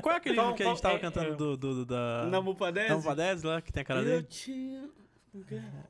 [0.03, 1.87] Qual é aquele Então, livro que a gente tava é- cantando é- do, do, do-
[1.87, 2.27] da.
[2.31, 3.05] Na Mupa 10?
[3.05, 4.23] Não, 10 lá, que tem a cara Eu dele?
[4.25, 4.81] te...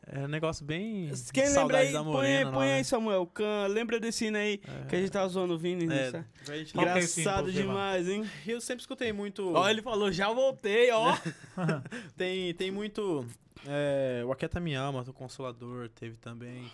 [0.06, 1.10] É um negócio bem.
[1.32, 2.50] Quem lembra aí, da põe, Morena.
[2.52, 2.82] põe lá, aí, né?
[2.84, 3.26] Samuel.
[3.26, 4.86] Can, lembra desse hino aí É.
[4.86, 5.84] que a gente tava zoando o Vini?
[5.92, 8.24] É, que é pra Engraçado demais, hein?
[8.46, 9.52] Eu sempre escutei muito.
[9.52, 11.16] Ó, ele falou, já voltei, ó.
[12.16, 13.24] Tem, tem muito.
[13.66, 16.70] É, o Aquieta Minha Alma, do Consolador, teve também.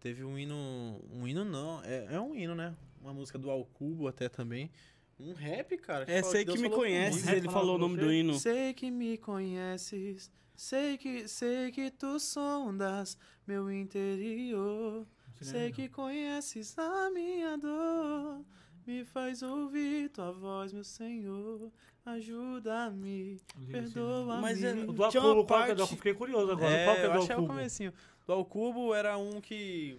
[0.00, 1.00] Teve um hino.
[1.10, 2.74] Um hino não, é, é um hino, né?
[3.00, 4.70] Uma música do Alcubo até também.
[5.18, 6.04] Um rap, cara.
[6.08, 8.34] É, sei Deus que me conheces, ele falou o nome do hino.
[8.34, 15.06] Sei que me conheces, sei que, sei que tu sondas meu interior.
[15.40, 18.40] Sei que conheces a minha dor,
[18.86, 21.70] me faz ouvir tua voz, meu Senhor.
[22.06, 23.40] Ajuda-me,
[23.70, 24.40] perdoa-me.
[24.42, 25.96] Mas é- O do Acubo, qual que é do parte-?
[25.96, 26.70] Fiquei curioso agora.
[26.70, 27.92] É, qual que é eu do que é o comecinho.
[28.26, 29.98] Do Alcubo era um que...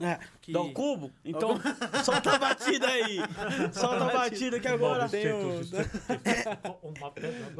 [0.00, 0.52] É, que...
[0.52, 1.10] dá o cubo?
[1.24, 1.60] Então,
[2.04, 3.18] solta a batida aí.
[3.72, 5.08] Solta a batida que agora...
[5.08, 5.60] tem o-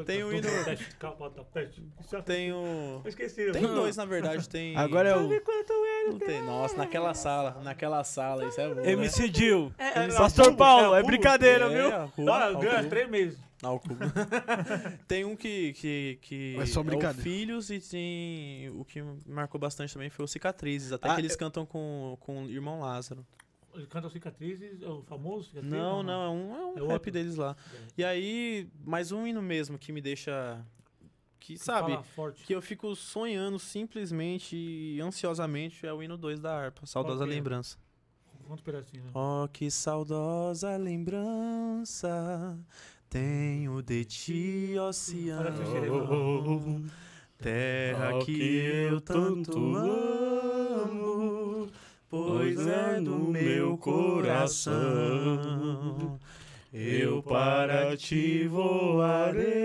[0.04, 3.00] Tem o hino- é- Tem o...
[3.04, 3.50] Eu esqueci.
[3.52, 4.76] Tem dois, na verdade, tem...
[4.76, 5.28] Agora é o
[6.10, 9.72] Não tem, nossa, naquela sala, naquela sala, isso é bom, MC Dil.
[9.78, 11.76] É, é, Pastor Paulo, é brincadeira, né?
[12.14, 12.26] viu?
[12.26, 13.49] É, Olha, ganha três meses.
[13.62, 13.96] Não, o cubo.
[15.06, 17.22] tem um que, que, que É só o brincadeira.
[17.22, 20.92] Filhos e tem o que marcou bastante também foi o Cicatrizes.
[20.92, 23.26] Até Ah, que eles eu- cantam com, com o Irmão Lázaro.
[23.72, 25.70] Ele canta cicatrizes, é o famoso cicatriz?
[25.72, 27.10] Não, não, é um, é um É rap outro?
[27.12, 27.56] deles lá.
[27.96, 30.60] E aí, mais um hino mesmo que me deixa
[31.38, 32.42] que sabe, Fala forte.
[32.44, 37.30] que eu fico sonhando simplesmente e ansiosamente é o hino 2 da harpa, Saudosa que
[37.30, 37.34] é?
[37.34, 37.78] Lembrança.
[38.46, 39.04] Conta um pedacinho.
[39.04, 39.10] né?
[39.14, 42.58] Oh, que saudosa lembrança
[43.10, 46.84] tenho de ti, oceano.
[47.36, 51.68] Terra que eu tanto amo,
[52.08, 54.78] pois é do meu coração.
[56.72, 59.58] Eu para ti voarei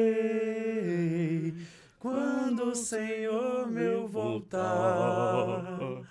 [2.00, 6.02] quando o Senhor meu voltar.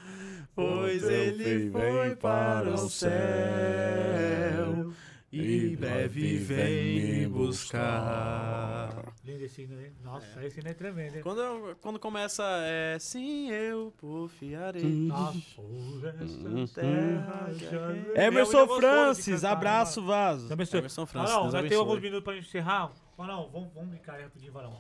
[0.55, 4.95] Pois ele foi para o céu
[5.41, 9.13] e breve vem me buscar.
[9.25, 9.93] Lindo esse hino aí.
[10.03, 11.23] Nossa, esse hino é tremendo, hein?
[11.23, 14.83] Quando, quando começa, é sim, eu porfiarei.
[14.85, 18.23] Nossa, por essa terra já...
[18.27, 20.43] Emerson Eu já gosto de Francis, cantar, abraço, né, Vaso.
[20.43, 20.53] mano?
[20.53, 20.79] Abençoe.
[20.79, 21.79] Emerson Francis, Varão, tem abençoe.
[21.79, 22.93] alguns minutos pra gente encerrar.
[23.17, 24.75] Varão, vamos, vamos brincar aí rapidinho, Varão.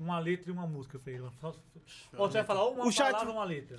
[0.00, 1.32] Uma letra e uma música, Feio.
[1.42, 1.52] Ó,
[2.26, 3.78] você vai falar uma O chat- palavra e uma letra.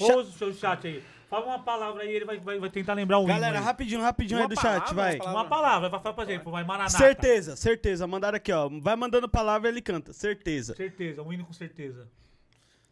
[0.00, 1.02] Ou o seu chat aí.
[1.28, 3.64] Fala uma palavra aí, ele vai, vai, vai tentar lembrar o hino Galera, aí.
[3.64, 5.14] rapidinho, rapidinho Uma aí do palavra, chat, vai.
[5.16, 5.40] uma palavra.
[5.40, 6.98] Uma palavra, vai falar pra gente, vai Maranata.
[6.98, 8.06] Certeza, certeza.
[8.06, 8.68] Mandaram aqui, ó.
[8.80, 10.12] Vai mandando palavra ele canta.
[10.12, 10.74] Certeza.
[10.76, 12.06] Certeza, um hino com certeza.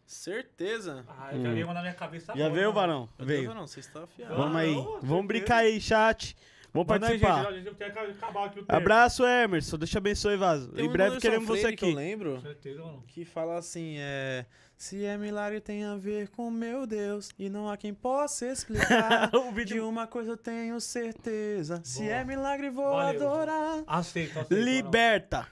[0.06, 1.04] Certeza?
[1.08, 2.36] Ah, já veio uma na minha cabeça Hum.
[2.36, 2.80] Já agora, veio, mano.
[2.80, 3.08] Varão?
[3.18, 3.54] Meu Deus, Veio.
[3.54, 4.34] não, você está afiado.
[4.34, 4.74] Vamos aí.
[4.74, 6.36] não, Vamos brincar aí, chat.
[6.72, 7.52] Vamos Manda aí, participar.
[7.52, 8.74] gente, que acabar aqui o tempo.
[8.76, 9.76] Abraço, Emerson.
[9.76, 10.68] Deus te abençoe, Vaso.
[10.72, 11.96] Tem Em um breve Anderson queremos você Freire que eu aqui.
[11.96, 13.04] lembro Certeza, mano.
[13.06, 14.46] que fala assim, é...
[14.80, 19.28] Se é milagre tem a ver com meu Deus e não há quem possa explicar.
[19.34, 19.86] O De vídeo...
[19.86, 22.10] uma coisa eu tenho certeza, se Boa.
[22.12, 23.28] é milagre vou Valeu.
[23.30, 23.82] adorar.
[23.86, 24.54] Aceito, aceito.
[24.54, 25.46] Liberta.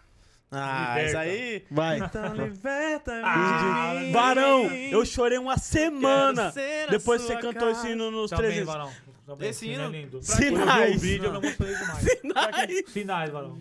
[0.51, 1.07] Ah, Liberta.
[1.09, 1.65] isso aí...
[1.71, 1.99] Vai.
[1.99, 4.13] Então liberta-me Ah, de mim.
[4.13, 6.51] Varão, eu chorei uma semana
[6.89, 8.67] depois que você cantou esse hino nos Também, 300.
[8.67, 8.93] Varão.
[9.27, 10.21] Também, Esse hino é lindo.
[10.27, 10.97] Pra quem- Sinais.
[10.97, 12.03] o vídeo, eu me emocionei demais.
[12.19, 12.85] Sinais.
[12.95, 13.59] Sinais, Varão.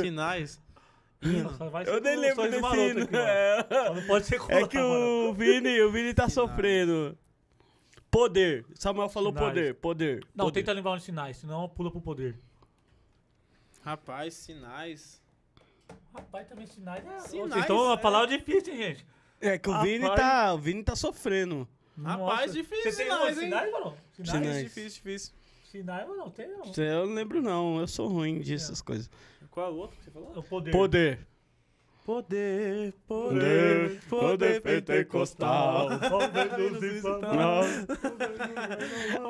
[0.00, 0.60] Sinais.
[1.70, 3.02] Vai ser Eu nem lembro desse hino.
[3.02, 3.26] aqui, mano.
[3.26, 3.66] É.
[3.68, 5.30] Só Não pode ser É que mano.
[5.30, 7.16] o Vini, o Vini tá sofrendo.
[8.10, 8.64] Poder.
[8.74, 9.48] Samuel falou Sinais.
[9.48, 10.26] poder, poder.
[10.34, 10.60] Não, poder.
[10.60, 12.38] tenta lembrar os sinais, senão pula pro poder.
[13.82, 15.20] Rapaz, sinais.
[16.14, 17.20] Rapaz, também sinais é...
[17.20, 17.96] Sinais, uma é.
[17.96, 19.06] palavra difícil, hein, gente?
[19.40, 20.20] É que o Vini Rapaz.
[20.20, 21.68] tá, o Vini tá sofrendo.
[22.02, 22.52] Rapaz, Nossa.
[22.52, 23.44] difícil Você tem sinais, hein?
[23.44, 23.94] sinais, Varão?
[24.12, 24.30] Sinais?
[24.30, 24.62] Sinais.
[24.62, 25.34] Difícil, difícil.
[25.64, 26.62] Sinais, Varão, tem não.
[26.76, 29.10] Eu não lembro não, eu sou ruim dessas coisas.
[29.50, 30.32] Qual é o outro que você falou?
[30.36, 30.72] O poder.
[30.72, 31.18] Poder.
[32.04, 35.88] Poder, Poder, poder pentecostal.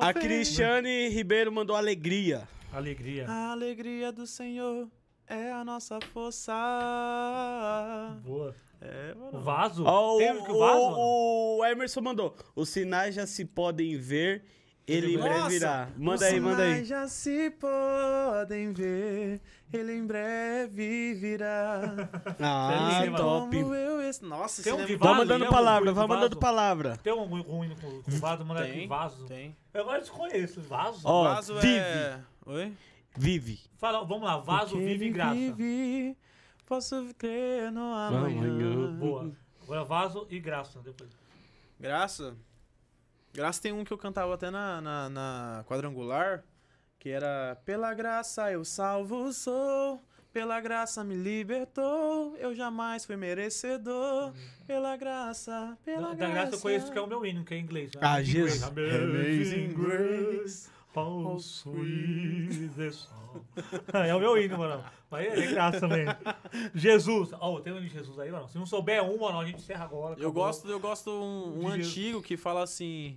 [0.01, 2.47] A Cristiane Ribeiro mandou alegria.
[2.73, 3.29] Alegria.
[3.29, 4.89] A alegria do Senhor
[5.27, 6.53] é a nossa força.
[8.25, 8.55] Boa.
[8.81, 9.41] É, O mano.
[9.41, 9.85] vaso?
[9.85, 10.79] Ó, Tem o, que o vaso?
[10.81, 12.37] o, o Emerson mandou.
[12.55, 14.45] Os sinais já se podem ver,
[14.87, 15.89] ele em breve virá.
[15.97, 16.69] Manda os aí, manda aí.
[16.71, 19.41] sinais já se podem ver,
[19.73, 22.09] ele em breve virá.
[22.41, 23.57] Ah, Feliz, top.
[23.57, 26.97] Eu Nossa, Tem um de Vai mandando o palavra, vai do mandando palavra.
[26.99, 27.43] Tem um ruim
[27.75, 29.27] com com vaso, manda aqui, Tem, vaso.
[29.27, 29.57] tem.
[29.75, 31.01] Eu agora desconheço, vaso.
[31.05, 31.79] Ó, Vaso vive.
[31.79, 32.21] é...
[32.47, 32.73] Oi?
[33.17, 33.61] Vive.
[33.77, 35.35] Fala, vamos lá, vaso, Porque vive e graça.
[35.35, 36.17] vive,
[36.67, 38.39] posso crer no amanhã.
[38.49, 38.93] Amanhã.
[38.97, 39.33] Boa.
[39.63, 40.81] Agora vaso e graça.
[40.81, 41.11] Depois.
[41.79, 42.35] Graça.
[43.35, 46.43] Graça tem um que eu cantava até na, na, na quadrangular,
[46.99, 50.01] que era Pela graça eu salvo sou,
[50.33, 54.33] pela graça me libertou, eu jamais fui merecedor,
[54.67, 56.33] pela graça, pela Da, da graça.
[56.35, 57.91] graça eu conheço que é o meu hino, que é em inglês.
[58.01, 58.63] Ah, Amazing Jesus.
[58.63, 60.69] Amazing Grace.
[60.95, 63.45] How sweet the sound.
[64.09, 64.83] É o meu hino, mano.
[65.11, 66.07] Mas é graça também.
[66.75, 67.31] Jesus.
[67.39, 68.49] Ó, tem um de Jesus aí, mano.
[68.49, 70.15] Se não souber um, mano, a gente encerra agora.
[70.15, 70.33] Eu acabou.
[70.33, 71.87] gosto, eu gosto um, um De Jesus.
[71.89, 73.17] antigo que fala assim.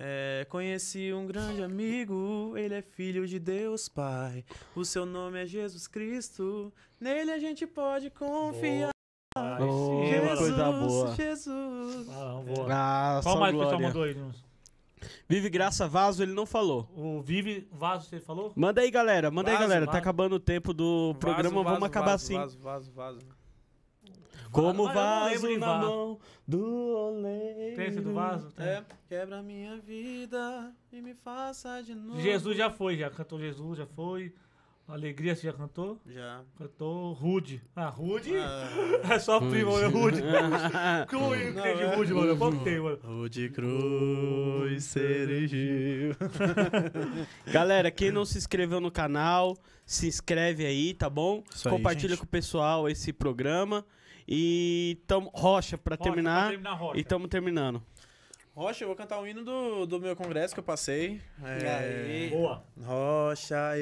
[0.00, 4.44] É, conheci um grande amigo, ele é filho de Deus Pai.
[4.76, 8.90] O seu nome é Jesus Cristo, nele a gente pode confiar.
[9.36, 11.14] Aí Oh, Jesus, coisa boa.
[11.14, 12.08] Jesus.
[12.10, 12.66] Ah, boa.
[12.70, 13.86] Ah, Qual mais que o pessoal glória.
[13.88, 14.48] mandou aí?
[15.28, 16.88] Vive Graça Vaso, ele não falou.
[16.96, 18.52] O Vive Vaso, você falou?
[18.56, 19.30] Manda aí, galera.
[19.30, 19.86] Manda aí, Vaso, galera.
[19.86, 20.02] Tá vaso.
[20.02, 22.34] acabando o tempo do programa, Vaso, vamos acabar vaso, assim.
[22.34, 23.37] Vaso, vaso, vaso.
[24.50, 25.86] Como eu lembro vaso na vaso.
[25.88, 27.76] mão do oleiro.
[27.76, 28.50] Tem esse do vaso?
[28.52, 28.66] Tem.
[28.66, 32.20] É, quebra minha vida e me faça de novo.
[32.20, 34.32] Jesus já foi, já cantou Jesus, já foi.
[34.86, 36.00] Alegria você já cantou?
[36.06, 36.40] Já.
[36.56, 37.60] Cantou Rude.
[37.76, 38.34] Ah, Rude?
[38.38, 38.66] Ah,
[39.14, 39.86] É só primo, né?
[39.86, 40.22] Rude.
[41.06, 42.36] Que o hino que tem de Rude, mano?
[42.38, 42.98] Qual que tem, mano?
[43.22, 46.16] o de cruz se erigiu.
[47.52, 51.42] Galera, quem não se inscreveu no canal, se inscreve aí, tá bom?
[51.54, 52.20] Isso aí, Compartilha gente.
[52.20, 53.84] com o pessoal esse programa.
[54.30, 56.40] E tamo, Rocha pra Rocha, terminar.
[56.40, 57.00] pra terminar, Rocha.
[57.00, 57.82] E tamo terminando.
[58.54, 61.18] Rocha, eu vou cantar o hino do, do meu congresso que eu passei.
[61.42, 62.28] É...
[62.28, 62.62] Boa.
[62.78, 63.72] Rocha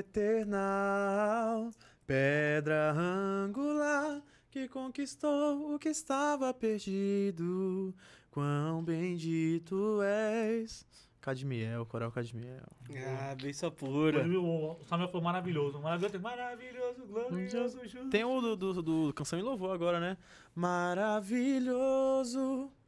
[0.00, 1.70] eternal,
[2.06, 7.94] pedra angular, que conquistou o que estava perdido.
[8.32, 10.84] Quão bendito és.
[11.24, 12.60] Cadmiel, coral Cadmiel.
[13.08, 14.22] Ah, benção pura.
[14.28, 15.80] O o Samuel falou maravilhoso.
[15.80, 18.10] Maravilhoso, maravilhoso, glorioso, justo.
[18.10, 20.18] Tem o do, do, do Canção e Louvor agora, né?
[20.54, 21.70] Maravilhoso,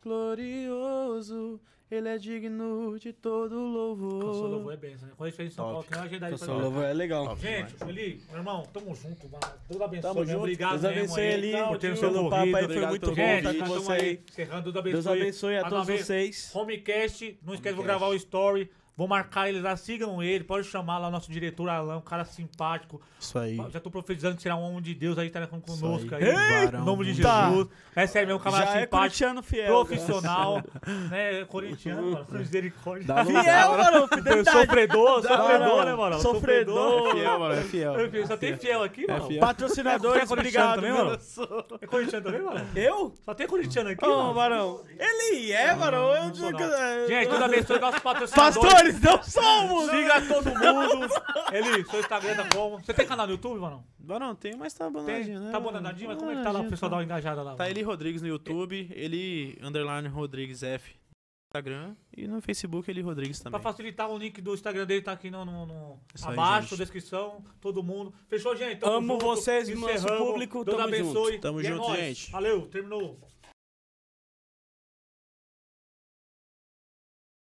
[0.03, 1.59] glorioso,
[1.91, 4.25] ele é digno de todo louvor.
[4.25, 5.15] Canção louvor é benção, né?
[5.17, 6.59] Quando a gente fez em São Paulo, tem uma agendada pra Canção.
[6.59, 7.25] Louvor é legal.
[7.27, 7.41] Top.
[7.41, 9.47] Gente, Eli, meu irmão, tamo junto, mano.
[9.69, 10.13] Deus abençoe.
[10.13, 10.39] Tamo junto.
[10.39, 13.39] Obrigado Deus abençoe aí, ele por ter o seu papo aí, foi muito bom Gente,
[13.39, 14.21] estar com tamo você aí aí.
[14.29, 14.63] encerrando.
[14.73, 14.93] Deus abençoe.
[15.03, 16.51] Deus abençoe a todos vocês.
[16.55, 18.71] Homecast, não esquece, vou gravar o story.
[18.97, 22.25] Vou marcar eles lá, sigam ele, pode chamar lá o nosso diretor Alan, um cara
[22.25, 22.99] simpático.
[23.21, 23.57] Isso aí.
[23.71, 26.31] Já tô profetizando que será um homem de Deus aí, tá conosco aí.
[26.31, 26.67] aí.
[26.69, 27.49] Em nome de Tá.
[27.51, 27.69] Jesus.
[27.95, 29.67] É sério mesmo, um camarada Já é simpático, corintiano fiel.
[29.85, 30.63] profissional,
[31.11, 31.45] né?
[31.45, 32.27] Corintiano, mano.
[32.31, 33.25] Misericórdia.
[33.25, 34.09] Fiel, mano.
[34.45, 36.19] Sofredor, sofredor, né, mano?
[36.21, 37.09] Sofredor.
[37.09, 38.07] É fiel, mano, é fiel.
[38.07, 39.27] Enfim, Só tem fiel aqui, mano.
[39.27, 39.41] fiel.
[39.41, 41.79] Patrocinadores, É corintiano obrigado, também, mano?
[41.83, 42.67] É corintiano também, mano?
[42.75, 43.15] Eu?
[43.25, 44.35] Só tem corintiano aqui, Ô, mano.
[44.35, 44.81] Barão.
[44.99, 46.15] Ele é, Barão.
[46.15, 47.07] Eu Não sou digo- não.
[47.09, 47.79] Gente, Deus abençoe
[48.93, 49.91] Pastores, não somos!
[49.91, 51.09] Siga todo mundo.
[51.53, 52.79] Eli, seu Instagram tá como?
[52.81, 53.85] Você tem canal no YouTube, mano?
[53.99, 55.51] Não, não, tem, mas tá abandonadinho, né?
[55.51, 57.55] Tá abandonadinho, mas como é que tá lá o pessoal dar uma engajada lá?
[57.57, 57.69] Tá?
[57.69, 63.41] Eli Rodrigues no YouTube, ele underline Rodrigues F no Instagram e no Facebook Eli Rodrigues
[63.41, 63.63] Pra também.
[63.63, 66.79] facilitar, o link do Instagram dele tá aqui no, no- no- aí, abaixo, gente.
[66.79, 68.13] descrição, todo mundo.
[68.29, 68.79] Fechou, gente?
[68.81, 71.33] Tamo Amo junto, vocês, nosso público, Deus tamo abençoe.
[71.33, 71.41] junto.
[71.43, 71.99] Tamo E é junto, nóis.
[72.01, 72.31] gente.
[72.31, 73.19] Valeu, terminou.